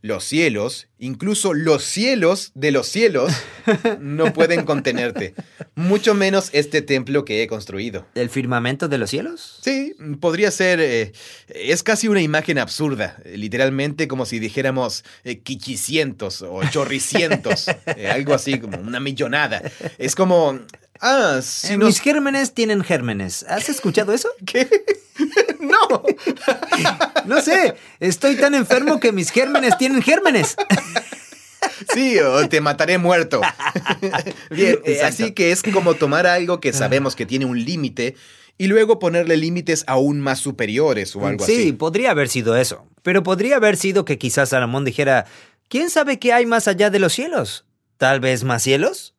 Los 0.00 0.24
cielos, 0.24 0.88
incluso 0.98 1.52
los 1.52 1.84
cielos 1.84 2.50
de 2.54 2.70
los 2.70 2.86
cielos, 2.86 3.30
no 4.00 4.32
pueden 4.32 4.64
contenerte. 4.64 5.34
Mucho 5.74 6.14
menos 6.14 6.48
este 6.54 6.80
templo 6.80 7.26
que 7.26 7.42
he 7.42 7.46
construido. 7.46 8.06
¿El 8.14 8.30
firmamento 8.30 8.88
de 8.88 8.96
los 8.96 9.10
cielos? 9.10 9.58
Sí, 9.60 9.94
podría 10.18 10.50
ser. 10.50 10.80
eh, 10.80 11.12
es 11.48 11.82
casi 11.82 12.08
una 12.08 12.22
imagen 12.22 12.58
absurda. 12.58 13.18
Literalmente 13.26 14.08
como 14.08 14.24
si 14.24 14.38
dijéramos 14.38 15.04
eh, 15.24 15.40
quichicientos 15.40 16.40
o 16.40 16.62
chorricientos. 16.70 17.66
eh, 17.96 18.08
algo 18.08 18.32
así, 18.32 18.58
como 18.58 18.78
una 18.78 19.00
millonada. 19.00 19.62
Es 19.98 20.14
como. 20.14 20.58
Ah, 21.00 21.40
si 21.42 21.72
Eh, 21.72 21.76
nos. 21.76 21.88
Mis 21.88 22.00
gérmenes 22.00 22.52
tienen 22.54 22.82
gérmenes. 22.84 23.44
¿Has 23.48 23.68
escuchado 23.68 24.12
eso? 24.12 24.28
¿Qué? 24.46 24.68
no. 25.60 26.02
No 27.26 27.40
sé. 27.40 27.74
Estoy 28.00 28.36
tan 28.36 28.54
enfermo 28.54 29.00
que 29.00 29.12
mis 29.12 29.30
gérmenes 29.30 29.76
tienen 29.78 30.02
gérmenes. 30.02 30.56
Sí, 31.94 32.18
o 32.18 32.48
te 32.48 32.60
mataré 32.60 32.98
muerto. 32.98 33.40
Bien, 34.50 34.78
eh, 34.84 35.02
así 35.02 35.32
que 35.32 35.50
es 35.50 35.62
como 35.62 35.94
tomar 35.94 36.26
algo 36.26 36.60
que 36.60 36.72
sabemos 36.72 37.16
que 37.16 37.26
tiene 37.26 37.46
un 37.46 37.62
límite 37.64 38.16
y 38.58 38.66
luego 38.66 38.98
ponerle 38.98 39.36
límites 39.36 39.84
aún 39.86 40.20
más 40.20 40.38
superiores 40.38 41.16
o 41.16 41.26
algo 41.26 41.44
sí, 41.44 41.52
así. 41.54 41.72
podría 41.72 42.10
haber 42.12 42.28
sido 42.28 42.56
eso. 42.56 42.86
Pero 43.02 43.22
podría 43.22 43.56
haber 43.56 43.76
sido 43.76 44.04
que 44.04 44.18
quizás 44.18 44.50
Salomón 44.50 44.84
dijera, 44.84 45.26
¿quién 45.68 45.90
sabe 45.90 46.18
qué 46.18 46.32
hay 46.32 46.46
más 46.46 46.68
allá 46.68 46.90
de 46.90 46.98
los 46.98 47.12
cielos? 47.12 47.64
¿Tal 47.96 48.20
vez 48.20 48.44
más 48.44 48.62
cielos? 48.62 49.14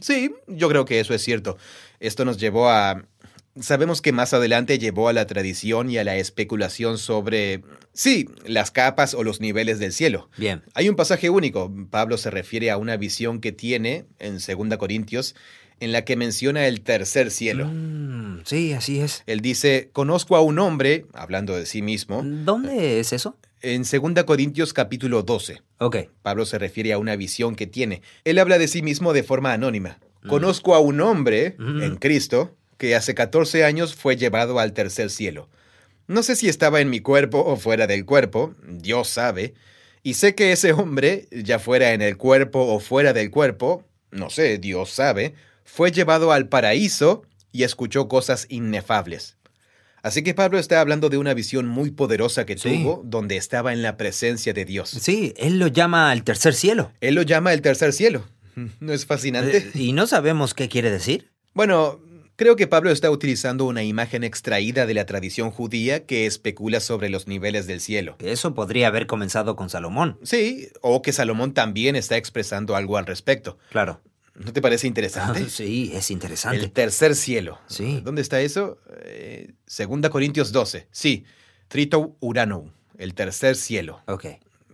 Sí, 0.00 0.32
yo 0.46 0.68
creo 0.68 0.84
que 0.84 1.00
eso 1.00 1.14
es 1.14 1.22
cierto. 1.22 1.56
Esto 2.00 2.24
nos 2.24 2.38
llevó 2.38 2.68
a... 2.68 3.06
Sabemos 3.60 4.02
que 4.02 4.10
más 4.10 4.34
adelante 4.34 4.80
llevó 4.80 5.08
a 5.08 5.12
la 5.12 5.26
tradición 5.26 5.88
y 5.88 5.98
a 5.98 6.04
la 6.04 6.16
especulación 6.16 6.98
sobre, 6.98 7.62
sí, 7.92 8.28
las 8.44 8.72
capas 8.72 9.14
o 9.14 9.22
los 9.22 9.40
niveles 9.40 9.78
del 9.78 9.92
cielo. 9.92 10.28
Bien. 10.36 10.64
Hay 10.74 10.88
un 10.88 10.96
pasaje 10.96 11.30
único. 11.30 11.72
Pablo 11.88 12.18
se 12.18 12.30
refiere 12.30 12.72
a 12.72 12.78
una 12.78 12.96
visión 12.96 13.40
que 13.40 13.52
tiene 13.52 14.06
en 14.18 14.38
2 14.38 14.76
Corintios 14.76 15.36
en 15.80 15.92
la 15.92 16.04
que 16.04 16.16
menciona 16.16 16.66
el 16.66 16.80
tercer 16.80 17.30
cielo. 17.30 17.66
Mm, 17.66 18.42
sí, 18.44 18.72
así 18.72 19.00
es. 19.00 19.22
Él 19.26 19.40
dice, 19.40 19.90
conozco 19.92 20.36
a 20.36 20.40
un 20.40 20.58
hombre, 20.58 21.06
hablando 21.12 21.56
de 21.56 21.66
sí 21.66 21.82
mismo, 21.82 22.22
¿Dónde 22.24 23.00
es 23.00 23.12
eso? 23.12 23.36
En 23.64 23.82
2 23.82 24.24
Corintios 24.24 24.72
capítulo 24.72 25.22
12. 25.22 25.62
Ok. 25.78 25.96
Pablo 26.22 26.44
se 26.46 26.58
refiere 26.58 26.92
a 26.92 26.98
una 26.98 27.16
visión 27.16 27.56
que 27.56 27.66
tiene. 27.66 28.02
Él 28.24 28.38
habla 28.38 28.58
de 28.58 28.68
sí 28.68 28.82
mismo 28.82 29.12
de 29.12 29.22
forma 29.22 29.52
anónima. 29.52 29.98
Conozco 30.28 30.74
a 30.74 30.78
un 30.80 31.00
hombre 31.00 31.54
Mm. 31.58 31.82
en 31.82 31.96
Cristo 31.96 32.56
que 32.78 32.94
hace 32.94 33.14
14 33.14 33.64
años 33.64 33.94
fue 33.94 34.16
llevado 34.16 34.58
al 34.58 34.72
tercer 34.72 35.10
cielo. 35.10 35.48
No 36.06 36.22
sé 36.22 36.36
si 36.36 36.48
estaba 36.48 36.80
en 36.80 36.90
mi 36.90 37.00
cuerpo 37.00 37.38
o 37.44 37.56
fuera 37.56 37.86
del 37.86 38.04
cuerpo, 38.04 38.54
Dios 38.68 39.08
sabe, 39.08 39.54
y 40.02 40.14
sé 40.14 40.34
que 40.34 40.52
ese 40.52 40.72
hombre, 40.72 41.28
ya 41.30 41.58
fuera 41.58 41.92
en 41.94 42.02
el 42.02 42.16
cuerpo 42.18 42.60
o 42.60 42.78
fuera 42.80 43.12
del 43.14 43.30
cuerpo, 43.30 43.84
no 44.10 44.28
sé, 44.28 44.58
Dios 44.58 44.90
sabe, 44.90 45.34
fue 45.64 45.92
llevado 45.92 46.30
al 46.32 46.48
paraíso 46.48 47.22
y 47.52 47.62
escuchó 47.62 48.06
cosas 48.08 48.46
inefables. 48.50 49.36
Así 50.04 50.22
que 50.22 50.34
Pablo 50.34 50.58
está 50.58 50.80
hablando 50.80 51.08
de 51.08 51.16
una 51.18 51.32
visión 51.34 51.66
muy 51.66 51.90
poderosa 51.90 52.44
que 52.46 52.58
Sí. 52.58 52.78
tuvo, 52.82 53.02
donde 53.04 53.36
estaba 53.38 53.72
en 53.72 53.82
la 53.82 53.96
presencia 53.96 54.52
de 54.52 54.64
Dios. 54.66 54.90
Sí, 54.90 55.32
él 55.38 55.58
lo 55.58 55.66
llama 55.66 56.10
al 56.10 56.22
tercer 56.24 56.54
cielo. 56.54 56.92
Él 57.00 57.14
lo 57.14 57.22
llama 57.22 57.54
el 57.54 57.62
tercer 57.62 57.92
cielo. 57.94 58.22
¿No 58.80 58.92
es 58.92 59.06
fascinante? 59.06 59.56
Eh, 59.56 59.70
y 59.74 59.92
no 59.94 60.06
sabemos 60.06 60.52
qué 60.52 60.68
quiere 60.68 60.90
decir. 60.90 61.30
Bueno, 61.54 62.00
creo 62.36 62.54
que 62.54 62.66
Pablo 62.66 62.90
está 62.90 63.10
utilizando 63.10 63.64
una 63.64 63.82
imagen 63.82 64.24
extraída 64.24 64.84
de 64.84 64.92
la 64.92 65.06
tradición 65.06 65.50
judía 65.50 66.04
que 66.04 66.26
especula 66.26 66.80
sobre 66.80 67.08
los 67.08 67.26
niveles 67.26 67.66
del 67.66 67.80
cielo. 67.80 68.16
Eso 68.20 68.54
podría 68.54 68.88
haber 68.88 69.06
comenzado 69.06 69.56
con 69.56 69.70
Salomón. 69.70 70.18
Sí, 70.22 70.68
o 70.82 71.00
que 71.00 71.12
Salomón 71.14 71.54
también 71.54 71.96
está 71.96 72.18
expresando 72.18 72.76
algo 72.76 72.98
al 72.98 73.06
respecto. 73.06 73.56
Claro. 73.70 74.02
¿No 74.34 74.52
te 74.52 74.60
parece 74.60 74.86
interesante? 74.86 75.48
Sí, 75.48 75.92
es 75.94 76.10
interesante. 76.10 76.58
El 76.58 76.72
tercer 76.72 77.14
cielo. 77.14 77.60
Sí. 77.68 78.00
¿Dónde 78.02 78.20
está 78.22 78.40
eso? 78.40 78.78
Eh, 79.04 79.52
Segunda 79.66 80.10
Corintios 80.10 80.50
12. 80.52 80.88
Sí, 80.90 81.24
Trito 81.68 82.16
Urano, 82.20 82.72
el 82.98 83.14
tercer 83.14 83.54
cielo. 83.56 84.02
Ok. 84.06 84.26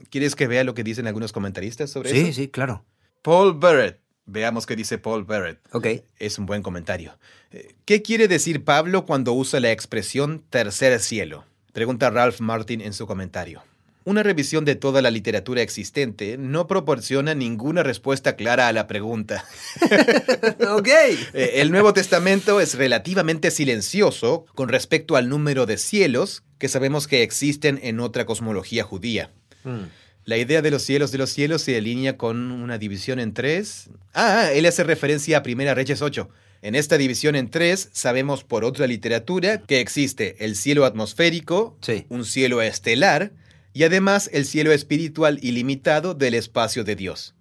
¿Quieres 0.08 0.34
que 0.34 0.46
vea 0.46 0.64
lo 0.64 0.74
que 0.74 0.82
dicen 0.82 1.06
algunos 1.06 1.32
comentaristas 1.32 1.90
sobre 1.90 2.10
Sí, 2.10 2.18
eso? 2.20 2.32
sí, 2.32 2.48
claro. 2.48 2.84
Paul 3.22 3.54
Barrett. 3.54 4.00
Veamos 4.26 4.64
qué 4.64 4.76
dice 4.76 4.96
Paul 4.98 5.24
Barrett. 5.24 5.58
Ok. 5.72 5.86
Es 6.18 6.38
un 6.38 6.46
buen 6.46 6.62
comentario. 6.62 7.18
Eh, 7.50 7.74
¿Qué 7.84 8.00
quiere 8.00 8.28
decir 8.28 8.64
Pablo 8.64 9.04
cuando 9.04 9.32
usa 9.32 9.60
la 9.60 9.72
expresión 9.72 10.44
tercer 10.50 10.98
cielo? 11.00 11.44
Pregunta 11.72 12.10
Ralph 12.10 12.40
Martin 12.40 12.80
en 12.80 12.92
su 12.92 13.06
comentario. 13.06 13.62
Una 14.04 14.22
revisión 14.22 14.64
de 14.64 14.76
toda 14.76 15.02
la 15.02 15.10
literatura 15.10 15.60
existente 15.60 16.38
no 16.38 16.66
proporciona 16.66 17.34
ninguna 17.34 17.82
respuesta 17.82 18.34
clara 18.34 18.66
a 18.68 18.72
la 18.72 18.86
pregunta. 18.86 19.44
ok. 20.70 20.88
Eh, 21.34 21.50
El 21.56 21.70
Nuevo 21.70 21.92
Testamento 21.92 22.60
es 22.60 22.74
relativamente 22.74 23.50
silencioso 23.50 24.46
con 24.54 24.68
respecto 24.70 25.16
al 25.16 25.28
número 25.28 25.66
de 25.66 25.76
cielos 25.76 26.42
que 26.58 26.68
sabemos 26.68 27.08
que 27.08 27.22
existen 27.22 27.78
en 27.82 28.00
otra 28.00 28.24
cosmología 28.24 28.84
judía. 28.84 29.32
Mm. 29.64 29.84
La 30.24 30.38
idea 30.38 30.62
de 30.62 30.70
los 30.70 30.82
cielos 30.82 31.12
de 31.12 31.18
los 31.18 31.30
cielos 31.30 31.62
se 31.62 31.76
alinea 31.76 32.16
con 32.16 32.52
una 32.52 32.78
división 32.78 33.18
en 33.20 33.34
tres. 33.34 33.90
Ah, 34.14 34.44
ah, 34.44 34.52
él 34.52 34.64
hace 34.66 34.84
referencia 34.84 35.38
a 35.38 35.42
Primera 35.42 35.74
Reyes 35.74 36.00
8. 36.00 36.28
En 36.62 36.74
esta 36.74 36.98
división 36.98 37.36
en 37.36 37.50
tres 37.50 37.88
sabemos 37.92 38.44
por 38.44 38.64
otra 38.64 38.86
literatura 38.86 39.62
que 39.62 39.80
existe 39.80 40.36
el 40.44 40.56
cielo 40.56 40.84
atmosférico, 40.84 41.76
Sí. 41.80 42.06
un 42.10 42.24
cielo 42.24 42.60
estelar 42.62 43.32
y 43.72 43.85
además 43.85 44.28
el 44.33 44.46
cielo 44.46 44.72
espiritual 44.72 45.38
ilimitado 45.42 46.14
del 46.14 46.35
espacio 46.35 46.85
de 46.85 46.96
Dios. 46.96 47.35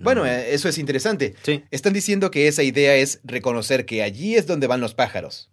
Bueno, 0.00 0.24
eh, 0.26 0.54
eso 0.54 0.68
es 0.68 0.78
interesante. 0.78 1.34
Sí. 1.42 1.64
Están 1.72 1.92
diciendo 1.92 2.30
que 2.30 2.46
esa 2.46 2.62
idea 2.62 2.94
es 2.94 3.20
reconocer 3.24 3.84
que 3.84 4.02
allí 4.04 4.36
es 4.36 4.46
donde 4.46 4.68
van 4.68 4.80
los 4.80 4.94
pájaros. 4.94 5.50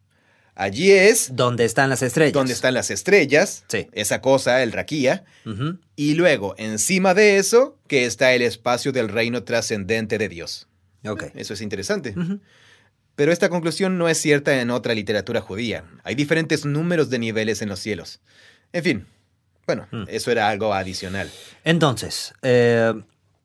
Allí 0.54 0.92
es 0.92 1.36
¿Dónde 1.36 1.66
están 1.66 1.90
las 1.90 2.02
estrellas? 2.02 2.32
donde 2.34 2.54
están 2.54 2.74
las 2.76 2.90
estrellas, 2.92 3.66
Sí. 3.68 3.88
esa 3.92 4.22
cosa, 4.22 4.62
el 4.64 4.72
raquía, 4.72 5.26
y 5.98 6.14
luego, 6.14 6.56
encima 6.58 7.14
de 7.14 7.38
eso, 7.38 7.78
que 7.88 8.06
está 8.06 8.34
el 8.34 8.42
espacio 8.42 8.92
del 8.94 9.10
reino 9.10 9.44
trascendente 9.44 10.18
de 10.18 10.30
Dios. 10.30 10.68
Ok. 11.06 11.24
Eso 11.36 11.54
es 11.56 11.62
interesante. 11.62 12.16
Pero 13.16 13.32
esta 13.32 13.50
conclusión 13.50 13.98
no 13.98 14.08
es 14.08 14.18
cierta 14.20 14.62
en 14.62 14.70
otra 14.70 14.94
literatura 14.94 15.42
judía. 15.42 15.86
Hay 16.04 16.16
diferentes 16.16 16.66
números 16.66 17.10
de 17.10 17.20
niveles 17.20 17.62
en 17.62 17.70
los 17.70 17.80
cielos. 17.80 18.20
En 18.74 18.84
fin, 18.84 19.06
bueno, 19.66 19.88
Mm. 19.92 20.04
eso 20.08 20.32
era 20.32 20.50
algo 20.50 20.74
adicional. 20.74 21.30
Entonces, 21.64 22.34
eh, 22.42 22.94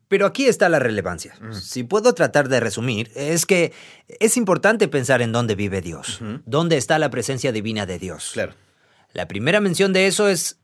pero 0.07 0.25
aquí 0.25 0.45
está 0.47 0.67
la 0.69 0.79
relevancia. 0.79 1.35
Mm. 1.41 1.53
Si 1.53 1.83
puedo 1.83 2.13
tratar 2.13 2.49
de 2.49 2.59
resumir, 2.59 3.11
es 3.15 3.45
que 3.45 3.71
es 4.19 4.37
importante 4.37 4.87
pensar 4.87 5.21
en 5.21 5.31
dónde 5.31 5.55
vive 5.55 5.81
Dios, 5.81 6.19
dónde 6.45 6.77
está 6.77 6.99
la 6.99 7.09
presencia 7.09 7.51
divina 7.51 7.85
de 7.85 7.97
Dios. 7.99 8.31
Claro. 8.33 8.53
La 9.13 9.27
primera 9.27 9.59
mención 9.59 9.93
de 9.93 10.07
eso 10.07 10.27
es 10.29 10.57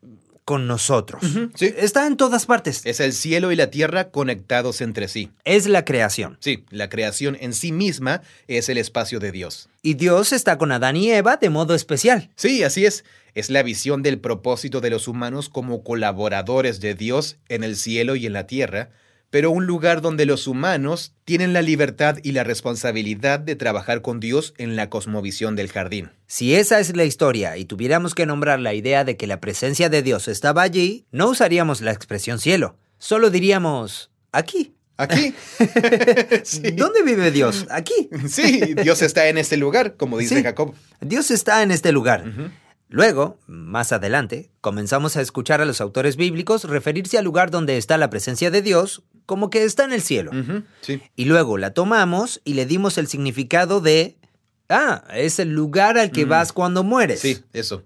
con 0.48 0.66
nosotros. 0.66 1.22
sí. 1.56 1.74
Está 1.78 2.08
en 2.08 2.16
todas 2.16 2.46
partes. 2.46 2.82
Es 2.86 3.02
el 3.02 3.12
cielo 3.12 3.52
y 3.52 3.58
la 3.58 3.70
tierra 3.70 4.12
conectados 4.12 4.80
entre 4.80 5.10
sí. 5.10 5.30
Es 5.44 5.68
la 5.68 5.84
creación. 5.84 6.38
Sí, 6.40 6.64
la 6.70 6.88
creación 6.88 7.38
en 7.42 7.52
sí 7.52 7.74
misma 7.74 8.22
es 8.48 8.70
el 8.70 8.78
espacio 8.78 9.20
de 9.20 9.34
Dios. 9.34 9.68
Y 9.82 9.96
Dios 9.96 10.32
está 10.32 10.58
con 10.58 10.72
Adán 10.72 10.96
y 10.96 11.12
Eva 11.12 11.36
de 11.36 11.50
modo 11.50 11.76
especial. 11.76 12.30
Sí, 12.38 12.64
así 12.64 12.86
es. 12.86 13.04
Es 13.34 13.50
la 13.50 13.62
visión 13.62 14.04
del 14.04 14.20
propósito 14.20 14.80
de 14.80 14.90
los 14.90 15.10
humanos 15.10 15.50
como 15.50 15.84
colaboradores 15.84 16.80
de 16.80 16.96
Dios 16.96 17.36
en 17.50 17.66
el 17.66 17.76
cielo 17.76 18.16
y 18.16 18.26
en 18.26 18.32
la 18.32 18.48
tierra, 18.48 18.92
pero 19.30 19.52
un 19.52 19.66
lugar 19.66 20.02
donde 20.02 20.26
los 20.26 20.48
humanos 20.48 21.14
tienen 21.26 21.54
la 21.54 21.62
libertad 21.62 22.18
y 22.24 22.32
la 22.32 22.44
responsabilidad 22.44 23.40
de 23.40 23.56
trabajar 23.56 24.02
con 24.02 24.20
Dios 24.20 24.54
en 24.58 24.76
la 24.76 24.90
cosmovisión 24.90 25.56
del 25.56 25.70
jardín. 25.72 26.12
Si 26.28 26.56
esa 26.56 26.80
es 26.80 26.96
la 26.96 27.04
historia 27.04 27.58
y 27.58 27.66
tuviéramos 27.66 28.16
que 28.16 28.26
nombrar 28.26 28.60
la 28.60 28.74
idea 28.74 29.04
de 29.04 29.18
que 29.18 29.28
la 29.28 29.40
presencia 29.42 29.90
de 29.90 30.02
Dios 30.02 30.28
estaba 30.28 30.62
allí, 30.62 31.06
no 31.12 31.30
usaríamos 31.30 31.82
la 31.82 31.92
expresión 31.92 32.40
cielo, 32.40 32.78
solo 32.98 33.30
diríamos 33.30 34.12
aquí. 34.32 34.74
Aquí. 34.98 35.34
Sí. 36.44 36.72
¿Dónde 36.72 37.04
vive 37.04 37.32
Dios? 37.32 37.68
Aquí. 37.70 38.10
Sí, 38.28 38.74
Dios 38.82 39.02
está 39.02 39.28
en 39.28 39.38
este 39.38 39.58
lugar, 39.58 39.96
como 39.96 40.18
dice 40.18 40.38
Sí. 40.38 40.44
Jacob. 40.44 40.74
Dios 41.02 41.32
está 41.32 41.62
en 41.64 41.72
este 41.72 41.92
lugar. 41.92 42.24
Luego, 42.90 43.38
más 43.48 43.92
adelante, 43.92 44.50
comenzamos 44.62 45.18
a 45.18 45.22
escuchar 45.22 45.60
a 45.62 45.66
los 45.66 45.82
autores 45.82 46.16
bíblicos 46.16 46.64
referirse 46.64 47.18
al 47.18 47.26
lugar 47.26 47.52
donde 47.52 47.78
está 47.78 47.98
la 47.98 48.10
presencia 48.10 48.50
de 48.50 48.62
Dios 48.62 49.04
como 49.28 49.52
que 49.52 49.64
está 49.64 49.84
en 49.86 49.94
el 49.94 50.02
cielo. 50.02 50.32
Sí. 50.82 51.00
Y 51.16 51.26
luego 51.26 51.60
la 51.60 51.72
tomamos 51.76 52.42
y 52.44 52.56
le 52.56 52.66
dimos 52.66 52.98
el 52.98 53.08
significado 53.08 53.80
de, 53.82 54.18
ah, 54.70 55.04
es 55.14 55.38
el 55.38 55.50
lugar 55.50 56.00
al 56.00 56.10
que 56.12 56.26
Mm. 56.26 56.30
vas 56.30 56.52
cuando 56.54 56.84
mueres. 56.84 57.20
Sí, 57.20 57.38
eso. 57.54 57.84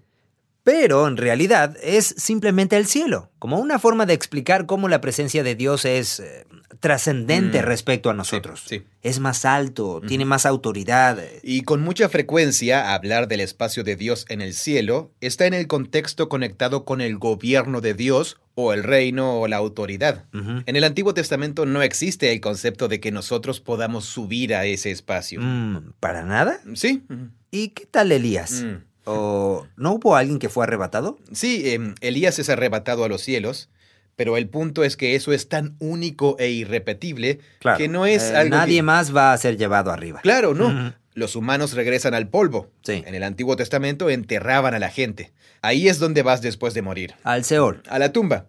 Pero 0.64 1.08
en 1.08 1.16
realidad 1.16 1.76
es 1.82 2.14
simplemente 2.16 2.76
el 2.76 2.86
cielo, 2.86 3.30
como 3.40 3.58
una 3.58 3.78
forma 3.80 4.06
de 4.06 4.14
explicar 4.14 4.64
cómo 4.66 4.88
la 4.88 5.00
presencia 5.00 5.42
de 5.42 5.56
Dios 5.56 5.84
es 5.84 6.20
eh, 6.20 6.46
trascendente 6.82 7.62
Mm. 7.62 7.64
respecto 7.64 8.10
a 8.10 8.14
nosotros. 8.14 8.62
sí. 8.68 8.82
Es 9.02 9.18
más 9.18 9.44
alto, 9.44 10.00
tiene 10.06 10.24
más 10.24 10.44
autoridad. 10.46 11.18
Y 11.42 11.62
con 11.62 11.80
mucha 11.80 12.08
frecuencia 12.08 12.92
hablar 12.94 13.26
del 13.28 13.40
espacio 13.40 13.82
de 13.84 13.96
Dios 13.96 14.26
en 14.28 14.40
el 14.42 14.52
cielo 14.52 15.10
está 15.20 15.46
en 15.46 15.54
el 15.54 15.66
contexto 15.66 16.28
conectado 16.28 16.84
con 16.84 17.00
el 17.00 17.16
gobierno 17.18 17.80
de 17.80 17.94
Dios 17.94 18.38
o 18.54 18.72
el 18.72 18.82
reino 18.84 19.40
o 19.40 19.48
la 19.48 19.56
autoridad. 19.56 20.26
En 20.32 20.76
el 20.76 20.84
Antiguo 20.84 21.14
Testamento 21.14 21.66
no 21.66 21.82
existe 21.82 22.32
el 22.32 22.40
concepto 22.40 22.86
de 22.88 23.00
que 23.00 23.10
nosotros 23.10 23.60
podamos 23.60 24.04
subir 24.04 24.54
a 24.54 24.66
ese 24.66 24.90
espacio. 24.90 25.40
Mm, 25.40 25.92
¿Para 26.00 26.24
nada? 26.24 26.60
Sí. 26.74 27.02
¿Y 27.50 27.68
qué 27.68 27.86
tal 27.86 28.12
Elías? 28.12 28.62
Mm. 28.62 28.84
¿O 29.04 29.66
no 29.76 29.92
hubo 29.94 30.14
alguien 30.16 30.38
que 30.38 30.48
fue 30.48 30.64
arrebatado? 30.64 31.18
Sí, 31.32 31.70
em, 31.70 31.94
Elías 32.00 32.38
es 32.38 32.48
arrebatado 32.50 33.04
a 33.04 33.08
los 33.08 33.22
cielos, 33.22 33.68
pero 34.16 34.36
el 34.36 34.48
punto 34.48 34.84
es 34.84 34.96
que 34.96 35.14
eso 35.14 35.32
es 35.32 35.48
tan 35.48 35.76
único 35.78 36.36
e 36.38 36.48
irrepetible 36.50 37.40
que 37.76 37.88
no 37.88 38.06
es 38.06 38.30
Eh, 38.30 38.36
algo 38.36 38.56
Nadie 38.56 38.76
que- 38.76 38.82
más 38.82 39.14
va 39.14 39.32
a 39.32 39.38
ser 39.38 39.56
llevado 39.56 39.90
arriba. 39.90 40.20
Claro, 40.22 40.54
no. 40.54 40.94
Los 41.14 41.36
humanos 41.36 41.74
regresan 41.74 42.14
al 42.14 42.28
polvo. 42.28 42.70
Sí. 42.82 43.02
En 43.06 43.14
el 43.14 43.22
Antiguo 43.22 43.54
Testamento 43.56 44.08
enterraban 44.08 44.72
a 44.74 44.78
la 44.78 44.88
gente. 44.88 45.32
Ahí 45.60 45.86
es 45.88 45.98
donde 45.98 46.22
vas 46.22 46.40
después 46.40 46.72
de 46.72 46.80
morir. 46.82 47.14
Al 47.22 47.44
Seol. 47.44 47.82
A 47.88 47.98
la 47.98 48.12
tumba. 48.12 48.46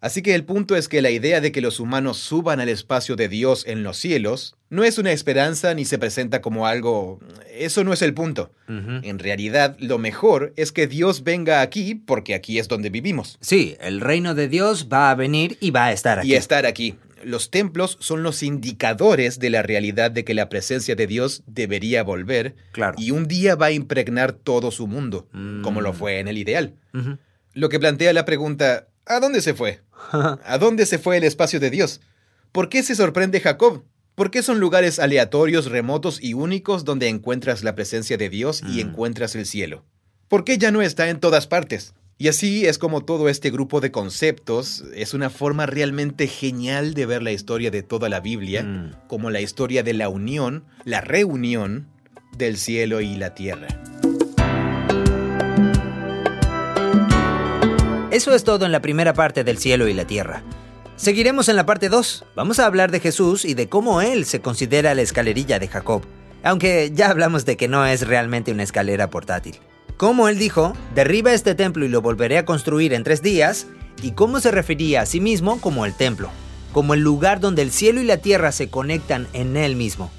Así 0.00 0.20
que 0.22 0.34
el 0.34 0.44
punto 0.44 0.76
es 0.76 0.88
que 0.88 1.00
la 1.00 1.10
idea 1.10 1.40
de 1.40 1.50
que 1.52 1.60
los 1.62 1.80
humanos 1.80 2.18
suban 2.18 2.60
al 2.60 2.68
espacio 2.68 3.16
de 3.16 3.28
Dios 3.28 3.64
en 3.66 3.82
los 3.82 3.96
cielos 3.96 4.56
no 4.68 4.84
es 4.84 4.98
una 4.98 5.12
esperanza 5.12 5.72
ni 5.74 5.84
se 5.84 5.98
presenta 5.98 6.40
como 6.42 6.66
algo... 6.66 7.20
Eso 7.50 7.82
no 7.84 7.92
es 7.92 8.02
el 8.02 8.12
punto. 8.14 8.50
En 8.68 9.18
realidad, 9.18 9.76
lo 9.78 9.98
mejor 9.98 10.52
es 10.56 10.70
que 10.72 10.86
Dios 10.86 11.22
venga 11.24 11.60
aquí 11.62 11.94
porque 11.94 12.34
aquí 12.34 12.58
es 12.58 12.68
donde 12.68 12.90
vivimos. 12.90 13.38
Sí, 13.40 13.76
el 13.80 14.00
reino 14.00 14.34
de 14.34 14.48
Dios 14.48 14.88
va 14.92 15.10
a 15.10 15.14
venir 15.14 15.56
y 15.60 15.70
va 15.70 15.86
a 15.86 15.92
estar 15.92 16.18
aquí. 16.18 16.32
Y 16.32 16.34
estar 16.34 16.66
aquí. 16.66 16.96
Los 17.22 17.50
templos 17.50 17.96
son 18.00 18.22
los 18.22 18.42
indicadores 18.42 19.38
de 19.38 19.48
la 19.48 19.62
realidad 19.62 20.10
de 20.10 20.24
que 20.26 20.34
la 20.34 20.50
presencia 20.50 20.94
de 20.94 21.06
Dios 21.06 21.42
debería 21.46 22.02
volver 22.02 22.54
Claro. 22.72 22.96
y 22.98 23.12
un 23.12 23.26
día 23.28 23.54
va 23.54 23.66
a 23.66 23.70
impregnar 23.72 24.32
todo 24.34 24.70
su 24.70 24.86
mundo, 24.86 25.26
Mm. 25.32 25.62
como 25.62 25.80
lo 25.80 25.94
fue 25.94 26.18
en 26.18 26.28
el 26.28 26.36
ideal. 26.36 26.74
Lo 27.54 27.68
que 27.70 27.78
plantea 27.80 28.12
la 28.12 28.24
pregunta, 28.26 28.88
¿a 29.06 29.20
dónde 29.20 29.40
se 29.40 29.54
fue? 29.54 29.80
¿A 30.12 30.58
dónde 30.58 30.86
se 30.86 30.98
fue 30.98 31.16
el 31.16 31.24
espacio 31.24 31.60
de 31.60 31.70
Dios? 31.70 32.00
¿Por 32.52 32.68
qué 32.68 32.82
se 32.82 32.94
sorprende 32.94 33.40
Jacob? 33.40 33.84
¿Por 34.14 34.30
qué 34.30 34.42
son 34.42 34.60
lugares 34.60 34.98
aleatorios, 35.00 35.66
remotos 35.70 36.22
y 36.22 36.34
únicos 36.34 36.84
donde 36.84 37.08
encuentras 37.08 37.64
la 37.64 37.74
presencia 37.74 38.16
de 38.16 38.28
Dios 38.28 38.62
y 38.62 38.76
Mm. 38.84 38.88
encuentras 38.90 39.34
el 39.34 39.44
cielo? 39.46 39.84
¿Por 40.28 40.44
qué 40.44 40.56
ya 40.56 40.70
no 40.70 40.82
está 40.82 41.08
en 41.08 41.18
todas 41.20 41.46
partes? 41.48 41.94
Y 42.16 42.28
así 42.28 42.64
es 42.64 42.78
como 42.78 43.04
todo 43.04 43.28
este 43.28 43.50
grupo 43.50 43.80
de 43.80 43.90
conceptos 43.90 44.84
es 44.94 45.14
una 45.14 45.30
forma 45.30 45.66
realmente 45.66 46.28
genial 46.28 46.94
de 46.94 47.06
ver 47.06 47.24
la 47.24 47.32
historia 47.32 47.72
de 47.72 47.82
toda 47.82 48.08
la 48.08 48.20
Biblia, 48.20 48.62
Mm. 48.62 48.92
como 49.08 49.30
la 49.30 49.40
historia 49.40 49.82
de 49.82 49.94
la 49.94 50.08
unión, 50.08 50.64
la 50.84 51.00
reunión 51.00 51.88
del 52.38 52.56
cielo 52.56 53.00
y 53.00 53.16
la 53.16 53.34
tierra. 53.34 53.66
Eso 58.14 58.32
es 58.32 58.44
todo 58.44 58.64
en 58.64 58.70
la 58.70 58.80
primera 58.80 59.12
parte 59.12 59.42
del 59.42 59.58
cielo 59.58 59.88
y 59.88 59.92
la 59.92 60.06
tierra. 60.06 60.44
Seguiremos 60.94 61.48
en 61.48 61.56
la 61.56 61.66
parte 61.66 61.88
2. 61.88 62.24
Vamos 62.36 62.60
a 62.60 62.66
hablar 62.66 62.92
de 62.92 63.00
Jesús 63.00 63.44
y 63.44 63.54
de 63.54 63.68
cómo 63.68 64.02
él 64.02 64.24
se 64.24 64.40
considera 64.40 64.94
la 64.94 65.02
escalerilla 65.02 65.58
de 65.58 65.66
Jacob. 65.66 66.02
Aunque 66.44 66.92
ya 66.94 67.10
hablamos 67.10 67.44
de 67.44 67.56
que 67.56 67.66
no 67.66 67.84
es 67.84 68.06
realmente 68.06 68.52
una 68.52 68.62
escalera 68.62 69.10
portátil. 69.10 69.58
Como 69.96 70.28
él 70.28 70.38
dijo, 70.38 70.74
derriba 70.94 71.32
este 71.32 71.56
templo 71.56 71.84
y 71.84 71.88
lo 71.88 72.02
volveré 72.02 72.38
a 72.38 72.44
construir 72.44 72.94
en 72.94 73.02
tres 73.02 73.20
días, 73.20 73.66
y 74.00 74.12
cómo 74.12 74.38
se 74.38 74.52
refería 74.52 75.00
a 75.00 75.06
sí 75.06 75.20
mismo 75.20 75.60
como 75.60 75.84
el 75.84 75.96
templo, 75.96 76.30
como 76.72 76.94
el 76.94 77.00
lugar 77.00 77.40
donde 77.40 77.62
el 77.62 77.72
cielo 77.72 78.00
y 78.00 78.04
la 78.04 78.18
tierra 78.18 78.52
se 78.52 78.70
conectan 78.70 79.26
en 79.32 79.56
él 79.56 79.74
mismo. 79.74 80.12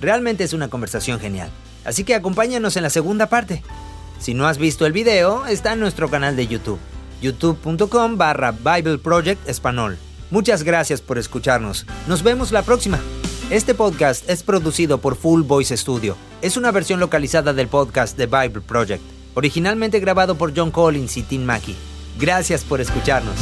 Realmente 0.00 0.42
es 0.42 0.52
una 0.52 0.66
conversación 0.66 1.20
genial. 1.20 1.50
Así 1.84 2.02
que 2.02 2.16
acompáñanos 2.16 2.76
en 2.76 2.82
la 2.82 2.90
segunda 2.90 3.28
parte. 3.28 3.62
Si 4.18 4.34
no 4.34 4.48
has 4.48 4.58
visto 4.58 4.84
el 4.84 4.92
video, 4.92 5.46
está 5.46 5.74
en 5.74 5.78
nuestro 5.78 6.10
canal 6.10 6.34
de 6.34 6.48
YouTube, 6.48 6.80
youtube.com 7.20 8.16
barra 8.16 8.52
Bible 8.52 8.98
Project. 8.98 9.40
Muchas 10.30 10.62
gracias 10.62 11.00
por 11.00 11.18
escucharnos. 11.18 11.86
Nos 12.06 12.22
vemos 12.22 12.52
la 12.52 12.62
próxima. 12.62 12.98
Este 13.48 13.74
podcast 13.74 14.28
es 14.28 14.42
producido 14.42 14.98
por 14.98 15.16
Full 15.16 15.42
Voice 15.42 15.76
Studio. 15.76 16.16
Es 16.42 16.56
una 16.56 16.72
versión 16.72 16.98
localizada 16.98 17.52
del 17.52 17.68
podcast 17.68 18.18
de 18.18 18.26
Bible 18.26 18.60
Project, 18.60 19.02
originalmente 19.34 20.00
grabado 20.00 20.36
por 20.36 20.52
John 20.56 20.70
Collins 20.72 21.16
y 21.16 21.22
Tim 21.22 21.44
Mackey. 21.44 21.76
Gracias 22.18 22.64
por 22.64 22.80
escucharnos. 22.80 23.36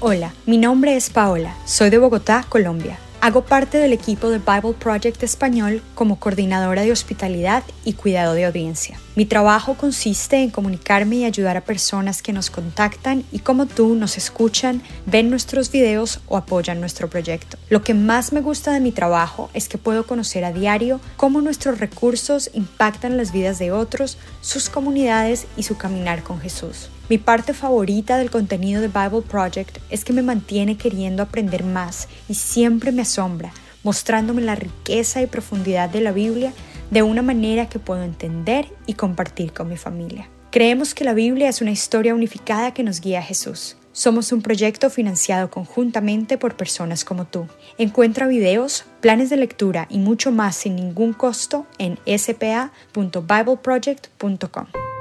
Hola, 0.00 0.32
mi 0.46 0.56
nombre 0.56 0.96
es 0.96 1.10
Paola, 1.10 1.56
soy 1.66 1.90
de 1.90 1.98
Bogotá, 1.98 2.44
Colombia. 2.48 2.98
Hago 3.20 3.44
parte 3.44 3.78
del 3.78 3.92
equipo 3.92 4.30
de 4.30 4.38
Bible 4.38 4.74
Project 4.78 5.22
Español 5.24 5.82
como 5.94 6.20
coordinadora 6.20 6.82
de 6.82 6.92
hospitalidad 6.92 7.64
y 7.84 7.94
cuidado 7.94 8.34
de 8.34 8.44
audiencia. 8.44 8.98
Mi 9.18 9.26
trabajo 9.26 9.74
consiste 9.74 10.36
en 10.44 10.50
comunicarme 10.50 11.16
y 11.16 11.24
ayudar 11.24 11.56
a 11.56 11.64
personas 11.64 12.22
que 12.22 12.32
nos 12.32 12.50
contactan 12.50 13.24
y 13.32 13.40
como 13.40 13.66
tú 13.66 13.96
nos 13.96 14.16
escuchan, 14.16 14.80
ven 15.06 15.28
nuestros 15.28 15.72
videos 15.72 16.20
o 16.28 16.36
apoyan 16.36 16.78
nuestro 16.78 17.10
proyecto. 17.10 17.58
Lo 17.68 17.82
que 17.82 17.94
más 17.94 18.32
me 18.32 18.42
gusta 18.42 18.70
de 18.70 18.78
mi 18.78 18.92
trabajo 18.92 19.50
es 19.54 19.68
que 19.68 19.76
puedo 19.76 20.06
conocer 20.06 20.44
a 20.44 20.52
diario 20.52 21.00
cómo 21.16 21.40
nuestros 21.40 21.80
recursos 21.80 22.48
impactan 22.54 23.16
las 23.16 23.32
vidas 23.32 23.58
de 23.58 23.72
otros, 23.72 24.18
sus 24.40 24.70
comunidades 24.70 25.48
y 25.56 25.64
su 25.64 25.76
caminar 25.76 26.22
con 26.22 26.38
Jesús. 26.38 26.88
Mi 27.08 27.18
parte 27.18 27.54
favorita 27.54 28.18
del 28.18 28.30
contenido 28.30 28.80
de 28.80 28.86
Bible 28.86 29.22
Project 29.22 29.78
es 29.90 30.04
que 30.04 30.12
me 30.12 30.22
mantiene 30.22 30.76
queriendo 30.76 31.24
aprender 31.24 31.64
más 31.64 32.06
y 32.28 32.34
siempre 32.34 32.92
me 32.92 33.02
asombra, 33.02 33.52
mostrándome 33.82 34.42
la 34.42 34.54
riqueza 34.54 35.20
y 35.22 35.26
profundidad 35.26 35.90
de 35.90 36.02
la 36.02 36.12
Biblia 36.12 36.52
de 36.90 37.02
una 37.02 37.22
manera 37.22 37.68
que 37.68 37.78
puedo 37.78 38.02
entender 38.02 38.66
y 38.86 38.94
compartir 38.94 39.52
con 39.52 39.68
mi 39.68 39.76
familia. 39.76 40.28
Creemos 40.50 40.94
que 40.94 41.04
la 41.04 41.14
Biblia 41.14 41.48
es 41.48 41.60
una 41.60 41.70
historia 41.70 42.14
unificada 42.14 42.72
que 42.72 42.82
nos 42.82 43.00
guía 43.00 43.18
a 43.18 43.22
Jesús. 43.22 43.76
Somos 43.92 44.32
un 44.32 44.42
proyecto 44.42 44.90
financiado 44.90 45.50
conjuntamente 45.50 46.38
por 46.38 46.56
personas 46.56 47.04
como 47.04 47.26
tú. 47.26 47.48
Encuentra 47.78 48.28
videos, 48.28 48.84
planes 49.00 49.28
de 49.28 49.36
lectura 49.36 49.88
y 49.90 49.98
mucho 49.98 50.30
más 50.30 50.54
sin 50.56 50.76
ningún 50.76 51.12
costo 51.12 51.66
en 51.78 51.98
spa.bibleproject.com. 52.06 54.97